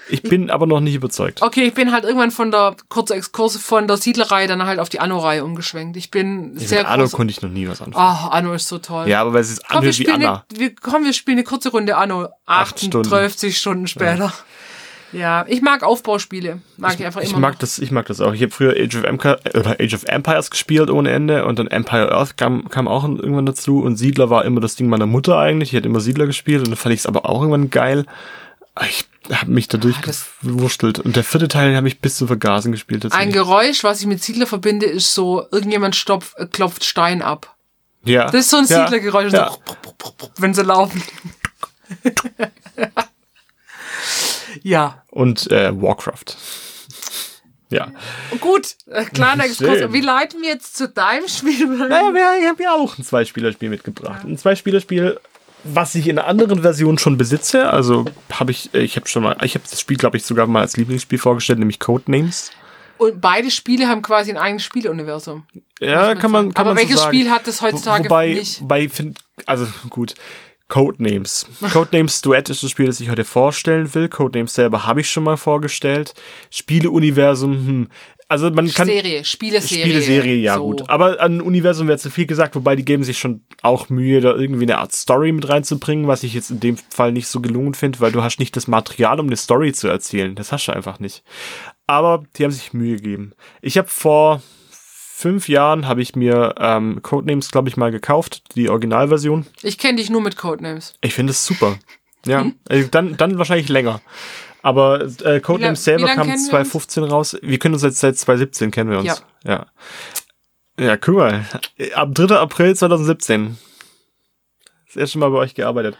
ich 0.09 0.21
bin 0.23 0.49
aber 0.49 0.67
noch 0.67 0.79
nicht 0.79 0.95
überzeugt. 0.95 1.41
Okay, 1.41 1.63
ich 1.63 1.73
bin 1.73 1.91
halt 1.91 2.03
irgendwann 2.03 2.31
von 2.31 2.51
der, 2.51 2.75
kurzer 2.89 3.15
Exkurs 3.15 3.57
von 3.57 3.87
der 3.87 3.97
Siedlerei 3.97 4.47
dann 4.47 4.63
halt 4.65 4.79
auf 4.79 4.89
die 4.89 4.99
Anno-Reihe 4.99 5.43
umgeschwenkt. 5.43 5.97
Ich 5.97 6.11
bin 6.11 6.57
sehr 6.57 6.79
Mit 6.79 6.87
Anno 6.87 7.07
konnte 7.09 7.31
ich 7.31 7.41
noch 7.41 7.49
nie 7.49 7.67
was 7.67 7.81
anfangen. 7.81 8.05
Oh, 8.25 8.29
Anno 8.29 8.53
ist 8.53 8.67
so 8.67 8.77
toll. 8.77 9.07
Ja, 9.07 9.21
aber 9.21 9.33
weil 9.33 9.41
es 9.41 9.51
ist 9.51 9.67
Komm, 9.67 9.79
anhört 9.79 9.99
wie 9.99 10.09
Anna. 10.09 10.45
eine, 10.49 10.59
wir, 10.59 10.75
komm, 10.75 11.05
wir 11.05 11.13
spielen 11.13 11.37
eine 11.37 11.43
kurze 11.45 11.69
Runde 11.69 11.97
Anno. 11.97 12.27
Acht 12.45 12.79
Stunden. 12.79 13.07
38 13.07 13.57
Stunden 13.57 13.87
später. 13.87 14.33
Ja. 15.11 15.45
ich 15.47 15.61
mag 15.61 15.81
Aufbauspiele. 15.83 16.59
Mag 16.77 16.99
ich, 16.99 17.05
einfach 17.05 17.21
Ich 17.21 17.31
immer. 17.31 17.39
mag 17.39 17.53
noch. 17.53 17.59
das, 17.59 17.79
ich 17.79 17.91
mag 17.91 18.05
das 18.07 18.19
auch. 18.21 18.33
Ich 18.33 18.41
habe 18.41 18.51
früher 18.51 18.73
Age 18.77 18.97
of, 18.97 19.03
oder 19.55 19.77
Age 19.79 19.93
of 19.93 20.03
Empires 20.05 20.51
gespielt 20.51 20.89
ohne 20.89 21.11
Ende 21.11 21.45
und 21.45 21.57
dann 21.57 21.67
Empire 21.67 22.11
Earth 22.11 22.37
kam, 22.37 22.67
kam 22.69 22.87
auch 22.87 23.03
irgendwann 23.05 23.45
dazu 23.45 23.81
und 23.81 23.95
Siedler 23.95 24.29
war 24.29 24.43
immer 24.45 24.59
das 24.59 24.75
Ding 24.75 24.87
meiner 24.87 25.05
Mutter 25.05 25.37
eigentlich. 25.37 25.69
Ich 25.69 25.77
hätte 25.77 25.87
immer 25.87 26.01
Siedler 26.01 26.25
gespielt 26.25 26.59
und 26.59 26.67
dann 26.69 26.75
fand 26.75 26.93
ich 26.93 26.99
es 27.01 27.05
aber 27.07 27.25
auch 27.29 27.39
irgendwann 27.41 27.69
geil. 27.69 28.05
Ich 28.81 29.05
habe 29.31 29.51
mich 29.51 29.67
dadurch 29.67 29.97
Ah, 29.99 30.01
das- 30.05 30.25
gewurstelt 30.43 30.99
und 30.99 31.15
der 31.15 31.23
vierte 31.23 31.47
Teil 31.47 31.75
habe 31.75 31.87
ich 31.87 31.99
bis 32.01 32.17
zu 32.17 32.27
vergasen 32.27 32.71
gespielt 32.71 33.11
Ein. 33.13 33.31
Geräusch, 33.31 33.83
was 33.83 34.01
ich 34.01 34.07
mit 34.07 34.21
Siedler 34.21 34.47
verbinde, 34.47 34.85
ist 34.85 35.13
so, 35.13 35.45
irgendjemand 35.51 35.95
stopf, 35.95 36.33
äh, 36.37 36.45
klopft 36.45 36.83
Stein 36.83 37.21
ab. 37.21 37.55
ja. 38.03 38.25
Das 38.25 38.41
ist 38.45 38.49
so 38.51 38.57
ein 38.57 38.65
ja, 38.67 38.83
Siedlergeräusch, 38.83 39.31
Ja. 39.33 39.49
so, 39.51 40.13
wenn 40.37 40.53
sie 40.53 40.63
laufen. 40.63 41.01
ja, 44.63 45.03
Und 45.09 45.51
äh, 45.51 45.71
Warcraft. 45.81 46.35
Ja. 47.69 47.91
gut. 48.39 48.75
Äh, 48.87 49.05
kleiner 49.05 49.45
Exkurs. 49.45 49.91
Wie 49.91 50.01
leiten 50.01 50.41
wir 50.41 50.49
jetzt 50.49 50.77
zu 50.77 50.87
deinem 50.87 51.27
Spiel? 51.27 51.65
Naja, 51.67 52.13
wir- 52.13 52.39
ich 52.41 52.47
habe 52.47 52.61
ja 52.63 52.73
auch 52.73 52.97
ein 52.97 53.03
Zwei-Spieler-Spiel 53.03 53.69
mitgebracht. 53.69 54.23
Ein 54.23 54.37
Zwei-Spieler-Spiel, 54.37 55.19
was 55.65 55.95
ich 55.95 56.07
in 56.07 56.19
einer 56.19 56.27
anderen 56.27 56.61
Version 56.61 56.97
schon 56.97 57.17
besitze. 57.17 57.69
Also 57.69 58.05
habe 58.31 58.51
ich, 58.51 58.73
äh, 58.73 58.79
ich 58.79 58.95
habe 58.95 59.07
schon 59.07 59.23
mal, 59.23 59.35
ich 59.43 59.55
habe 59.55 59.65
das 59.69 59.81
Spiel, 59.81 59.97
glaube 59.97 60.17
ich, 60.17 60.23
sogar 60.23 60.47
mal 60.47 60.61
als 60.61 60.77
Lieblingsspiel 60.77 61.17
vorgestellt, 61.19 61.59
nämlich 61.59 61.79
Codenames. 61.79 62.51
Und 62.97 63.19
beide 63.19 63.51
Spiele 63.51 63.87
haben 63.87 64.01
quasi 64.01 64.31
ein 64.31 64.37
eigenes 64.37 64.63
Spieleuniversum. 64.63 65.45
Ja, 65.81 66.15
kann 66.15 66.31
man, 66.31 66.53
kann 66.53 66.67
Aber 66.67 66.75
man 66.75 66.77
so 66.77 66.83
welches 66.83 67.01
sagen. 67.01 67.15
Spiel 67.15 67.31
hat 67.31 67.47
das 67.47 67.61
heutzutage 67.61 68.05
wobei, 68.05 68.33
nicht? 68.33 68.61
Wobei, 68.61 68.87
find, 68.87 69.19
also 69.45 69.67
gut. 69.89 70.15
Codenames. 70.67 71.45
Codenames 71.73 72.21
Duett 72.21 72.49
ist 72.49 72.63
das 72.63 72.71
Spiel, 72.71 72.87
das 72.87 72.99
ich 72.99 73.09
heute 73.09 73.25
vorstellen 73.25 73.93
will. 73.93 74.09
Codenames 74.09 74.53
selber 74.53 74.85
habe 74.85 75.01
ich 75.01 75.09
schon 75.11 75.23
mal 75.23 75.37
vorgestellt. 75.37 76.13
Spieleuniversum, 76.49 77.51
hm. 77.53 77.87
Also 78.27 78.49
man 78.49 78.67
kann. 78.71 78.87
Serie, 78.87 79.23
Spieleserie. 79.23 79.83
Spieleserie, 79.83 80.35
ja 80.35 80.55
so. 80.55 80.63
gut. 80.63 80.89
Aber 80.89 81.19
an 81.19 81.41
Universum 81.41 81.87
wird 81.87 81.99
zu 81.99 82.09
viel 82.09 82.25
gesagt, 82.25 82.55
wobei 82.55 82.75
die 82.75 82.85
geben 82.85 83.03
sich 83.03 83.19
schon 83.19 83.41
auch 83.61 83.89
Mühe, 83.89 84.19
da 84.19 84.33
irgendwie 84.35 84.63
eine 84.63 84.79
Art 84.79 84.93
Story 84.93 85.31
mit 85.31 85.47
reinzubringen, 85.47 86.07
was 86.07 86.23
ich 86.23 86.33
jetzt 86.33 86.49
in 86.49 86.59
dem 86.59 86.77
Fall 86.77 87.11
nicht 87.11 87.27
so 87.27 87.39
gelungen 87.39 87.75
finde, 87.75 87.99
weil 87.99 88.11
du 88.11 88.23
hast 88.23 88.39
nicht 88.39 88.55
das 88.55 88.67
Material, 88.67 89.19
um 89.19 89.27
eine 89.27 89.37
Story 89.37 89.73
zu 89.73 89.87
erzählen. 89.87 90.33
Das 90.33 90.51
hast 90.51 90.67
du 90.67 90.71
einfach 90.71 90.99
nicht. 90.99 91.23
Aber 91.85 92.23
die 92.37 92.43
haben 92.43 92.51
sich 92.51 92.73
Mühe 92.73 92.95
gegeben. 92.95 93.33
Ich 93.61 93.77
habe 93.77 93.89
vor 93.89 94.41
fünf 94.71 95.47
Jahren 95.47 95.87
habe 95.87 96.01
ich 96.01 96.15
mir 96.15 96.55
ähm, 96.59 97.01
Codenames, 97.03 97.51
glaube 97.51 97.69
ich, 97.69 97.77
mal 97.77 97.91
gekauft, 97.91 98.55
die 98.55 98.69
Originalversion. 98.69 99.45
Ich 99.61 99.77
kenne 99.77 99.97
dich 99.97 100.09
nur 100.09 100.21
mit 100.21 100.35
Codenames. 100.35 100.95
Ich 101.01 101.13
finde 101.13 101.31
es 101.31 101.45
super. 101.45 101.77
Ja, 102.25 102.51
also 102.67 102.87
dann, 102.91 103.17
dann 103.17 103.37
wahrscheinlich 103.37 103.69
länger. 103.69 104.01
Aber 104.65 105.07
äh, 105.23 105.41
Codenames 105.41 105.83
selber 105.83 106.07
kam 106.07 106.25
kennen 106.25 106.29
wir 106.29 106.33
uns? 106.33 106.47
2015 106.47 107.03
raus. 107.03 107.37
Wir 107.43 107.59
können 107.59 107.75
uns 107.75 107.83
jetzt 107.83 107.99
seit 107.99 108.17
2017 108.17 108.71
kennen 108.71 108.89
wir 108.89 108.97
uns. 108.97 109.23
Ja. 109.43 109.67
Ja. 110.79 110.83
Ja, 110.83 110.97
guck 110.97 111.17
mal. 111.17 111.45
Am 111.93 112.11
3. 112.15 112.35
April 112.35 112.75
2017. 112.75 113.59
Das 114.87 114.95
erste 114.95 115.19
Mal 115.19 115.29
bei 115.29 115.37
euch 115.37 115.53
gearbeitet. 115.53 115.95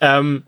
Ähm, 0.00 0.42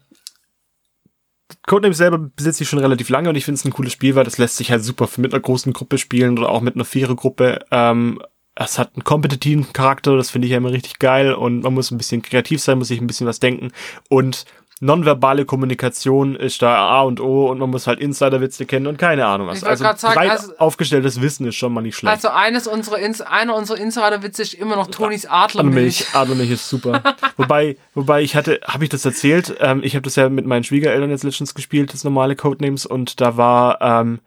Codenames 1.64 1.96
selber 1.96 2.18
besitze 2.18 2.64
ich 2.64 2.68
schon 2.68 2.80
relativ 2.80 3.08
lange 3.08 3.28
und 3.28 3.36
ich 3.36 3.44
finde 3.44 3.60
es 3.60 3.64
ein 3.64 3.72
cooles 3.72 3.92
Spiel, 3.92 4.16
weil 4.16 4.24
das 4.24 4.38
lässt 4.38 4.56
sich 4.56 4.72
halt 4.72 4.82
super 4.82 5.08
mit 5.18 5.32
einer 5.32 5.40
großen 5.40 5.72
Gruppe 5.72 5.98
spielen 5.98 6.36
oder 6.36 6.48
auch 6.48 6.60
mit 6.60 6.74
einer 6.74 6.84
Vierergruppe. 6.84 7.60
Ähm, 7.70 8.20
es 8.56 8.80
hat 8.80 8.96
einen 8.96 9.04
kompetitiven 9.04 9.72
Charakter, 9.72 10.16
das 10.16 10.30
finde 10.30 10.46
ich 10.46 10.50
ja 10.50 10.58
immer 10.58 10.72
richtig 10.72 10.98
geil 10.98 11.34
und 11.34 11.60
man 11.60 11.74
muss 11.74 11.92
ein 11.92 11.98
bisschen 11.98 12.22
kreativ 12.22 12.60
sein, 12.60 12.78
muss 12.78 12.88
sich 12.88 13.00
ein 13.00 13.06
bisschen 13.06 13.28
was 13.28 13.38
denken 13.38 13.70
und 14.08 14.44
nonverbale 14.84 15.46
Kommunikation 15.46 16.36
ist 16.36 16.60
da 16.60 16.76
A 16.76 17.02
und 17.02 17.18
O 17.18 17.50
und 17.50 17.58
man 17.58 17.70
muss 17.70 17.86
halt 17.86 18.00
Insiderwitze 18.00 18.66
kennen 18.66 18.86
und 18.86 18.98
keine 18.98 19.24
Ahnung 19.26 19.46
was. 19.46 19.64
Also 19.64 19.84
sagen, 19.84 20.14
breit 20.14 20.30
also- 20.30 20.56
aufgestelltes 20.58 21.22
Wissen 21.22 21.46
ist 21.46 21.56
schon 21.56 21.72
mal 21.72 21.80
nicht 21.80 21.96
schlecht. 21.96 22.14
Also 22.14 22.28
eines 22.28 22.66
unserer 22.66 22.98
Ins 22.98 23.22
einer 23.22 23.56
unserer 23.56 23.78
Insider-Witze 23.78 24.42
ist 24.42 24.54
immer 24.54 24.76
noch 24.76 24.88
Tonis 24.88 25.24
Adlermilch. 25.24 26.08
Adlermilch, 26.08 26.14
Adlermilch 26.14 26.50
ist 26.50 26.68
super. 26.68 27.02
wobei, 27.36 27.78
wobei 27.94 28.22
ich 28.22 28.36
hatte, 28.36 28.60
habe 28.66 28.84
ich 28.84 28.90
das 28.90 29.04
erzählt? 29.04 29.56
Ähm, 29.58 29.80
ich 29.82 29.94
habe 29.94 30.02
das 30.02 30.16
ja 30.16 30.28
mit 30.28 30.44
meinen 30.44 30.64
Schwiegereltern 30.64 31.10
jetzt 31.10 31.24
letztens 31.24 31.54
gespielt, 31.54 31.94
das 31.94 32.04
normale 32.04 32.36
Codenames, 32.36 32.84
und 32.84 33.20
da 33.22 33.38
war 33.38 33.80
ähm, 33.80 34.20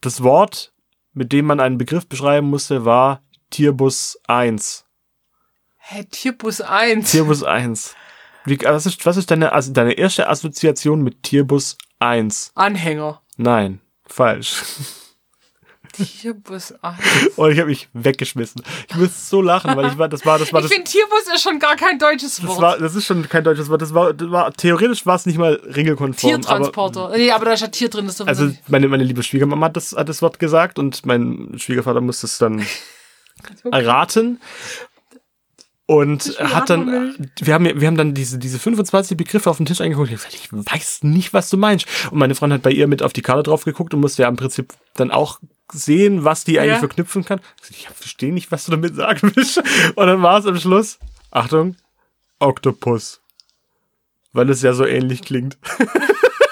das 0.00 0.22
Wort, 0.22 0.72
mit 1.12 1.32
dem 1.32 1.44
man 1.44 1.60
einen 1.60 1.76
Begriff 1.76 2.06
beschreiben 2.06 2.48
musste, 2.48 2.86
war 2.86 3.22
Tierbus 3.50 4.18
1. 4.26 4.86
Hä, 5.76 6.04
Tierbus 6.10 6.62
1. 6.62 7.10
Tierbus 7.10 7.42
1. 7.42 7.94
Wie, 8.44 8.58
was 8.62 8.86
ist, 8.86 9.04
was 9.06 9.16
ist 9.16 9.30
deine, 9.30 9.52
also 9.52 9.72
deine 9.72 9.92
erste 9.92 10.28
Assoziation 10.28 11.02
mit 11.02 11.22
Tierbus 11.22 11.78
1? 12.00 12.52
Anhänger. 12.54 13.20
Nein, 13.36 13.80
falsch. 14.06 14.62
Tierbus 15.92 16.72
1. 16.80 16.96
Und 17.36 17.50
ich 17.52 17.58
habe 17.58 17.68
mich 17.68 17.88
weggeschmissen. 17.92 18.62
Ich 18.88 18.96
musste 18.96 19.20
so 19.20 19.42
lachen, 19.42 19.76
weil 19.76 19.88
ich 19.88 19.98
war, 19.98 20.08
das 20.08 20.24
war, 20.24 20.38
das 20.38 20.50
war 20.52 20.60
Ich 20.60 20.66
das. 20.66 20.72
finde, 20.74 20.90
Tierbus 20.90 21.24
ist 21.34 21.42
schon 21.42 21.58
gar 21.58 21.76
kein 21.76 21.98
deutsches 21.98 22.36
Das 22.36 22.46
Wort. 22.46 22.60
war, 22.62 22.78
das 22.78 22.94
ist 22.94 23.04
schon 23.04 23.28
kein 23.28 23.44
deutsches 23.44 23.68
Wort. 23.68 23.82
Das 23.82 23.92
war, 23.92 24.14
das 24.14 24.30
war 24.30 24.52
theoretisch 24.54 25.04
war 25.04 25.16
es 25.16 25.26
nicht 25.26 25.36
mal 25.38 25.54
regelkonform. 25.66 26.30
Tiertransporter. 26.40 27.10
nee, 27.10 27.30
aber 27.30 27.44
da 27.44 27.52
ist 27.52 27.60
ja 27.60 27.68
Tier 27.68 27.90
drin. 27.90 28.06
Das 28.06 28.14
ist 28.14 28.20
Aber, 28.22 28.30
also 28.30 28.50
meine, 28.68 28.88
meine 28.88 29.04
liebe 29.04 29.22
Schwiegermama 29.22 29.66
hat 29.66 29.76
das, 29.76 29.92
hat 29.92 30.08
das 30.08 30.22
Wort 30.22 30.38
gesagt 30.38 30.78
und 30.78 31.04
mein 31.04 31.52
Schwiegervater 31.58 32.00
musste 32.00 32.26
es 32.26 32.38
dann 32.38 32.64
erraten. 33.70 34.40
Und 35.86 36.38
hat 36.38 36.70
dann, 36.70 37.16
wir 37.40 37.54
haben, 37.54 37.64
wir 37.64 37.86
haben 37.86 37.96
dann 37.96 38.14
diese, 38.14 38.38
diese 38.38 38.58
25 38.58 39.16
Begriffe 39.16 39.50
auf 39.50 39.56
den 39.56 39.66
Tisch 39.66 39.80
eingeguckt. 39.80 40.10
Ich, 40.10 40.16
gesagt, 40.16 40.34
ich 40.34 40.52
weiß 40.52 41.02
nicht, 41.02 41.34
was 41.34 41.50
du 41.50 41.56
meinst. 41.56 41.86
Und 42.10 42.18
meine 42.18 42.34
Freundin 42.34 42.54
hat 42.58 42.62
bei 42.62 42.70
ihr 42.70 42.86
mit 42.86 43.02
auf 43.02 43.12
die 43.12 43.20
Karte 43.22 43.42
drauf 43.42 43.64
geguckt 43.64 43.92
und 43.92 44.00
musste 44.00 44.22
ja 44.22 44.28
im 44.28 44.36
Prinzip 44.36 44.72
dann 44.94 45.10
auch 45.10 45.40
sehen, 45.72 46.24
was 46.24 46.44
die 46.44 46.58
eigentlich 46.60 46.74
Ja. 46.74 46.78
verknüpfen 46.78 47.24
kann. 47.24 47.40
Ich 47.70 47.88
verstehe 47.88 48.32
nicht, 48.32 48.52
was 48.52 48.64
du 48.66 48.70
damit 48.70 48.94
sagen 48.94 49.32
willst. 49.34 49.58
Und 49.96 50.06
dann 50.06 50.22
war 50.22 50.38
es 50.38 50.46
am 50.46 50.58
Schluss, 50.58 50.98
Achtung, 51.30 51.76
Oktopus. 52.38 53.20
Weil 54.32 54.50
es 54.50 54.62
ja 54.62 54.74
so 54.74 54.84
ähnlich 54.86 55.22
klingt. 55.22 55.58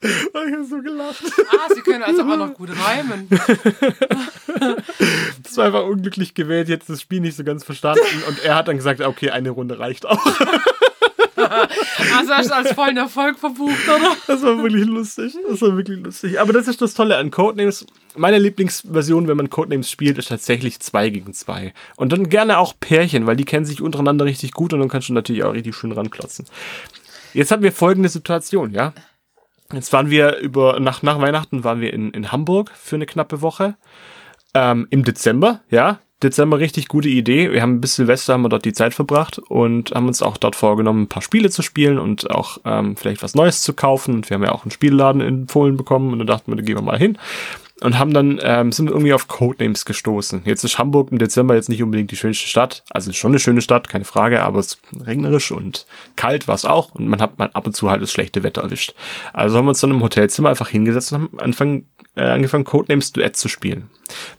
Ich 0.00 0.52
habe 0.52 0.64
so 0.64 0.80
gelacht. 0.80 1.22
ah, 1.50 1.74
sie 1.74 1.80
können 1.80 2.04
also 2.04 2.22
auch 2.22 2.36
noch 2.36 2.54
gut 2.54 2.70
reimen. 2.70 3.28
Das 5.42 5.56
war 5.56 5.66
einfach 5.66 5.84
unglücklich 5.84 6.34
gewählt, 6.34 6.68
jetzt 6.68 6.90
das 6.90 7.00
Spiel 7.00 7.20
nicht 7.20 7.36
so 7.36 7.44
ganz 7.44 7.64
verstanden. 7.64 8.02
Und 8.26 8.44
er 8.44 8.56
hat 8.56 8.68
dann 8.68 8.76
gesagt, 8.76 9.00
okay, 9.00 9.30
eine 9.30 9.50
Runde 9.50 9.78
reicht 9.78 10.06
auch. 10.06 10.24
Also 12.16 12.32
hast 12.34 12.50
du 12.50 12.54
als 12.54 12.72
vollen 12.72 12.96
Erfolg 12.96 13.38
verbucht, 13.38 13.88
oder? 13.88 14.16
Das 14.26 14.42
war 14.42 14.60
wirklich 14.62 14.86
lustig. 14.86 15.34
Das 15.48 15.62
war 15.62 15.76
wirklich 15.76 16.04
lustig. 16.04 16.40
Aber 16.40 16.52
das 16.52 16.68
ist 16.68 16.82
das 16.82 16.94
Tolle 16.94 17.16
an 17.16 17.30
Codenames. 17.30 17.86
Meine 18.16 18.38
Lieblingsversion, 18.38 19.28
wenn 19.28 19.36
man 19.36 19.48
Codenames 19.48 19.90
spielt, 19.90 20.18
ist 20.18 20.28
tatsächlich 20.28 20.80
2 20.80 21.10
gegen 21.10 21.32
2. 21.32 21.72
Und 21.96 22.12
dann 22.12 22.28
gerne 22.28 22.58
auch 22.58 22.74
Pärchen, 22.78 23.26
weil 23.26 23.36
die 23.36 23.44
kennen 23.44 23.64
sich 23.64 23.80
untereinander 23.80 24.24
richtig 24.24 24.52
gut 24.52 24.72
und 24.72 24.80
dann 24.80 24.88
kannst 24.88 25.08
du 25.08 25.12
natürlich 25.12 25.44
auch 25.44 25.54
richtig 25.54 25.74
schön 25.76 25.92
ranklotzen. 25.92 26.44
Jetzt 27.34 27.50
haben 27.50 27.62
wir 27.62 27.72
folgende 27.72 28.08
Situation, 28.08 28.72
ja. 28.72 28.92
Jetzt 29.72 29.92
waren 29.92 30.08
wir 30.08 30.38
über, 30.38 30.80
nach, 30.80 31.02
nach 31.02 31.20
Weihnachten 31.20 31.62
waren 31.62 31.80
wir 31.80 31.92
in, 31.92 32.10
in 32.12 32.32
Hamburg 32.32 32.70
für 32.74 32.96
eine 32.96 33.04
knappe 33.04 33.42
Woche. 33.42 33.76
Ähm, 34.54 34.86
Im 34.90 35.04
Dezember, 35.04 35.60
ja. 35.70 35.98
Dezember 36.22 36.58
richtig 36.58 36.88
gute 36.88 37.08
Idee. 37.08 37.52
Wir 37.52 37.62
haben 37.62 37.80
bis 37.80 37.94
Silvester 37.94 38.32
haben 38.32 38.42
wir 38.42 38.48
dort 38.48 38.64
die 38.64 38.72
Zeit 38.72 38.92
verbracht 38.92 39.38
und 39.38 39.92
haben 39.92 40.08
uns 40.08 40.20
auch 40.20 40.36
dort 40.36 40.56
vorgenommen, 40.56 41.02
ein 41.02 41.08
paar 41.08 41.22
Spiele 41.22 41.48
zu 41.48 41.62
spielen 41.62 41.98
und 41.98 42.30
auch 42.30 42.58
ähm, 42.64 42.96
vielleicht 42.96 43.22
was 43.22 43.36
Neues 43.36 43.62
zu 43.62 43.72
kaufen. 43.72 44.14
Und 44.14 44.30
wir 44.30 44.34
haben 44.34 44.42
ja 44.42 44.50
auch 44.50 44.64
einen 44.64 44.72
Spielladen 44.72 45.20
empfohlen 45.20 45.76
bekommen 45.76 46.12
und 46.12 46.18
da 46.18 46.24
dachten 46.24 46.50
wir, 46.50 46.56
da 46.56 46.62
gehen 46.62 46.76
wir 46.76 46.82
mal 46.82 46.98
hin. 46.98 47.18
Und 47.80 47.96
haben 47.98 48.12
dann, 48.12 48.40
ähm, 48.42 48.72
sind 48.72 48.90
irgendwie 48.90 49.12
auf 49.12 49.28
Codenames 49.28 49.84
gestoßen. 49.84 50.42
Jetzt 50.44 50.64
ist 50.64 50.78
Hamburg 50.78 51.12
im 51.12 51.18
Dezember 51.18 51.54
jetzt 51.54 51.68
nicht 51.68 51.82
unbedingt 51.82 52.10
die 52.10 52.16
schönste 52.16 52.48
Stadt. 52.48 52.82
Also 52.90 53.12
schon 53.12 53.30
eine 53.30 53.38
schöne 53.38 53.60
Stadt, 53.60 53.88
keine 53.88 54.04
Frage, 54.04 54.42
aber 54.42 54.58
es 54.58 54.66
ist 54.66 54.80
regnerisch 55.06 55.52
und 55.52 55.86
kalt 56.16 56.48
war 56.48 56.56
es 56.56 56.64
auch. 56.64 56.94
Und 56.96 57.06
man 57.06 57.20
hat 57.20 57.38
mal 57.38 57.50
ab 57.52 57.66
und 57.66 57.74
zu 57.74 57.88
halt 57.88 58.02
das 58.02 58.10
schlechte 58.10 58.42
Wetter 58.42 58.62
erwischt. 58.62 58.94
Also 59.32 59.56
haben 59.56 59.66
wir 59.66 59.70
uns 59.70 59.80
dann 59.80 59.92
im 59.92 60.02
Hotelzimmer 60.02 60.48
einfach 60.48 60.68
hingesetzt 60.68 61.12
und 61.12 61.22
haben 61.22 61.38
angefangen, 61.38 61.86
äh, 62.16 62.22
angefangen 62.22 62.64
Codenames 62.64 63.12
Duett 63.12 63.36
zu 63.36 63.48
spielen. 63.48 63.88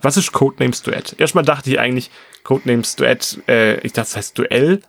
Was 0.02 0.18
ist 0.18 0.34
Codenames 0.34 0.82
Duett? 0.82 1.16
Erstmal 1.18 1.46
dachte 1.46 1.70
ich 1.70 1.80
eigentlich, 1.80 2.12
Codenames 2.44 2.98
Duett, 2.98 3.42
äh, 3.48 3.76
ich 3.76 3.94
dachte, 3.94 4.10
das 4.10 4.16
heißt 4.18 4.38
Duell. 4.38 4.82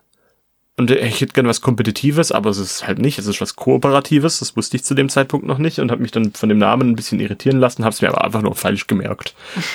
Und 0.80 0.90
äh, 0.90 1.06
ich 1.06 1.20
hätte 1.20 1.34
gerne 1.34 1.50
was 1.50 1.60
Kompetitives, 1.60 2.32
aber 2.32 2.48
es 2.48 2.56
ist 2.56 2.86
halt 2.86 2.98
nicht. 3.00 3.18
Es 3.18 3.26
ist 3.26 3.42
was 3.42 3.54
Kooperatives. 3.54 4.38
Das 4.38 4.56
wusste 4.56 4.78
ich 4.78 4.82
zu 4.82 4.94
dem 4.94 5.10
Zeitpunkt 5.10 5.46
noch 5.46 5.58
nicht 5.58 5.78
und 5.78 5.90
habe 5.90 6.00
mich 6.00 6.10
dann 6.10 6.32
von 6.32 6.48
dem 6.48 6.56
Namen 6.56 6.88
ein 6.88 6.96
bisschen 6.96 7.20
irritieren 7.20 7.60
lassen, 7.60 7.84
habe 7.84 7.92
es 7.92 8.00
mir 8.00 8.08
aber 8.08 8.24
einfach 8.24 8.40
nur 8.40 8.54
falsch 8.54 8.86
gemerkt. 8.86 9.34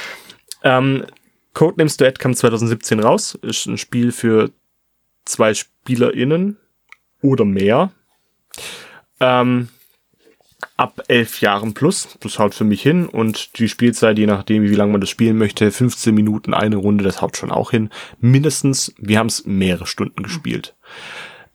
ähm, 0.63 1.05
Codenames 1.53 1.97
Duett 1.97 2.17
kam 2.17 2.33
2017 2.33 2.99
raus. 2.99 3.37
Ist 3.43 3.67
ein 3.67 3.77
Spiel 3.77 4.11
für 4.11 4.49
zwei 5.25 5.53
SpielerInnen 5.53 6.57
oder 7.21 7.45
mehr. 7.45 7.91
Ähm, 9.19 9.69
ab 10.75 11.03
elf 11.07 11.39
Jahren 11.39 11.75
plus. 11.75 12.17
Das 12.21 12.39
haut 12.39 12.55
für 12.55 12.63
mich 12.63 12.81
hin. 12.81 13.05
Und 13.05 13.59
die 13.59 13.69
Spielzeit, 13.69 14.17
je 14.17 14.25
nachdem, 14.25 14.63
wie 14.63 14.73
lange 14.73 14.93
man 14.93 15.01
das 15.01 15.11
spielen 15.11 15.37
möchte, 15.37 15.69
15 15.69 16.15
Minuten, 16.15 16.55
eine 16.55 16.77
Runde, 16.77 17.03
das 17.03 17.21
haut 17.21 17.37
schon 17.37 17.51
auch 17.51 17.69
hin. 17.69 17.91
Mindestens, 18.19 18.91
wir 18.97 19.19
haben 19.19 19.27
es 19.27 19.45
mehrere 19.45 19.85
Stunden 19.85 20.23
gespielt. 20.23 20.74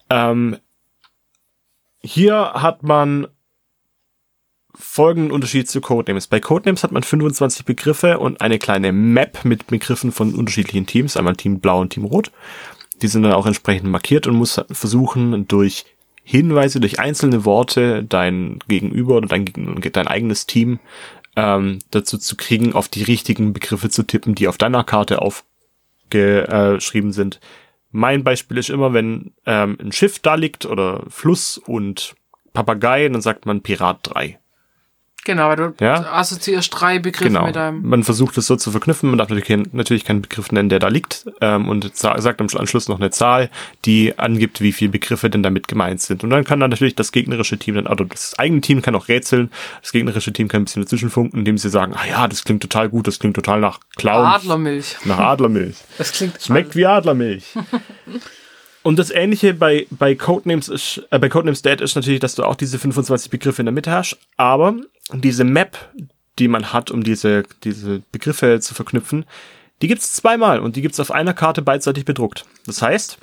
Ähm, 0.09 0.59
hier 2.03 2.53
hat 2.55 2.83
man 2.83 3.29
folgenden 4.75 5.33
Unterschied 5.33 5.69
zu 5.69 5.81
Codenames. 5.81 6.27
Bei 6.27 6.41
Codenames 6.41 6.83
hat 6.83 6.93
man 6.93 7.03
25 7.03 7.65
Begriffe 7.65 8.19
und 8.19 8.41
eine 8.41 8.59
kleine 8.59 8.93
Map 8.93 9.45
mit 9.45 9.67
Begriffen 9.67 10.13
von 10.13 10.35
unterschiedlichen 10.35 10.87
Teams, 10.87 11.17
einmal 11.17 11.37
Team 11.37 11.61
Blau 11.61 11.81
und 11.81 11.91
Team 11.91 12.05
Rot. 12.05 12.31
Die 13.03 13.09
sind 13.09 13.23
dann 13.23 13.33
auch 13.33 13.47
entsprechend 13.47 13.91
markiert 13.91 14.27
und 14.27 14.37
muss 14.37 14.61
versuchen, 14.71 15.47
durch 15.49 15.85
Hinweise, 16.23 16.81
durch 16.81 16.99
einzelne 17.01 17.45
Worte 17.45 18.05
dein 18.05 18.59
Gegenüber 18.69 19.17
oder 19.17 19.29
dein, 19.29 19.47
dein 19.47 20.07
eigenes 20.07 20.47
Team 20.47 20.79
ähm, 21.37 21.79
dazu 21.91 22.19
zu 22.19 22.37
kriegen, 22.37 22.75
auf 22.75 22.89
die 22.89 23.03
richtigen 23.03 23.53
Begriffe 23.53 23.91
zu 23.91 24.03
tippen, 24.03 24.35
die 24.35 24.49
auf 24.49 24.59
deiner 24.59 24.85
Karte 24.85 25.23
aufgeschrieben 25.23 27.13
sind. 27.13 27.41
Mein 27.91 28.25
Beispiel 28.25 28.59
ist 28.59 28.71
immer, 28.71 28.93
wenn 28.93 29.33
ähm, 29.47 29.77
ein 29.81 29.93
Schiff 29.93 30.19
da 30.19 30.35
liegt 30.35 30.67
oder 30.67 31.05
Fluss 31.09 31.59
und 31.59 32.15
Papagei, 32.53 33.09
dann 33.09 33.21
sagt 33.21 33.47
man 33.47 33.63
Pirat 33.63 33.99
3. 34.03 34.40
Genau, 35.25 35.49
weil 35.49 35.57
du 35.57 35.75
Ja? 35.81 36.13
assoziierst 36.15 36.73
drei 36.75 36.99
Begriffe 36.99 37.29
Genau. 37.29 37.45
mit 37.47 37.55
einem. 37.57 37.83
Man 37.87 38.05
versucht 38.05 38.39
es 38.39 38.47
so 38.47 38.57
zu 38.57 38.71
verknüpfen. 38.71 39.11
Man 39.11 39.19
darf 39.19 39.29
natürlich, 39.29 39.49
kein- 39.49 39.69
natürlich 39.73 40.05
keinen 40.07 40.23
Begriff 40.23 40.51
nennen, 40.51 40.71
der 40.71 40.79
da 40.79 40.89
liegt. 40.89 41.27
Ähm, 41.43 41.69
und 41.69 41.95
sa- 41.95 42.19
sagt 42.21 42.41
am 42.41 42.47
Anschluss 42.57 42.89
noch 42.89 42.99
eine 42.99 43.11
Zahl, 43.11 43.51
die 43.85 44.19
angibt, 44.19 44.63
wie 44.63 44.73
viele 44.73 44.93
Begriffe 44.93 45.29
denn 45.29 45.43
damit 45.43 45.69
gemeint 45.69 46.01
sind. 46.01 46.25
Und 46.25 46.31
dann 46.31 46.45
kann 46.45 46.59
dann 46.59 46.71
natürlich 46.71 46.95
das 46.95 47.13
gegnerische 47.13 47.59
Team 47.59 47.75
dann, 47.75 47.87
also 47.87 48.05
das 48.05 48.39
eigene 48.39 48.63
Team 48.63 48.81
kann 48.81 48.95
auch 48.95 49.09
rätseln. 49.09 49.51
Das 49.83 49.93
gegnerische 49.93 50.33
Team 50.33 50.49
kann 50.49 50.63
ein 50.63 50.65
bisschen 50.65 50.83
dazwischen 50.85 51.11
funken, 51.11 51.37
indem 51.39 51.59
sie 51.59 51.69
sagen, 51.69 51.93
ah 51.95 52.07
ja, 52.09 52.27
das 52.27 52.45
klingt 52.45 52.63
total 52.63 52.89
gut, 52.89 53.07
das 53.07 53.19
klingt 53.19 53.35
total 53.37 53.61
nach 53.61 53.79
Clown. 53.97 54.25
Adlermilch. 54.25 54.97
Nach 55.05 55.19
Adlermilch. 55.19 55.77
Das 55.99 56.13
klingt 56.13 56.41
Schmeckt 56.43 56.75
wie 56.77 56.87
Adlermilch. 56.87 57.45
Und 58.83 58.99
das 58.99 59.11
ähnliche 59.11 59.53
bei, 59.55 59.87
bei 59.91 60.15
Codenames 60.15 60.69
ist, 60.69 61.03
äh, 61.11 61.19
bei 61.19 61.29
Codenames 61.29 61.63
Dead 61.63 61.81
ist 61.81 61.97
natürlich, 61.97 62.21
dass 62.21 62.35
du 62.35 62.45
auch 62.45 62.57
diese 62.57 62.79
25 62.79 63.31
Begriffe 63.31 63.61
in 63.63 63.67
der 63.67 63.75
Mitte 63.75 63.91
hast, 63.91 64.19
aber 64.37 64.75
diese 65.13 65.45
Map, 65.45 65.77
die 66.39 66.49
man 66.49 66.73
hat, 66.73 66.91
um 66.91 67.03
diese, 67.03 67.45
diese 67.65 68.03
Begriffe 68.13 68.61
zu 68.61 68.75
verknüpfen, 68.75 69.27
die 69.83 69.89
gibt's 69.89 70.15
zweimal 70.15 70.61
und 70.61 70.77
die 70.77 70.83
gibt's 70.83 71.01
auf 71.01 71.11
einer 71.11 71.35
Karte 71.35 71.63
beidseitig 71.63 72.05
bedruckt. 72.05 72.45
Das 72.67 72.81
heißt, 72.81 73.19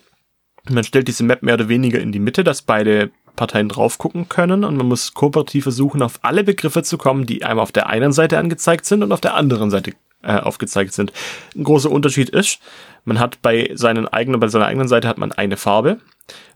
man 0.69 0.83
stellt 0.83 1.07
diese 1.07 1.23
Map 1.23 1.43
mehr 1.43 1.55
oder 1.55 1.69
weniger 1.69 1.99
in 1.99 2.11
die 2.11 2.19
Mitte, 2.19 2.43
dass 2.43 2.61
beide 2.61 3.11
Parteien 3.35 3.69
drauf 3.69 3.97
gucken 3.97 4.27
können 4.27 4.63
und 4.63 4.75
man 4.75 4.87
muss 4.87 5.13
kooperativ 5.13 5.63
versuchen, 5.63 6.01
auf 6.01 6.19
alle 6.23 6.43
Begriffe 6.43 6.83
zu 6.83 6.97
kommen, 6.97 7.25
die 7.25 7.45
einmal 7.45 7.63
auf 7.63 7.71
der 7.71 7.87
einen 7.87 8.11
Seite 8.11 8.37
angezeigt 8.37 8.85
sind 8.85 9.03
und 9.03 9.11
auf 9.11 9.21
der 9.21 9.35
anderen 9.35 9.69
Seite 9.69 9.93
äh, 10.23 10.37
aufgezeigt 10.37 10.93
sind. 10.93 11.13
Ein 11.55 11.63
großer 11.63 11.91
Unterschied 11.91 12.29
ist, 12.29 12.59
man 13.05 13.19
hat 13.19 13.41
bei 13.41 13.71
seinen 13.73 14.07
eigenen, 14.07 14.39
bei 14.39 14.47
seiner 14.47 14.65
eigenen 14.65 14.87
Seite 14.87 15.07
hat 15.07 15.17
man 15.17 15.31
eine 15.31 15.57
Farbe. 15.57 15.99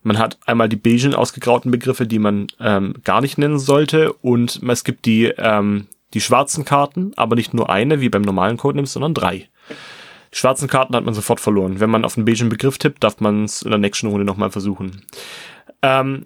Man 0.04 0.18
hat 0.18 0.38
einmal 0.46 0.68
die 0.68 0.76
beigen 0.76 1.16
ausgegrauten 1.16 1.72
Begriffe, 1.72 2.06
die 2.06 2.20
man 2.20 2.48
ähm, 2.60 2.96
gar 3.04 3.22
nicht 3.22 3.38
nennen 3.38 3.60
sollte 3.60 4.12
und 4.14 4.62
es 4.68 4.84
gibt 4.84 5.06
die, 5.06 5.26
ähm, 5.38 5.88
die 6.14 6.22
schwarzen 6.22 6.66
Karten, 6.66 7.14
aber 7.16 7.36
nicht 7.36 7.54
nur 7.54 7.70
eine, 7.70 8.02
wie 8.02 8.10
beim 8.10 8.24
normalen 8.24 8.58
Codenames, 8.58 8.94
sondern 8.94 9.14
drei. 9.14 9.48
Die 10.34 10.38
schwarzen 10.38 10.68
Karten 10.68 10.96
hat 10.96 11.06
man 11.06 11.14
sofort 11.14 11.40
verloren. 11.40 11.80
Wenn 11.80 11.90
man 11.90 12.04
auf 12.04 12.18
einen 12.18 12.26
beigen 12.26 12.50
Begriff 12.50 12.78
tippt, 12.78 13.04
darf 13.04 13.20
man 13.20 13.46
es 13.46 13.62
in 13.62 13.70
der 13.70 13.80
nächsten 13.80 14.08
Runde 14.08 14.26
nochmal 14.26 14.52
versuchen. 14.52 15.04
Ähm, 15.82 16.26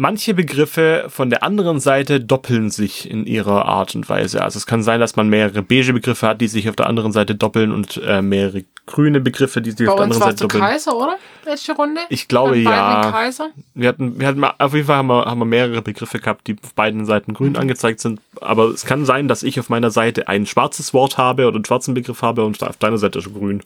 manche 0.00 0.32
Begriffe 0.32 1.04
von 1.08 1.28
der 1.28 1.42
anderen 1.42 1.78
Seite 1.78 2.20
doppeln 2.20 2.70
sich 2.70 3.08
in 3.08 3.26
ihrer 3.26 3.66
Art 3.66 3.94
und 3.94 4.08
Weise. 4.08 4.42
Also 4.42 4.56
es 4.56 4.66
kann 4.66 4.82
sein, 4.82 4.98
dass 4.98 5.14
man 5.14 5.28
mehrere 5.28 5.62
beige 5.62 5.92
Begriffe 5.92 6.26
hat, 6.26 6.40
die 6.40 6.48
sich 6.48 6.68
auf 6.70 6.76
der 6.76 6.86
anderen 6.86 7.12
Seite 7.12 7.34
doppeln 7.34 7.70
und 7.70 8.00
äh, 8.02 8.22
mehrere 8.22 8.64
grüne 8.86 9.20
Begriffe, 9.20 9.60
die 9.60 9.72
sich 9.72 9.86
Bei 9.86 9.92
auf 9.92 9.96
der 9.98 10.04
anderen 10.04 10.22
Seite 10.22 10.42
doppeln. 10.42 10.62
Kaiser, 10.62 10.96
oder? 10.96 11.16
Letzte 11.44 11.72
Runde? 11.72 12.00
Ich 12.08 12.28
glaube, 12.28 12.56
ja. 12.56 13.10
Kaiser? 13.10 13.50
Wir 13.74 13.90
hatten, 13.90 14.18
wir 14.18 14.26
hatten 14.26 14.42
auf 14.42 14.74
jeden 14.74 14.86
Fall 14.86 14.96
haben 14.96 15.08
wir, 15.08 15.26
haben 15.26 15.38
wir 15.38 15.44
mehrere 15.44 15.82
Begriffe 15.82 16.18
gehabt, 16.18 16.46
die 16.46 16.56
auf 16.62 16.74
beiden 16.74 17.04
Seiten 17.04 17.34
grün 17.34 17.56
angezeigt 17.56 18.00
sind. 18.00 18.20
Aber 18.40 18.68
es 18.68 18.86
kann 18.86 19.04
sein, 19.04 19.28
dass 19.28 19.42
ich 19.42 19.60
auf 19.60 19.68
meiner 19.68 19.90
Seite 19.90 20.28
ein 20.28 20.46
schwarzes 20.46 20.94
Wort 20.94 21.18
habe 21.18 21.46
oder 21.46 21.56
einen 21.56 21.64
schwarzen 21.66 21.92
Begriff 21.92 22.22
habe 22.22 22.44
und 22.44 22.62
auf 22.62 22.78
deiner 22.78 22.98
Seite 22.98 23.20
schon 23.20 23.34
grün. 23.34 23.62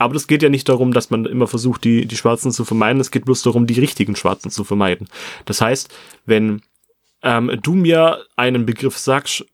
Aber 0.00 0.14
das 0.14 0.26
geht 0.26 0.42
ja 0.42 0.48
nicht 0.48 0.66
darum, 0.66 0.94
dass 0.94 1.10
man 1.10 1.26
immer 1.26 1.46
versucht, 1.46 1.84
die, 1.84 2.06
die 2.06 2.16
Schwarzen 2.16 2.52
zu 2.52 2.64
vermeiden. 2.64 3.02
Es 3.02 3.10
geht 3.10 3.26
bloß 3.26 3.42
darum, 3.42 3.66
die 3.66 3.78
richtigen 3.78 4.16
Schwarzen 4.16 4.50
zu 4.50 4.64
vermeiden. 4.64 5.08
Das 5.44 5.60
heißt, 5.60 5.94
wenn 6.24 6.62
ähm, 7.22 7.60
du 7.62 7.74
mir 7.74 8.24
einen 8.34 8.64
Begriff 8.64 8.96
sagst 8.96 9.44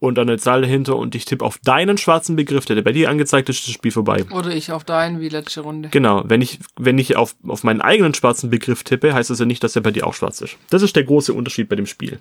und 0.00 0.18
eine 0.18 0.36
Zahl 0.36 0.60
dahinter 0.60 0.96
und 0.96 1.14
ich 1.14 1.24
tippe 1.24 1.42
auf 1.42 1.56
deinen 1.64 1.96
schwarzen 1.96 2.36
Begriff, 2.36 2.66
der 2.66 2.82
bei 2.82 2.92
dir 2.92 3.08
angezeigt 3.08 3.48
ist, 3.48 3.60
ist 3.60 3.68
das 3.68 3.74
Spiel 3.74 3.90
vorbei. 3.90 4.26
Oder 4.32 4.54
ich 4.54 4.70
auf 4.70 4.84
deinen 4.84 5.18
wie 5.20 5.30
letzte 5.30 5.62
Runde. 5.62 5.88
Genau, 5.88 6.22
wenn 6.26 6.42
ich, 6.42 6.58
wenn 6.76 6.98
ich 6.98 7.16
auf, 7.16 7.34
auf 7.48 7.64
meinen 7.64 7.80
eigenen 7.80 8.12
schwarzen 8.12 8.50
Begriff 8.50 8.84
tippe, 8.84 9.14
heißt 9.14 9.30
das 9.30 9.38
ja 9.38 9.46
nicht, 9.46 9.64
dass 9.64 9.74
er 9.74 9.82
bei 9.82 9.92
dir 9.92 10.06
auch 10.06 10.12
schwarz 10.12 10.42
ist. 10.42 10.58
Das 10.68 10.82
ist 10.82 10.94
der 10.94 11.04
große 11.04 11.32
Unterschied 11.32 11.70
bei 11.70 11.76
dem 11.76 11.86
Spiel. 11.86 12.18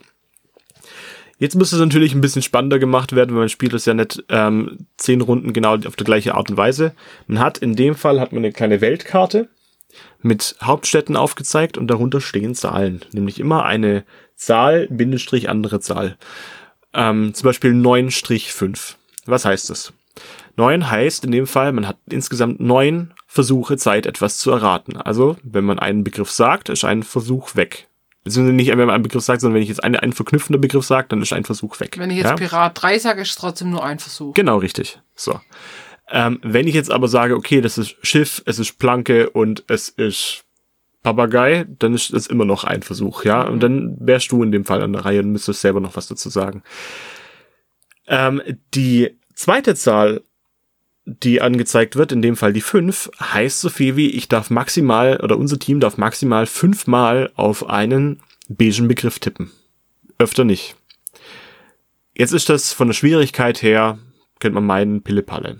Jetzt 1.39 1.55
müsste 1.55 1.75
es 1.75 1.81
natürlich 1.81 2.13
ein 2.13 2.21
bisschen 2.21 2.41
spannender 2.41 2.79
gemacht 2.79 3.15
werden, 3.15 3.31
weil 3.31 3.41
man 3.41 3.49
spielt 3.49 3.73
das 3.73 3.86
ja 3.86 3.93
nicht 3.93 4.23
ähm, 4.29 4.88
zehn 4.97 5.21
Runden 5.21 5.53
genau 5.53 5.75
auf 5.75 5.95
die 5.95 6.03
gleiche 6.03 6.36
Art 6.36 6.49
und 6.49 6.57
Weise. 6.57 6.93
Man 7.27 7.39
hat 7.39 7.57
in 7.57 7.75
dem 7.75 7.95
Fall 7.95 8.19
hat 8.19 8.31
man 8.31 8.43
eine 8.43 8.53
kleine 8.53 8.81
Weltkarte 8.81 9.49
mit 10.21 10.55
Hauptstädten 10.61 11.17
aufgezeigt 11.17 11.77
und 11.77 11.88
darunter 11.88 12.21
stehen 12.21 12.55
Zahlen, 12.55 13.01
nämlich 13.11 13.39
immer 13.39 13.65
eine 13.65 14.05
Zahl 14.36 14.88
Bindestrich 14.89 15.49
andere 15.49 15.79
Zahl. 15.79 16.17
Ähm, 16.93 17.34
zum 17.34 17.45
Beispiel 17.45 17.71
9-5. 17.71 18.95
Was 19.25 19.45
heißt 19.45 19.69
das? 19.69 19.93
9 20.55 20.89
heißt 20.89 21.25
in 21.25 21.31
dem 21.31 21.47
Fall, 21.47 21.71
man 21.71 21.88
hat 21.88 21.97
insgesamt 22.09 22.59
neun 22.59 23.13
Versuche 23.25 23.77
Zeit, 23.77 24.05
etwas 24.05 24.38
zu 24.38 24.51
erraten. 24.51 24.97
Also, 24.97 25.38
wenn 25.43 25.65
man 25.65 25.79
einen 25.79 26.03
Begriff 26.03 26.29
sagt, 26.29 26.69
ist 26.69 26.86
ein 26.86 27.01
Versuch 27.01 27.55
weg. 27.55 27.88
Beziehungsweise 28.24 28.55
nicht, 28.55 28.69
wenn 28.69 28.78
man 28.78 28.89
einen 28.89 29.03
Begriff 29.03 29.24
sagt, 29.24 29.41
sondern 29.41 29.55
wenn 29.55 29.63
ich 29.63 29.69
jetzt 29.69 29.84
einen, 29.84 29.97
einen 29.97 30.13
verknüpfender 30.13 30.59
Begriff 30.59 30.86
sage, 30.86 31.07
dann 31.09 31.21
ist 31.21 31.34
ein 31.34 31.43
Versuch 31.43 31.80
weg. 31.80 31.97
Wenn 31.97 32.09
ich 32.09 32.17
jetzt 32.17 32.30
ja? 32.30 32.36
Pirat 32.36 32.82
3 32.82 32.99
sage, 32.99 33.21
ist 33.21 33.32
es 33.32 33.36
trotzdem 33.36 33.69
nur 33.69 33.84
ein 33.84 33.99
Versuch. 33.99 34.34
Genau, 34.34 34.57
richtig. 34.57 34.99
So. 35.15 35.39
Ähm, 36.09 36.39
wenn 36.41 36.67
ich 36.67 36.76
jetzt 36.76 36.91
aber 36.91 37.07
sage, 37.07 37.36
okay, 37.36 37.59
das 37.59 37.78
ist 37.78 37.95
Schiff, 38.01 38.41
es 38.45 38.59
ist 38.59 38.80
Planke 38.80 39.30
und 39.30 39.63
es 39.67 39.89
ist 39.89 40.45
Papagei, 41.01 41.65
dann 41.80 41.93
ist 41.93 42.13
das 42.13 42.28
immer 42.28 42.45
noch 42.45 42.63
ein 42.63 42.82
Versuch, 42.82 43.26
ja. 43.26 43.43
Und 43.43 43.61
dann 43.61 43.97
wärst 43.99 44.32
du 44.32 44.41
in 44.41 44.51
dem 44.51 44.63
Fall 44.63 44.82
an 44.82 44.93
der 44.93 45.03
Reihe 45.03 45.19
und 45.19 45.32
müsstest 45.32 45.61
selber 45.61 45.82
noch 45.82 45.97
was 45.97 46.07
dazu 46.07 46.30
sagen. 46.30 46.63
Ähm, 48.07 48.41
die 48.74 49.17
zweite 49.34 49.76
Zahl, 49.76 50.21
die 51.06 51.41
angezeigt 51.41 51.95
wird, 51.95 52.12
in 52.12 52.22
dem 52.22 52.36
Fall 52.36 52.54
die 52.54 52.62
fünf, 52.62 53.10
heißt 53.20 53.60
so 53.60 53.70
viel 53.70 53.95
wie, 53.95 54.10
ich 54.12 54.30
darf 54.30 54.49
maximal, 54.49 55.20
oder 55.22 55.38
unser 55.38 55.60
Team 55.60 55.80
darf 55.80 55.97
maximal 55.97 56.45
fünfmal 56.45 57.32
auf 57.36 57.70
einen 57.70 58.22
beigen 58.47 58.88
Begriff 58.88 59.20
tippen. 59.20 59.51
Öfter 60.18 60.45
nicht. 60.45 60.76
Jetzt 62.16 62.32
ist 62.32 62.49
das 62.49 62.74
von 62.74 62.88
der 62.88 62.93
Schwierigkeit 62.93 63.62
her, 63.62 63.97
könnte 64.39 64.56
man 64.56 64.66
meinen, 64.66 65.01
Pille-Palle. 65.01 65.60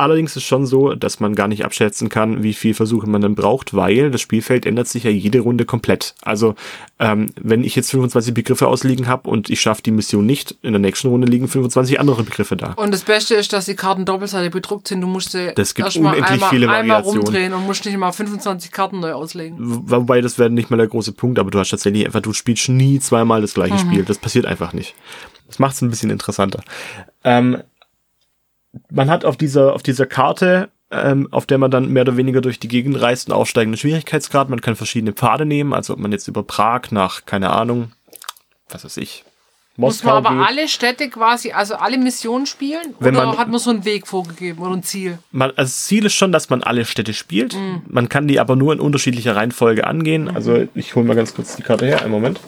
Allerdings 0.00 0.34
ist 0.34 0.44
schon 0.44 0.64
so, 0.64 0.94
dass 0.94 1.20
man 1.20 1.34
gar 1.34 1.46
nicht 1.46 1.62
abschätzen 1.62 2.08
kann, 2.08 2.42
wie 2.42 2.54
viel 2.54 2.72
Versuche 2.72 3.06
man 3.06 3.20
dann 3.20 3.34
braucht, 3.34 3.74
weil 3.74 4.10
das 4.10 4.22
Spielfeld 4.22 4.64
ändert 4.64 4.88
sich 4.88 5.04
ja 5.04 5.10
jede 5.10 5.40
Runde 5.40 5.66
komplett. 5.66 6.14
Also 6.22 6.54
ähm, 6.98 7.26
wenn 7.38 7.64
ich 7.64 7.76
jetzt 7.76 7.90
25 7.90 8.32
Begriffe 8.32 8.66
ausliegen 8.66 9.08
habe 9.08 9.28
und 9.28 9.50
ich 9.50 9.60
schaffe 9.60 9.82
die 9.82 9.90
Mission 9.90 10.24
nicht, 10.24 10.54
in 10.62 10.72
der 10.72 10.80
nächsten 10.80 11.08
Runde 11.08 11.26
liegen 11.26 11.48
25 11.48 12.00
andere 12.00 12.22
Begriffe 12.22 12.56
da. 12.56 12.72
Und 12.78 12.94
das 12.94 13.02
Beste 13.02 13.34
ist, 13.34 13.52
dass 13.52 13.66
die 13.66 13.74
Karten 13.74 14.06
doppelseitig 14.06 14.52
bedruckt 14.52 14.88
sind. 14.88 15.02
Du 15.02 15.06
musst 15.06 15.32
sie 15.32 15.52
Das 15.54 15.74
gibt 15.74 15.88
erst 15.88 16.00
mal 16.00 16.12
unendlich 16.12 16.30
einmal, 16.30 16.48
viele 16.48 16.70
einmal 16.70 17.02
rumdrehen 17.02 17.52
und 17.52 17.66
musst 17.66 17.84
nicht 17.84 17.98
mal 17.98 18.10
25 18.10 18.72
Karten 18.72 19.00
neu 19.00 19.12
auslegen. 19.12 19.58
Wobei 19.60 20.22
das 20.22 20.38
wäre 20.38 20.48
nicht 20.48 20.70
mal 20.70 20.78
der 20.78 20.88
große 20.88 21.12
Punkt, 21.12 21.38
aber 21.38 21.50
du 21.50 21.58
hast 21.58 21.68
tatsächlich 21.68 22.06
einfach, 22.06 22.22
du 22.22 22.32
spielst 22.32 22.70
nie 22.70 23.00
zweimal 23.00 23.42
das 23.42 23.52
gleiche 23.52 23.78
Spiel. 23.78 24.04
Das 24.04 24.16
passiert 24.16 24.46
einfach 24.46 24.72
nicht. 24.72 24.94
Das 25.46 25.58
macht 25.58 25.74
es 25.74 25.82
ein 25.82 25.90
bisschen 25.90 26.08
interessanter. 26.08 26.62
Ähm, 27.22 27.58
man 28.90 29.10
hat 29.10 29.24
auf 29.24 29.36
dieser, 29.36 29.74
auf 29.74 29.82
dieser 29.82 30.06
Karte, 30.06 30.68
ähm, 30.90 31.28
auf 31.30 31.46
der 31.46 31.58
man 31.58 31.70
dann 31.70 31.88
mehr 31.88 32.02
oder 32.02 32.16
weniger 32.16 32.40
durch 32.40 32.58
die 32.58 32.68
Gegend 32.68 33.00
reist, 33.00 33.28
einen 33.28 33.38
aufsteigenden 33.38 33.78
Schwierigkeitsgrad. 33.78 34.48
Man 34.48 34.60
kann 34.60 34.76
verschiedene 34.76 35.12
Pfade 35.12 35.44
nehmen, 35.46 35.72
also 35.72 35.92
ob 35.92 35.98
man 36.00 36.12
jetzt 36.12 36.28
über 36.28 36.42
Prag 36.42 36.90
nach, 36.90 37.24
keine 37.26 37.50
Ahnung, 37.50 37.92
was 38.68 38.84
weiß 38.84 38.96
ich, 38.98 39.24
Muss 39.76 40.02
man 40.04 40.14
Moskau 40.14 40.28
aber 40.30 40.36
geht. 40.38 40.48
alle 40.48 40.68
Städte 40.68 41.08
quasi, 41.08 41.52
also 41.52 41.74
alle 41.76 41.96
Missionen 41.98 42.46
spielen? 42.46 42.94
Wenn 42.98 43.16
oder 43.16 43.26
man- 43.26 43.38
hat 43.38 43.48
man 43.48 43.58
so 43.60 43.70
einen 43.70 43.84
Weg 43.84 44.06
vorgegeben 44.08 44.58
oder 44.60 44.74
ein 44.74 44.82
Ziel? 44.82 45.18
man, 45.30 45.50
also 45.50 45.62
das 45.62 45.84
Ziel 45.86 46.04
ist 46.06 46.14
schon, 46.14 46.32
dass 46.32 46.50
man 46.50 46.62
alle 46.62 46.84
Städte 46.84 47.14
spielt. 47.14 47.56
Man 47.88 48.08
kann 48.08 48.26
die 48.28 48.40
aber 48.40 48.56
nur 48.56 48.72
in 48.72 48.80
unterschiedlicher 48.80 49.36
Reihenfolge 49.36 49.86
angehen. 49.86 50.28
Also 50.28 50.66
ich 50.74 50.94
hole 50.96 51.06
mal 51.06 51.14
ganz 51.16 51.34
kurz 51.34 51.54
die 51.56 51.62
Karte 51.62 51.86
her. 51.86 52.02
Einen 52.02 52.10
Moment. 52.10 52.40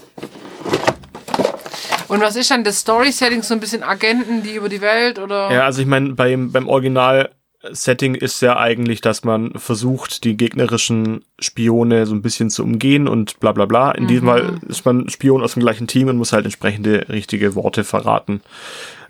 Und 2.12 2.20
was 2.20 2.36
ist 2.36 2.50
dann 2.50 2.62
das 2.62 2.80
Story-Setting? 2.80 3.42
So 3.42 3.54
ein 3.54 3.60
bisschen 3.60 3.82
Agenten, 3.82 4.42
die 4.42 4.56
über 4.56 4.68
die 4.68 4.82
Welt 4.82 5.18
oder? 5.18 5.50
Ja, 5.50 5.64
also 5.64 5.80
ich 5.80 5.88
meine, 5.88 6.12
beim, 6.12 6.52
beim 6.52 6.68
Original-Setting 6.68 8.16
ist 8.16 8.42
ja 8.42 8.58
eigentlich, 8.58 9.00
dass 9.00 9.24
man 9.24 9.52
versucht, 9.52 10.22
die 10.24 10.36
gegnerischen 10.36 11.24
Spione 11.40 12.04
so 12.04 12.14
ein 12.14 12.20
bisschen 12.20 12.50
zu 12.50 12.64
umgehen 12.64 13.08
und 13.08 13.40
bla 13.40 13.52
bla 13.52 13.64
bla. 13.64 13.92
In 13.92 14.08
diesem 14.08 14.28
Fall 14.28 14.60
ist 14.68 14.84
man 14.84 15.08
Spion 15.08 15.42
aus 15.42 15.54
dem 15.54 15.62
gleichen 15.62 15.86
Team 15.86 16.08
und 16.08 16.18
muss 16.18 16.34
halt 16.34 16.44
entsprechende 16.44 17.06
richtige 17.08 17.54
Worte 17.54 17.82
verraten. 17.82 18.42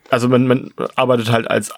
Also 0.08 0.28
man, 0.28 0.46
man 0.46 0.70
arbeitet 0.94 1.32
halt 1.32 1.50
als 1.50 1.72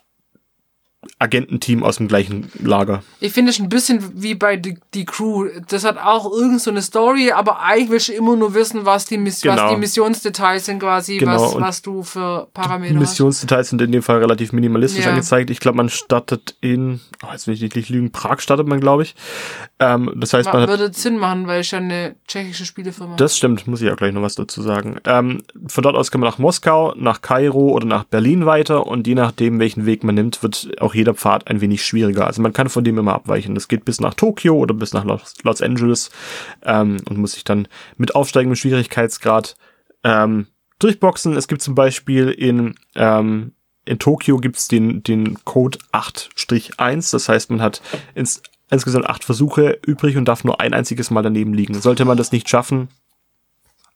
Agententeam 1.19 1.83
aus 1.83 1.97
dem 1.97 2.09
gleichen 2.09 2.51
Lager. 2.63 3.03
Ich 3.21 3.33
finde 3.33 3.51
es 3.51 3.59
ein 3.59 3.69
bisschen 3.69 4.01
wie 4.23 4.35
bei 4.35 4.57
die, 4.57 4.79
die 4.95 5.05
Crew. 5.05 5.49
Das 5.69 5.85
hat 5.85 5.99
auch 5.99 6.31
irgend 6.33 6.61
so 6.61 6.71
eine 6.71 6.83
Story, 6.83 7.31
aber 7.33 7.61
eigentlich 7.61 7.91
willst 7.91 8.09
du 8.09 8.13
immer 8.13 8.37
nur 8.37 8.55
wissen, 8.55 8.85
was 8.85 9.07
die, 9.07 9.19
Miss 9.19 9.41
Genau. 9.41 9.63
was 9.65 9.71
die 9.71 9.77
Missionsdetails 9.77 10.67
sind 10.67 10.79
quasi, 10.81 11.19
Genau, 11.19 11.55
was, 11.55 11.61
was 11.61 11.83
du 11.83 12.03
für 12.03 12.49
Parameter 12.55 12.95
hast. 12.95 13.01
Missionsdetails 13.01 13.71
sind 13.71 13.81
in 13.83 13.93
dem 13.93 14.03
Fall 14.03 14.19
relativ 14.19 14.53
minimalistisch 14.53 15.05
Ja. 15.05 15.11
angezeigt. 15.11 15.51
Ich 15.51 15.61
glaube, 15.61 15.77
man 15.77 15.89
startet 15.89 16.57
in, 16.61 17.01
oh, 17.23 17.29
jetzt 17.33 17.47
will 17.47 17.55
ich 17.55 17.75
nicht 17.75 17.89
lügen, 17.89 18.11
Prag 18.13 18.41
startet 18.41 18.67
man, 18.69 18.81
glaube 18.81 19.03
ich. 19.05 19.15
Ähm, 19.81 20.13
das 20.17 20.33
heißt, 20.33 20.47
man 20.47 20.57
Ma- 20.57 20.63
hat 20.63 20.69
Würde 20.69 20.93
Sinn 20.93 21.19
machen, 21.19 21.47
weil 21.47 21.61
es 21.61 21.71
ja 21.71 21.79
eine 21.79 22.15
tschechische 22.29 22.65
Spielefirma 22.67 23.17
Das 23.17 23.37
stimmt, 23.37 23.67
muss 23.67 23.83
ich 23.83 23.91
auch 23.91 23.97
gleich 23.97 24.13
noch 24.13 24.23
was 24.23 24.35
dazu 24.35 24.63
sagen. 24.63 24.99
Ähm, 25.05 25.43
von 25.67 25.83
dort 25.83 25.97
aus 25.97 26.11
kann 26.11 26.21
man 26.21 26.31
nach 26.31 26.39
Moskau, 26.39 26.95
nach 26.97 27.23
Kairo 27.23 27.69
oder 27.71 27.87
nach 27.87 28.05
Berlin 28.05 28.47
weiter 28.47 28.87
und 28.87 29.07
je 29.07 29.15
nachdem, 29.15 29.59
welchen 29.59 29.87
Weg 29.87 30.05
man 30.05 30.15
nimmt, 30.15 30.43
wird 30.43 30.69
auch 30.81 30.94
jeder 30.95 31.15
Pfad 31.15 31.49
ein 31.49 31.61
wenig 31.61 31.85
schwieriger. 31.85 32.27
Also 32.27 32.43
man 32.43 32.53
kann 32.53 32.69
von 32.69 32.85
dem 32.85 32.99
immer 32.99 33.15
abweichen. 33.15 33.55
Das 33.55 33.69
geht 33.69 33.85
bis 33.85 34.01
nach 34.01 34.15
Tokio 34.15 34.57
oder 34.57 34.75
bis 34.75 34.93
nach 34.93 35.05
Los, 35.05 35.35
Los 35.43 35.63
Angeles 35.63 36.11
ähm, 36.63 36.99
und 37.09 37.19
muss 37.19 37.33
sich 37.33 37.45
dann 37.45 37.69
mit 37.97 38.15
aufsteigendem 38.15 38.57
Schwierigkeitsgrad 38.57 39.57
ähm, 40.03 40.47
durchboxen. 40.79 41.37
Es 41.37 41.49
gibt 41.49 41.63
zum 41.63 41.75
Beispiel 41.75 42.31
in, 42.31 42.75
ähm, 42.95 43.53
in 43.85 43.99
Tokio 43.99 44.39
gibt's 44.39 44.69
den, 44.69 45.03
den 45.03 45.45
Code 45.45 45.79
8-1. 45.93 47.13
Das 47.13 47.29
heißt, 47.29 47.51
man 47.51 47.63
hat 47.63 47.83
ins, 48.15 48.43
insgesamt 48.71 49.07
acht 49.07 49.25
Versuche 49.25 49.79
übrig 49.87 50.17
und 50.17 50.27
darf 50.27 50.45
nur 50.45 50.61
ein 50.61 50.75
einziges 50.75 51.11
Mal 51.11 51.23
daneben 51.23 51.55
liegen. 51.55 51.75
Sollte 51.81 52.05
man 52.05 52.17
das 52.17 52.33
nicht 52.33 52.49
schaffen, 52.49 52.89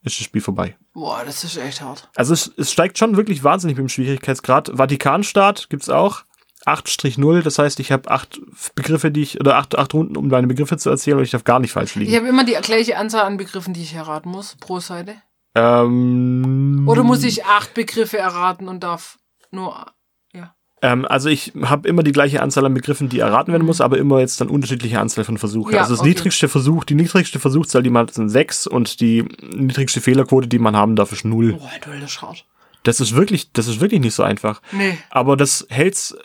ist 0.03 0.19
das 0.19 0.25
Spiel 0.25 0.41
vorbei. 0.41 0.77
Boah, 0.95 1.23
das 1.25 1.45
ist 1.45 1.57
echt 1.57 1.81
hart. 1.81 2.09
Also 2.15 2.33
es, 2.33 2.53
es 2.57 2.73
steigt 2.73 2.99
schon 2.99 3.17
wirklich 3.17 3.45
wahnsinnig 3.45 3.77
mit 3.77 3.85
dem 3.85 3.89
Schwierigkeitsgrad. 3.89 4.73
Vatikanstaat 4.75 5.69
gibt's 5.71 5.89
auch. 5.89 6.25
8-0, 6.67 7.43
das 7.43 7.59
heißt, 7.59 7.81
ich 7.81 7.93
habe 7.93 8.11
acht 8.11 8.41
Begriffe, 8.75 9.11
die 9.11 9.23
ich, 9.23 9.41
oder 9.41 9.57
acht, 9.57 9.79
acht 9.79 9.95
Runden, 9.95 10.17
um 10.17 10.29
meine 10.29 10.47
Begriffe 10.47 10.77
zu 10.77 10.91
erzählen 10.91 11.19
und 11.19 11.25
ich 11.25 11.31
darf 11.31 11.45
gar 11.45 11.61
nicht 11.61 11.73
falsch 11.73 11.95
liegen. 11.95 12.11
Ich 12.11 12.17
habe 12.17 12.29
immer 12.29 12.45
die 12.45 12.57
gleiche 12.63 12.97
Anzahl 12.97 13.25
an 13.25 13.37
Begriffen, 13.37 13.75
die 13.75 13.83
ich 13.83 13.95
erraten 13.95 14.31
muss, 14.31 14.57
pro 14.57 14.81
Seite. 14.81 15.17
Ähm, 15.55 16.85
Oder 16.87 17.03
muss 17.03 17.25
ich 17.25 17.45
acht 17.45 17.75
Begriffe 17.75 18.19
erraten 18.19 18.69
und 18.69 18.83
darf 18.85 19.19
nur, 19.51 19.87
ja. 20.33 20.55
ähm, 20.83 21.07
also 21.07 21.29
ich 21.29 21.53
habe 21.63 21.89
immer 21.89 22.03
die 22.03 22.13
gleiche 22.13 22.43
Anzahl 22.43 22.67
an 22.67 22.75
Begriffen, 22.75 23.09
die 23.09 23.21
erraten 23.21 23.53
werden 23.53 23.67
muss, 23.67 23.81
aber 23.81 23.99
immer 23.99 24.21
jetzt 24.21 24.41
dann 24.41 24.49
unterschiedliche 24.49 25.01
Anzahl 25.01 25.25
von 25.25 25.39
Versuchen. 25.39 25.73
Ja, 25.73 25.81
also 25.81 25.95
das 25.95 26.01
okay. 26.01 26.11
niedrigste 26.11 26.49
Versuch, 26.49 26.85
die 26.85 26.95
niedrigste 26.95 27.41
Versuchszahl, 27.41 27.83
die 27.83 27.91
man 27.91 28.07
hat, 28.07 28.15
sind 28.15 28.29
sechs 28.29 28.67
und 28.67 29.01
die 29.01 29.23
niedrigste 29.43 30.01
Fehlerquote, 30.01 30.49
die 30.49 30.59
man 30.59 30.77
haben 30.77 30.97
darf, 30.97 31.13
ist 31.13 31.25
null. 31.25 31.55
Boah, 31.55 31.71
du, 31.83 32.05
ist 32.05 32.21
hart. 32.21 32.45
Das 32.85 33.01
ist 33.01 33.15
wirklich, 33.17 33.53
das 33.53 33.67
ist 33.67 33.81
wirklich 33.81 34.01
nicht 34.01 34.15
so 34.15 34.23
einfach. 34.23 34.63
Nee. 34.73 34.99
Aber 35.11 35.37
das 35.37 35.67
hält's 35.69 36.17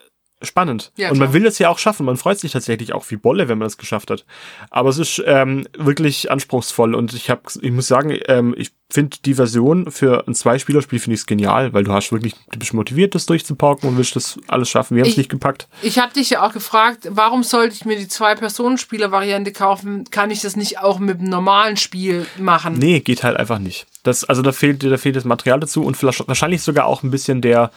spannend. 0.44 0.92
Ja, 0.98 1.10
und 1.12 1.18
man 1.20 1.34
will 1.34 1.46
es 1.46 1.60
ja 1.60 1.70
auch 1.70 1.80
schaffen. 1.80 2.06
Man 2.06 2.18
freut 2.18 2.40
sich 2.40 2.52
tatsächlich 2.52 2.94
auch 2.94 3.06
wie 3.10 3.16
Bolle, 3.16 3.48
wenn 3.50 3.58
man 3.58 3.68
es 3.68 3.78
geschafft 3.78 4.10
hat. 4.12 4.26
Aber 4.70 4.90
es 4.90 4.98
ist 4.98 5.22
ähm, 5.26 5.68
wirklich 5.78 6.30
anspruchsvoll. 6.32 6.94
Und 6.96 7.14
ich 7.14 7.30
habe, 7.30 7.42
ich 7.62 7.72
muss 7.72 7.88
sagen, 7.88 8.18
ähm, 8.28 8.54
ich 8.58 8.72
finde 8.90 9.18
die 9.26 9.34
Version 9.34 9.90
für 9.90 10.28
ein 10.28 10.36
Zweispielerspiel 10.36 11.00
finde 11.00 11.16
ich 11.16 11.26
genial, 11.26 11.74
weil 11.74 11.84
du 11.84 11.92
hast 11.94 12.12
wirklich, 12.12 12.36
du 12.52 12.60
bist 12.60 12.74
motiviert, 12.76 13.16
das 13.16 13.26
durchzupacken 13.26 13.90
und 13.90 13.98
willst 13.98 14.16
das 14.16 14.38
alles 14.48 14.70
schaffen. 14.70 14.96
Wir 14.96 15.02
haben 15.02 15.08
es 15.08 15.14
Ich- 15.14 15.18
nicht 15.18 15.30
gepackt. 15.30 15.68
Ich 15.82 15.98
habe 15.98 16.14
dich 16.14 16.30
ja 16.30 16.46
auch 16.46 16.54
gefragt, 16.54 17.08
warum 17.10 17.42
sollte 17.44 17.74
ich 17.74 17.86
mir 17.86 17.98
die 17.98 18.08
Zwei-Personen-Spieler-Variante 18.08 19.52
kaufen? 19.52 20.06
Kann 20.12 20.32
ich 20.32 20.42
das 20.42 20.56
nicht 20.56 20.80
auch 20.80 21.00
mit 21.00 21.20
dem 21.20 21.30
normalen 21.30 21.78
Spiel 21.78 22.26
machen? 22.38 22.76
Nee, 22.78 23.00
geht 23.00 23.24
halt 23.24 23.38
einfach 23.38 23.60
nicht. 23.60 23.86
Das, 24.04 24.24
also 24.24 24.42
da 24.42 24.52
fehlt, 24.52 24.84
da 24.84 24.98
fehlt 24.98 25.16
das 25.16 25.24
Material 25.26 25.60
dazu 25.60 25.84
und 25.84 25.96
vielleicht, 25.98 26.28
wahrscheinlich 26.28 26.62
sogar 26.62 26.86
auch 26.86 27.04
ein 27.04 27.12
bisschen 27.12 27.42
der, 27.42 27.72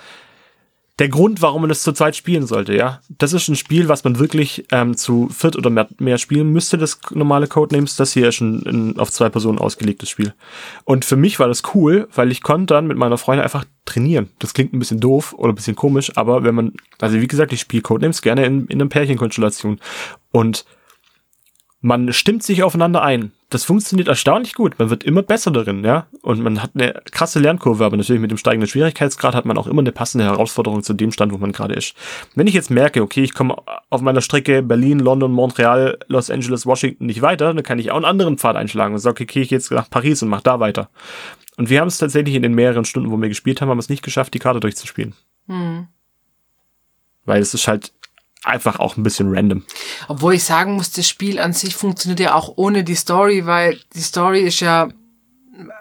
der 0.99 1.11
Grund, 1.11 1.43
warum 1.43 1.63
man 1.63 1.69
das 1.69 1.83
zu 1.83 1.93
zweit 1.93 2.17
spielen 2.17 2.47
sollte, 2.47 2.75
ja. 2.75 3.01
Das 3.11 3.35
ist 3.35 3.49
ein 3.49 3.57
Spiel, 3.57 3.89
was 3.89 4.05
man 4.05 4.19
wirklich 4.19 4.65
ähm, 4.73 4.97
zu 4.97 5.29
viert 5.29 5.55
oder 5.55 5.69
mehr, 5.69 5.89
mehr 5.99 6.17
spielen 6.17 6.51
müsste, 6.53 6.79
das 6.79 6.99
normale 7.11 7.49
Codenames. 7.49 7.97
Das 7.97 8.15
hier 8.15 8.29
ist 8.29 8.41
ein, 8.41 8.63
ein 8.67 8.99
auf 8.99 9.11
zwei 9.11 9.29
Personen 9.29 9.59
ausgelegtes 9.59 10.09
Spiel. 10.09 10.33
Und 10.85 11.05
für 11.05 11.17
mich 11.17 11.39
war 11.39 11.49
das 11.49 11.63
cool, 11.75 12.09
weil 12.15 12.33
ich 12.33 12.43
konnte 12.43 12.73
dann 12.73 12.87
mit 12.87 12.97
meiner 12.97 13.19
Freundin 13.19 13.45
einfach 13.45 13.67
trainieren. 13.85 14.31
Das 14.39 14.55
klingt 14.55 14.73
ein 14.73 14.79
bisschen 14.79 15.01
doof 15.01 15.35
oder 15.37 15.53
ein 15.53 15.57
bisschen 15.57 15.77
komisch, 15.77 16.17
aber 16.17 16.45
wenn 16.45 16.55
man, 16.55 16.73
also 16.99 17.21
wie 17.21 17.29
gesagt, 17.29 17.53
ich 17.53 17.61
spiele 17.61 17.83
Codenames 17.83 18.23
gerne 18.23 18.47
in, 18.47 18.67
in 18.67 18.81
einer 18.81 18.89
Pärchenkonstellation. 18.89 19.79
Und 20.33 20.65
man 21.83 22.11
stimmt 22.15 22.43
sich 22.43 22.63
aufeinander 22.63 23.03
ein. 23.03 23.33
Das 23.49 23.63
funktioniert 23.63 24.09
erstaunlich 24.09 24.55
gut. 24.55 24.77
Man 24.79 24.91
wird 24.91 25.05
immer 25.05 25.23
besser 25.23 25.53
darin, 25.53 25.85
ja. 25.85 26.09
Und 26.23 26.41
man 26.41 26.63
hat 26.63 26.73
eine 26.75 27.01
krasse 27.13 27.39
Lernkurve, 27.39 27.85
aber 27.85 27.97
natürlich 27.97 28.21
mit 28.21 28.33
dem 28.33 28.39
steigenden 28.39 28.69
Schwierigkeitsgrad 28.69 29.37
hat 29.37 29.45
man 29.45 29.57
auch 29.57 29.69
immer 29.69 29.83
eine 29.83 29.93
passende 29.93 30.25
Herausforderung 30.25 30.83
zu 30.83 30.95
dem 30.95 31.13
Stand, 31.13 31.33
wo 31.33 31.39
man 31.39 31.53
gerade 31.53 31.75
ist. 31.75 31.95
Wenn 32.35 32.49
ich 32.49 32.55
jetzt 32.55 32.71
merke, 32.71 33.03
okay, 33.03 33.23
ich 33.23 33.35
komme 33.35 33.57
auf 33.89 34.01
meiner 34.01 34.21
Strecke 34.21 34.63
Berlin, 34.63 34.99
London, 34.99 35.31
Montreal, 35.31 35.97
Los 36.09 36.29
Angeles, 36.29 36.67
Washington 36.67 37.07
nicht 37.07 37.23
weiter, 37.23 37.55
dann 37.55 37.63
kann 37.63 37.79
ich 37.79 37.93
auch 37.93 37.97
einen 37.97 38.05
anderen 38.05 38.37
Pfad 38.37 38.57
einschlagen 38.57 38.95
und 38.95 39.01
sage, 39.01 39.23
okay, 39.23 39.43
ich 39.43 39.49
gehe 39.49 39.59
jetzt 39.59 39.71
nach 39.71 39.89
Paris 39.89 40.23
und 40.25 40.29
mach 40.29 40.41
da 40.41 40.59
weiter. 40.59 40.91
Und 41.57 41.71
wir 41.71 41.81
haben 41.81 41.89
es 41.89 41.99
tatsächlich 41.99 42.35
in 42.35 42.43
den 42.43 42.55
mehreren 42.55 42.85
Stunden, 42.85 43.13
wo 43.13 43.17
wir 43.17 43.29
gespielt 43.29 43.61
haben, 43.61 43.69
haben 43.69 43.79
wir 43.79 43.83
es 43.83 43.89
nicht 43.89 44.03
geschafft, 44.03 44.35
die 44.35 44.41
Karte 44.41 44.59
durchzuspielen. 44.59 45.15
Weil 47.25 47.41
es 47.41 47.55
ist 47.55 47.69
halt 47.69 47.93
einfach 48.47 48.79
auch 48.79 48.97
ein 48.97 49.03
bisschen 49.03 49.35
random. 49.35 49.65
Obwohl 50.09 50.35
ich 50.35 50.45
sagen 50.45 50.75
muss, 50.75 50.91
das 50.93 51.09
Spiel 51.09 51.39
an 51.39 51.53
sich 51.53 51.75
funktioniert 51.75 52.21
ja 52.21 52.35
auch 52.35 52.53
ohne 52.57 52.85
die 52.85 52.95
Story, 52.95 53.47
weil 53.47 53.79
die 53.95 54.01
Story 54.01 54.41
ist 54.41 54.61
ja 54.61 54.89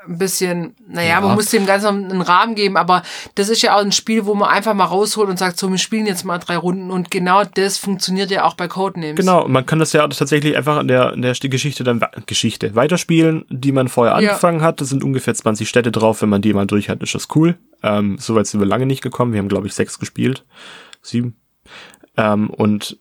ein 0.07 0.17
bisschen, 0.17 0.73
naja, 0.87 1.15
Ja. 1.15 1.21
man 1.21 1.35
muss 1.35 1.47
dem 1.49 1.65
Ganzen 1.65 2.09
einen 2.09 2.21
Rahmen 2.21 2.55
geben, 2.55 2.77
aber 2.77 3.03
das 3.35 3.49
ist 3.49 3.61
ja 3.61 3.75
auch 3.75 3.81
ein 3.81 3.91
Spiel, 3.91 4.25
wo 4.25 4.33
man 4.33 4.47
einfach 4.49 4.73
mal 4.73 4.85
rausholt 4.85 5.27
und 5.29 5.37
sagt, 5.37 5.59
so, 5.59 5.69
wir 5.69 5.77
spielen 5.77 6.05
jetzt 6.05 6.23
mal 6.23 6.37
drei 6.37 6.55
Runden 6.55 6.91
und 6.91 7.11
genau 7.11 7.43
das 7.43 7.77
funktioniert 7.77 8.31
ja 8.31 8.45
auch 8.45 8.53
bei 8.53 8.69
Codenames. 8.69 9.17
Genau, 9.17 9.45
man 9.49 9.65
kann 9.65 9.79
das 9.79 9.91
ja 9.91 10.07
tatsächlich 10.07 10.55
einfach 10.55 10.79
in 10.79 10.87
der, 10.87 11.11
in 11.11 11.21
der 11.21 11.33
Geschichte 11.33 11.83
dann 11.83 12.01
Geschichte 12.25 12.73
weiterspielen, 12.73 13.43
die 13.49 13.73
man 13.73 13.89
vorher 13.89 14.13
Ja. 14.21 14.29
angefangen 14.29 14.61
hat. 14.61 14.79
Das 14.79 14.87
sind 14.87 15.03
ungefähr 15.03 15.33
20 15.35 15.67
Städte 15.67 15.91
drauf. 15.91 16.21
Wenn 16.21 16.29
man 16.29 16.41
die 16.41 16.53
mal 16.53 16.65
durch 16.65 16.87
hat, 16.87 17.03
ist 17.03 17.13
das 17.13 17.27
cool. 17.35 17.57
Ähm, 17.83 18.17
so 18.17 18.33
weit 18.35 18.47
sind 18.47 18.61
wir 18.61 18.67
lange 18.67 18.85
nicht 18.85 19.01
gekommen. 19.01 19.33
Wir 19.33 19.39
haben, 19.39 19.49
glaube 19.49 19.67
ich, 19.67 19.73
sechs 19.73 19.99
gespielt. 19.99 20.45
Sieben. 21.01 21.35
Ähm, 22.17 22.49
und 22.49 22.97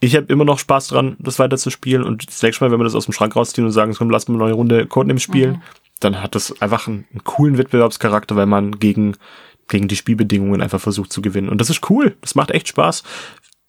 ich 0.00 0.16
habe 0.16 0.26
immer 0.32 0.44
noch 0.44 0.58
Spaß 0.58 0.88
dran, 0.88 1.16
das 1.18 1.38
weiter 1.38 1.56
zu 1.56 1.70
spielen. 1.70 2.02
Und 2.02 2.28
das 2.28 2.42
nächste 2.42 2.64
Mal, 2.64 2.70
wenn 2.70 2.78
wir 2.80 2.84
das 2.84 2.94
aus 2.94 3.06
dem 3.06 3.12
Schrank 3.14 3.34
rausziehen 3.36 3.64
und 3.66 3.72
sagen, 3.72 3.94
komm, 3.96 4.10
lass 4.10 4.28
mal 4.28 4.34
eine 4.34 4.44
neue 4.44 4.52
Runde 4.54 4.86
Codenames 4.86 5.22
spielen, 5.22 5.62
dann 6.00 6.20
hat 6.22 6.34
das 6.34 6.60
einfach 6.60 6.86
einen, 6.88 7.06
einen 7.12 7.24
coolen 7.24 7.56
Wettbewerbscharakter, 7.58 8.36
weil 8.36 8.46
man 8.46 8.78
gegen, 8.78 9.16
gegen 9.68 9.88
die 9.88 9.96
Spielbedingungen 9.96 10.60
einfach 10.60 10.80
versucht 10.80 11.12
zu 11.12 11.22
gewinnen. 11.22 11.48
Und 11.48 11.60
das 11.60 11.70
ist 11.70 11.88
cool. 11.88 12.16
Das 12.20 12.34
macht 12.34 12.50
echt 12.50 12.68
Spaß. 12.68 13.02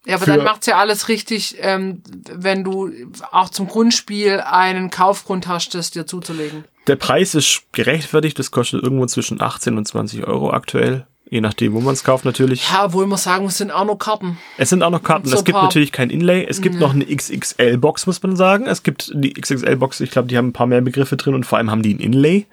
Ja, 0.05 0.15
aber 0.17 0.25
für- 0.25 0.35
dann 0.35 0.43
macht's 0.43 0.67
ja 0.67 0.77
alles 0.77 1.07
richtig, 1.07 1.55
ähm, 1.59 2.03
wenn 2.31 2.63
du 2.63 2.91
auch 3.31 3.49
zum 3.49 3.67
Grundspiel 3.67 4.39
einen 4.41 4.89
Kaufgrund 4.91 5.47
hast, 5.47 5.73
das 5.73 5.91
dir 5.91 6.05
zuzulegen. 6.05 6.65
Der 6.87 6.95
Preis 6.97 7.33
ist 7.33 7.63
gerechtfertigt, 7.71 8.37
das 8.37 8.51
kostet 8.51 8.83
irgendwo 8.83 9.05
zwischen 9.07 9.41
18 9.41 9.77
und 9.77 9.87
20 9.87 10.27
Euro 10.27 10.51
aktuell. 10.51 11.07
Je 11.27 11.41
nachdem, 11.41 11.73
wo 11.73 11.81
man 11.81 11.93
es 11.93 12.03
kauft 12.03 12.23
natürlich. 12.23 12.69
Ja, 12.71 12.85
obwohl 12.85 13.07
man 13.07 13.17
sagen 13.17 13.45
es 13.45 13.57
sind 13.57 13.71
auch 13.71 13.85
noch 13.85 13.97
Karten. 13.97 14.37
Es 14.57 14.69
sind 14.69 14.83
auch 14.83 14.91
noch 14.91 15.01
Karten. 15.01 15.27
So 15.27 15.35
es 15.35 15.43
gibt 15.43 15.57
natürlich 15.57 15.91
kein 15.91 16.11
Inlay. 16.11 16.45
Es 16.47 16.61
gibt 16.61 16.79
noch 16.79 16.93
eine 16.93 17.05
XXL-Box, 17.05 18.05
muss 18.05 18.21
man 18.21 18.35
sagen. 18.35 18.67
Es 18.67 18.83
gibt 18.83 19.11
die 19.15 19.33
XXL-Box, 19.33 20.01
ich 20.01 20.11
glaube, 20.11 20.27
die 20.27 20.37
haben 20.37 20.49
ein 20.49 20.53
paar 20.53 20.67
mehr 20.67 20.81
Begriffe 20.81 21.17
drin 21.17 21.33
und 21.33 21.45
vor 21.45 21.57
allem 21.57 21.71
haben 21.71 21.81
die 21.81 21.95
ein 21.95 21.99
Inlay. 21.99 22.45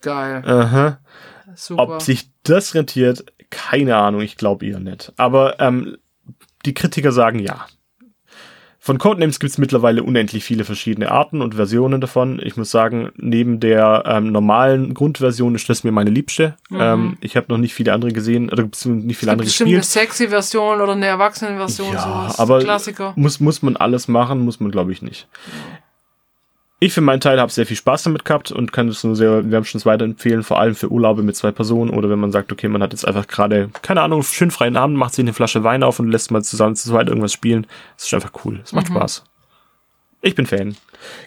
Geil. 0.00 0.42
Aha. 0.46 0.98
Super. 1.54 1.82
Ob 1.82 2.02
sich 2.02 2.30
das 2.42 2.74
rentiert, 2.74 3.24
keine 3.50 3.96
Ahnung, 3.96 4.22
ich 4.22 4.36
glaube 4.36 4.66
eher 4.66 4.80
nicht. 4.80 5.12
Aber 5.16 5.60
ähm, 5.60 5.98
die 6.64 6.74
Kritiker 6.74 7.12
sagen 7.12 7.38
ja. 7.38 7.66
Von 8.82 8.96
Codenames 8.96 9.38
gibt 9.40 9.50
es 9.52 9.58
mittlerweile 9.58 10.02
unendlich 10.02 10.42
viele 10.42 10.64
verschiedene 10.64 11.10
Arten 11.10 11.42
und 11.42 11.54
Versionen 11.54 12.00
davon. 12.00 12.40
Ich 12.42 12.56
muss 12.56 12.70
sagen, 12.70 13.10
neben 13.16 13.60
der 13.60 14.04
ähm, 14.06 14.32
normalen 14.32 14.94
Grundversion 14.94 15.54
ist 15.54 15.68
das 15.68 15.84
mir 15.84 15.92
meine 15.92 16.08
liebste. 16.08 16.56
Ähm, 16.72 17.18
ich 17.20 17.36
habe 17.36 17.46
noch 17.50 17.58
nicht 17.58 17.74
viele 17.74 17.92
andere 17.92 18.10
gesehen 18.12 18.48
oder 18.48 18.62
beziehungsweise 18.64 19.06
nicht 19.06 19.18
viele 19.18 19.32
andere 19.32 19.44
Bestimmt 19.44 19.68
eine 19.68 19.76
gespielt. 19.80 20.08
sexy 20.08 20.28
Version 20.28 20.80
oder 20.80 20.92
eine 20.92 21.04
erwachsene 21.04 21.58
Version, 21.58 21.92
Ja, 21.92 22.00
sowas. 22.00 22.38
aber 22.38 22.60
Klassiker. 22.60 23.12
muss 23.16 23.38
muss 23.38 23.60
man 23.60 23.76
alles 23.76 24.08
machen, 24.08 24.40
muss 24.40 24.60
man 24.60 24.70
glaube 24.70 24.92
ich 24.92 25.02
nicht. 25.02 25.28
Ich 26.82 26.94
für 26.94 27.02
meinen 27.02 27.20
Teil 27.20 27.38
habe 27.38 27.52
sehr 27.52 27.66
viel 27.66 27.76
Spaß 27.76 28.04
damit 28.04 28.24
gehabt 28.24 28.50
und 28.50 28.72
kann 28.72 28.88
es 28.88 29.04
nur 29.04 29.14
sehr 29.14 29.50
wärmstens 29.50 29.84
weiterempfehlen, 29.84 30.42
vor 30.42 30.58
allem 30.58 30.74
für 30.74 30.90
Urlaube 30.90 31.22
mit 31.22 31.36
zwei 31.36 31.52
Personen 31.52 31.90
oder 31.90 32.08
wenn 32.08 32.18
man 32.18 32.32
sagt, 32.32 32.50
okay, 32.52 32.68
man 32.68 32.82
hat 32.82 32.94
jetzt 32.94 33.06
einfach 33.06 33.26
gerade, 33.26 33.68
keine 33.82 34.00
Ahnung, 34.00 34.22
schön 34.22 34.50
freien 34.50 34.78
Abend, 34.78 34.96
macht 34.96 35.12
sich 35.12 35.22
eine 35.22 35.34
Flasche 35.34 35.62
Wein 35.62 35.82
auf 35.82 36.00
und 36.00 36.10
lässt 36.10 36.30
mal 36.30 36.42
zusammen 36.42 36.74
zu 36.76 36.88
zweit 36.88 37.08
irgendwas 37.08 37.34
spielen. 37.34 37.66
Das 37.96 38.06
ist 38.06 38.14
einfach 38.14 38.32
cool. 38.46 38.60
Es 38.64 38.72
macht 38.72 38.86
Spaß. 38.86 39.24
Ich 40.22 40.34
bin 40.34 40.46
Fan. 40.46 40.74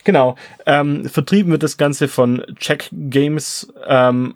Genau. 0.04 0.38
Ähm, 0.66 1.08
vertrieben 1.08 1.51
wird 1.51 1.62
das 1.62 1.78
Ganze 1.78 2.08
von 2.08 2.43
Check 2.60 2.89
Games. 2.91 3.72
Ähm, 3.88 4.34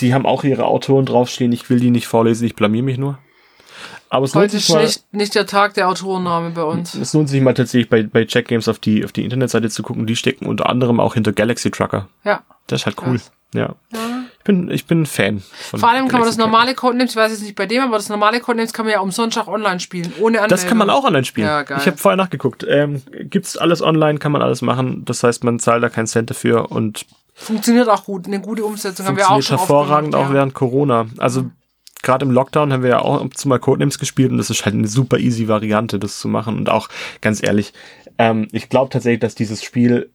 die 0.00 0.12
haben 0.12 0.26
auch 0.26 0.44
ihre 0.44 0.66
Autoren 0.66 1.06
draufstehen. 1.06 1.52
Ich 1.52 1.70
will 1.70 1.80
die 1.80 1.90
nicht 1.90 2.06
vorlesen, 2.06 2.44
ich 2.44 2.54
blamier 2.54 2.82
mich 2.82 2.98
nur. 2.98 3.18
Aber 4.12 4.24
es 4.24 4.34
lohnt 4.34 4.44
Heute 4.44 4.58
sich 4.58 4.68
ist 4.68 4.74
mal. 4.74 4.82
nicht, 4.82 5.14
nicht 5.14 5.34
der 5.36 5.46
Tag 5.46 5.74
der 5.74 5.88
Autorenname 5.88 6.50
bei 6.50 6.64
uns. 6.64 6.94
Es 6.94 7.14
lohnt 7.14 7.28
sich 7.28 7.40
mal 7.40 7.54
tatsächlich 7.54 7.88
bei, 7.88 8.02
bei 8.02 8.24
Check 8.24 8.48
Games 8.48 8.68
auf 8.68 8.80
die, 8.80 9.04
auf 9.04 9.12
die 9.12 9.22
Internetseite 9.22 9.70
zu 9.70 9.84
gucken. 9.84 10.06
Die 10.06 10.16
stecken 10.16 10.46
unter 10.46 10.68
anderem 10.68 10.98
auch 10.98 11.14
hinter 11.14 11.32
Galaxy 11.32 11.70
Trucker. 11.70 12.08
Ja. 12.24 12.42
Das 12.66 12.82
ist 12.82 12.86
halt 12.86 12.96
cool. 13.06 13.18
Krass. 13.18 13.30
Ja. 13.54 13.74
Ich 13.92 14.44
bin, 14.44 14.70
ich 14.70 14.86
bin 14.86 15.02
ein 15.02 15.06
Fan. 15.06 15.42
Von 15.70 15.80
Vor 15.80 15.88
allem 15.88 16.08
kann 16.08 16.20
man 16.20 16.28
das 16.28 16.38
normale 16.38 16.74
Codenames, 16.74 17.10
ich 17.12 17.16
weiß 17.16 17.30
jetzt 17.30 17.42
nicht 17.42 17.54
bei 17.54 17.66
dem, 17.66 17.82
aber 17.82 17.96
das 17.96 18.08
normale 18.08 18.40
Codenames 18.40 18.72
kann 18.72 18.84
man 18.84 18.92
ja 18.92 19.00
umsonst 19.00 19.38
auch 19.38 19.48
online 19.48 19.80
spielen, 19.80 20.12
ohne 20.18 20.38
Anmeldung. 20.38 20.48
Das 20.48 20.66
kann 20.66 20.78
man 20.78 20.90
auch 20.90 21.04
online 21.04 21.24
spielen. 21.24 21.46
Ja, 21.46 21.62
geil. 21.62 21.78
Ich 21.80 21.86
habe 21.86 21.96
vorher 21.96 22.16
nachgeguckt. 22.16 22.64
Ähm, 22.68 23.02
gibt's 23.12 23.56
alles 23.56 23.82
online, 23.82 24.18
kann 24.18 24.32
man 24.32 24.42
alles 24.42 24.62
machen. 24.62 25.04
Das 25.04 25.22
heißt, 25.22 25.44
man 25.44 25.58
zahlt 25.58 25.82
da 25.82 25.88
keinen 25.88 26.06
Cent 26.06 26.30
dafür 26.30 26.72
und 26.72 27.06
Funktioniert 27.34 27.88
auch 27.88 28.04
gut, 28.04 28.26
eine 28.26 28.40
gute 28.40 28.64
Umsetzung 28.64 29.06
haben 29.06 29.16
wir 29.16 29.30
auch 29.30 29.40
schon 29.40 29.56
hervorragend 29.56 30.12
gemacht, 30.12 30.26
auch 30.26 30.28
ja. 30.28 30.34
während 30.34 30.52
Corona. 30.52 31.06
Also 31.16 31.50
gerade 32.02 32.24
im 32.24 32.30
Lockdown 32.30 32.72
haben 32.72 32.82
wir 32.82 32.90
ja 32.90 32.98
auch 33.02 33.28
zu 33.30 33.48
mal 33.48 33.58
Codenames 33.58 33.98
gespielt 33.98 34.30
und 34.32 34.38
das 34.38 34.50
ist 34.50 34.64
halt 34.64 34.74
eine 34.74 34.88
super 34.88 35.18
easy 35.18 35.48
Variante, 35.48 35.98
das 35.98 36.18
zu 36.18 36.28
machen. 36.28 36.56
Und 36.56 36.68
auch 36.70 36.88
ganz 37.20 37.42
ehrlich, 37.42 37.72
ähm, 38.18 38.48
ich 38.52 38.68
glaube 38.68 38.90
tatsächlich, 38.90 39.20
dass 39.20 39.34
dieses 39.34 39.62
Spiel 39.62 40.10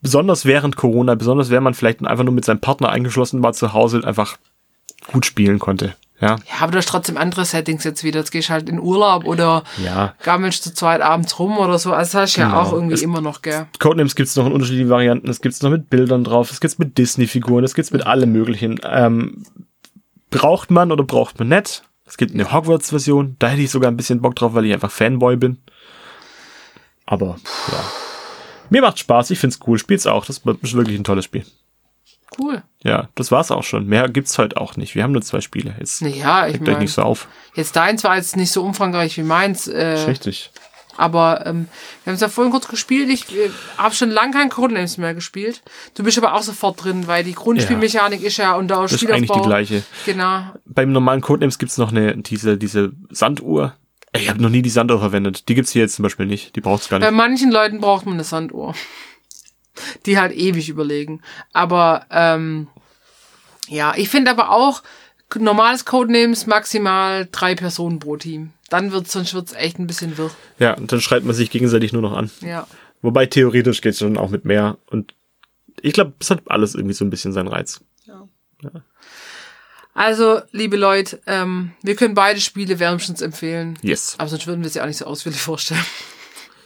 besonders 0.00 0.44
während 0.44 0.76
Corona, 0.76 1.14
besonders 1.14 1.50
wenn 1.50 1.62
man 1.62 1.74
vielleicht 1.74 2.04
einfach 2.04 2.24
nur 2.24 2.34
mit 2.34 2.44
seinem 2.44 2.60
Partner 2.60 2.90
eingeschlossen 2.90 3.42
war 3.42 3.52
zu 3.52 3.72
Hause, 3.72 4.02
einfach 4.04 4.36
gut 5.10 5.26
spielen 5.26 5.58
konnte. 5.58 5.94
Ja. 6.20 6.36
Ja, 6.36 6.60
aber 6.60 6.70
du 6.70 6.78
hast 6.78 6.88
trotzdem 6.88 7.16
andere 7.16 7.44
Settings 7.44 7.82
jetzt 7.82 8.04
wieder. 8.04 8.20
Jetzt 8.20 8.30
gehst 8.30 8.48
du 8.48 8.52
halt 8.52 8.68
in 8.68 8.78
Urlaub 8.78 9.24
oder 9.24 9.64
Ja. 9.84 10.14
gammelst 10.22 10.62
zu 10.62 10.72
zweit 10.72 11.00
abends 11.00 11.36
rum 11.40 11.58
oder 11.58 11.80
so. 11.80 11.92
Also 11.92 12.12
das 12.12 12.22
hast 12.22 12.36
du 12.36 12.42
ja 12.42 12.46
Genau. 12.48 12.60
auch 12.60 12.72
irgendwie 12.72 12.94
Es- 12.94 13.02
immer 13.02 13.20
noch, 13.20 13.42
gell? 13.42 13.66
Codenames 13.80 14.14
gibt's 14.14 14.36
noch 14.36 14.46
in 14.46 14.52
unterschiedlichen 14.52 14.90
Varianten. 14.90 15.28
Es 15.28 15.40
gibt's 15.40 15.62
noch 15.62 15.70
mit 15.70 15.90
Bildern 15.90 16.22
drauf. 16.22 16.52
Es 16.52 16.60
gibt's 16.60 16.78
mit 16.78 16.96
Disney-Figuren. 16.96 17.64
Es 17.64 17.74
gibt's 17.74 17.90
mit 17.90 18.06
allem 18.06 18.30
möglichen. 18.30 18.78
Ähm, 18.88 19.44
braucht 20.32 20.70
man 20.70 20.90
oder 20.90 21.04
braucht 21.04 21.38
man 21.38 21.48
nicht? 21.48 21.82
Es 22.04 22.16
gibt 22.16 22.34
eine 22.34 22.52
Hogwarts-Version. 22.52 23.36
Da 23.38 23.48
hätte 23.48 23.62
ich 23.62 23.70
sogar 23.70 23.90
ein 23.90 23.96
bisschen 23.96 24.20
Bock 24.20 24.34
drauf, 24.34 24.54
weil 24.54 24.66
ich 24.66 24.72
einfach 24.72 24.90
Fanboy 24.90 25.36
bin. 25.36 25.58
Aber, 27.06 27.36
ja. 27.70 27.84
Mir 28.70 28.82
macht 28.82 28.98
Spaß. 28.98 29.30
Ich 29.30 29.38
find's 29.38 29.60
cool. 29.66 29.78
Spiel's 29.78 30.06
auch. 30.06 30.24
Das 30.24 30.38
ist 30.38 30.74
wirklich 30.74 30.98
ein 30.98 31.04
tolles 31.04 31.24
Spiel. 31.24 31.44
Cool. 32.38 32.62
Ja, 32.82 33.08
das 33.14 33.30
war's 33.30 33.50
auch 33.50 33.62
schon. 33.62 33.86
Mehr 33.86 34.08
gibt's 34.08 34.38
heute 34.38 34.56
auch 34.56 34.76
nicht. 34.76 34.94
Wir 34.94 35.02
haben 35.02 35.12
nur 35.12 35.22
zwei 35.22 35.40
Spiele. 35.40 35.74
Jetzt 35.78 36.00
Naja, 36.02 36.48
ich 36.48 36.54
regt 36.54 36.68
euch 36.68 36.78
nicht 36.78 36.92
so 36.92 37.02
auf. 37.02 37.28
jetzt 37.54 37.76
deins 37.76 38.04
war 38.04 38.16
jetzt 38.16 38.36
nicht 38.36 38.50
so 38.50 38.62
umfangreich 38.64 39.16
wie 39.18 39.22
meins. 39.22 39.68
Äh, 39.68 40.04
Richtig. 40.06 40.50
Aber 40.96 41.46
ähm, 41.46 41.68
wir 42.04 42.10
haben 42.10 42.14
es 42.16 42.20
ja 42.20 42.28
vorhin 42.28 42.52
kurz 42.52 42.68
gespielt. 42.68 43.08
Ich 43.08 43.34
äh, 43.34 43.50
habe 43.78 43.94
schon 43.94 44.10
lange 44.10 44.32
kein 44.32 44.50
Codenames 44.50 44.98
mehr 44.98 45.14
gespielt. 45.14 45.62
Du 45.94 46.02
bist 46.02 46.18
aber 46.18 46.34
auch 46.34 46.42
sofort 46.42 46.84
drin, 46.84 47.06
weil 47.06 47.24
die 47.24 47.34
Grundspielmechanik 47.34 48.22
ist 48.22 48.36
ja 48.36 48.54
unter 48.54 48.82
Das 48.82 48.92
ist 48.92 49.00
Spielaufbau. 49.00 49.34
eigentlich 49.34 49.42
die 49.42 49.48
gleiche. 49.48 49.82
Genau. 50.04 50.44
Beim 50.66 50.92
normalen 50.92 51.20
Codenames 51.20 51.58
gibt's 51.58 51.78
noch 51.78 51.90
eine, 51.90 52.16
diese, 52.18 52.58
diese 52.58 52.92
Sanduhr. 53.10 53.74
Ich 54.14 54.28
habe 54.28 54.42
noch 54.42 54.50
nie 54.50 54.60
die 54.60 54.70
Sanduhr 54.70 54.98
verwendet. 54.98 55.48
Die 55.48 55.54
gibt's 55.54 55.72
hier 55.72 55.82
jetzt 55.82 55.96
zum 55.96 56.02
Beispiel 56.02 56.26
nicht. 56.26 56.54
Die 56.54 56.60
braucht's 56.60 56.88
gar 56.88 56.98
nicht. 56.98 57.06
Bei 57.06 57.12
manchen 57.12 57.50
Leuten 57.50 57.80
braucht 57.80 58.04
man 58.04 58.14
eine 58.14 58.24
Sanduhr. 58.24 58.74
Die 60.04 60.18
halt 60.18 60.32
ewig 60.32 60.68
überlegen. 60.68 61.22
Aber 61.54 62.04
ähm, 62.10 62.68
ja, 63.68 63.94
ich 63.96 64.10
finde 64.10 64.30
aber 64.30 64.50
auch, 64.50 64.82
normales 65.36 65.84
Codenames 65.84 66.46
maximal 66.46 67.28
drei 67.30 67.54
Personen 67.54 67.98
pro 67.98 68.16
Team. 68.16 68.52
Dann 68.70 68.92
wird's, 68.92 69.12
sonst 69.12 69.34
wird's 69.34 69.52
echt 69.52 69.78
ein 69.78 69.86
bisschen 69.86 70.16
wirr. 70.16 70.30
Ja, 70.58 70.74
und 70.74 70.90
dann 70.92 71.00
schreibt 71.00 71.26
man 71.26 71.34
sich 71.34 71.50
gegenseitig 71.50 71.92
nur 71.92 72.02
noch 72.02 72.16
an. 72.16 72.30
Ja. 72.40 72.66
Wobei 73.02 73.26
theoretisch 73.26 73.80
geht's 73.80 73.98
schon 73.98 74.16
auch 74.16 74.30
mit 74.30 74.44
mehr. 74.44 74.78
Und 74.86 75.14
ich 75.80 75.92
glaube, 75.92 76.14
es 76.20 76.30
hat 76.30 76.42
alles 76.46 76.74
irgendwie 76.74 76.94
so 76.94 77.04
ein 77.04 77.10
bisschen 77.10 77.32
seinen 77.32 77.48
Reiz. 77.48 77.80
Also, 79.94 80.40
liebe 80.52 80.76
Leute, 80.76 81.20
ähm, 81.26 81.72
wir 81.82 81.96
können 81.96 82.14
beide 82.14 82.40
Spiele 82.40 82.78
wärmstens 82.78 83.20
empfehlen. 83.20 83.78
Yes. 83.82 84.14
Aber 84.18 84.28
sonst 84.28 84.46
würden 84.46 84.62
wir 84.62 84.70
sie 84.70 84.80
auch 84.80 84.86
nicht 84.86 84.96
so 84.96 85.04
ausführlich 85.04 85.40
vorstellen. 85.42 85.84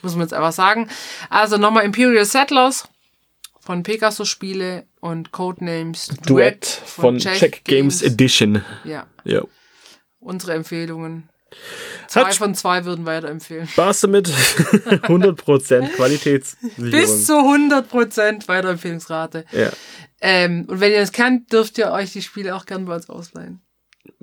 Muss 0.03 0.13
man 0.15 0.23
jetzt 0.23 0.35
einfach 0.35 0.53
sagen. 0.53 0.89
Also 1.31 1.57
nochmal 1.57 1.85
Imperial 1.85 2.25
Settlers 2.25 2.89
von 3.67 3.83
Pegasus 3.83 4.29
Spiele 4.29 4.87
und 5.01 5.33
Codenames 5.33 6.07
Duett 6.25 6.65
von 6.65 7.19
Check 7.19 7.65
Games 7.65 8.01
Edition. 8.01 8.65
Ja, 8.85 9.07
Ja. 9.25 9.43
unsere 10.21 10.55
Empfehlungen. 10.55 11.29
Zwei 12.09 12.25
Hat 12.25 12.35
von 12.35 12.55
zwei 12.55 12.85
würden 12.85 13.07
weiterempfehlen. 13.07 13.67
Spaß 13.67 14.03
damit. 14.03 14.29
100% 15.09 15.89
Qualitätssicherung. 15.97 16.91
Bis 16.91 17.27
zu 17.27 17.35
100% 17.35 18.47
Weiterempfehlungsrate. 18.49 19.45
ja. 19.53 19.71
Ähm, 20.21 20.65
und 20.69 20.81
wenn 20.81 20.93
ihr 20.93 21.01
das 21.01 21.13
kennt, 21.13 21.53
dürft 21.53 21.77
ihr 21.77 21.91
euch 21.93 22.13
die 22.13 22.23
Spiele 22.23 22.55
auch 22.57 22.65
gern 22.65 22.87
bei 22.87 22.95
uns 22.95 23.11
ausleihen. 23.11 23.61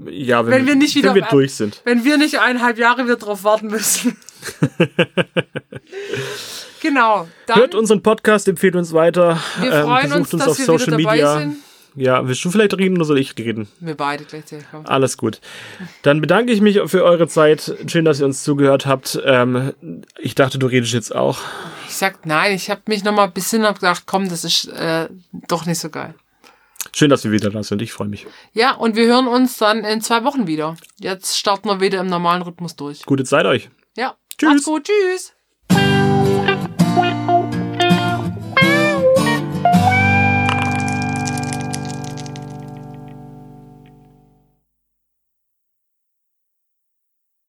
ja, 0.09 0.43
wenn, 0.45 0.53
Wenn 0.53 0.67
wir 0.67 0.75
nicht 0.75 0.95
wieder 0.95 1.13
wir 1.13 1.21
durch 1.29 1.53
sind. 1.53 1.81
Wenn 1.85 2.03
wir 2.03 2.17
nicht 2.17 2.39
eineinhalb 2.39 2.77
Jahre 2.79 3.03
wieder 3.05 3.17
drauf 3.17 3.43
warten 3.43 3.67
müssen. 3.67 4.17
genau. 6.81 7.27
Hört 7.47 7.75
unseren 7.75 8.01
Podcast, 8.01 8.47
empfehlt 8.47 8.75
uns 8.75 8.93
weiter. 8.93 9.39
wir 9.59 9.71
ähm, 9.71 9.85
freuen 9.85 10.03
besucht 10.03 10.19
uns, 10.19 10.33
uns 10.33 10.43
dass 10.43 10.51
auf 10.51 10.59
wir 10.59 10.65
Social 10.65 10.87
wieder 10.87 10.97
dabei 10.97 11.11
Media. 11.13 11.39
sind. 11.39 11.55
Ja, 11.95 12.27
willst 12.27 12.43
du 12.43 12.49
vielleicht 12.49 12.75
reden 12.77 12.97
oder 12.97 13.05
soll 13.05 13.19
ich 13.19 13.37
reden? 13.37 13.67
Wir 13.79 13.95
beide 13.95 14.23
gleichzeitig. 14.23 14.65
komm. 14.71 14.85
Alles 14.85 15.15
gut. 15.15 15.39
Dann 16.01 16.21
bedanke 16.21 16.51
ich 16.51 16.59
mich 16.59 16.79
für 16.87 17.03
eure 17.03 17.27
Zeit. 17.27 17.71
Schön, 17.87 18.03
dass 18.03 18.19
ihr 18.19 18.25
uns 18.25 18.43
zugehört 18.43 18.87
habt. 18.87 19.21
Ähm, 19.23 19.73
ich 20.17 20.33
dachte, 20.33 20.57
du 20.57 20.65
redest 20.65 20.93
jetzt 20.93 21.15
auch. 21.15 21.37
Ich 21.87 21.95
sag 21.95 22.25
nein, 22.25 22.55
ich 22.55 22.71
habe 22.71 22.81
mich 22.87 23.03
noch 23.03 23.13
mal 23.13 23.25
ein 23.25 23.31
bisschen 23.31 23.61
gedacht, 23.61 24.03
komm, 24.07 24.27
das 24.27 24.43
ist 24.43 24.69
äh, 24.69 25.07
doch 25.47 25.67
nicht 25.67 25.79
so 25.79 25.91
geil. 25.91 26.15
Schön, 26.95 27.09
dass 27.09 27.23
wir 27.23 27.31
wieder 27.31 27.49
da 27.49 27.63
sind. 27.63 27.81
Ich 27.81 27.93
freue 27.93 28.07
mich. 28.07 28.27
Ja, 28.53 28.73
und 28.73 28.95
wir 28.95 29.05
hören 29.05 29.27
uns 29.27 29.57
dann 29.57 29.83
in 29.83 30.01
zwei 30.01 30.23
Wochen 30.23 30.47
wieder. 30.47 30.75
Jetzt 30.99 31.37
starten 31.37 31.69
wir 31.69 31.79
wieder 31.79 31.99
im 31.99 32.07
normalen 32.07 32.41
Rhythmus 32.41 32.75
durch. 32.75 33.03
Gute 33.05 33.23
Zeit 33.23 33.45
euch. 33.45 33.69
Ja, 33.95 34.15
Tschüss. 34.43 34.53
Macht's 34.53 34.65
gut. 34.65 34.83
Tschüss. 34.85 35.33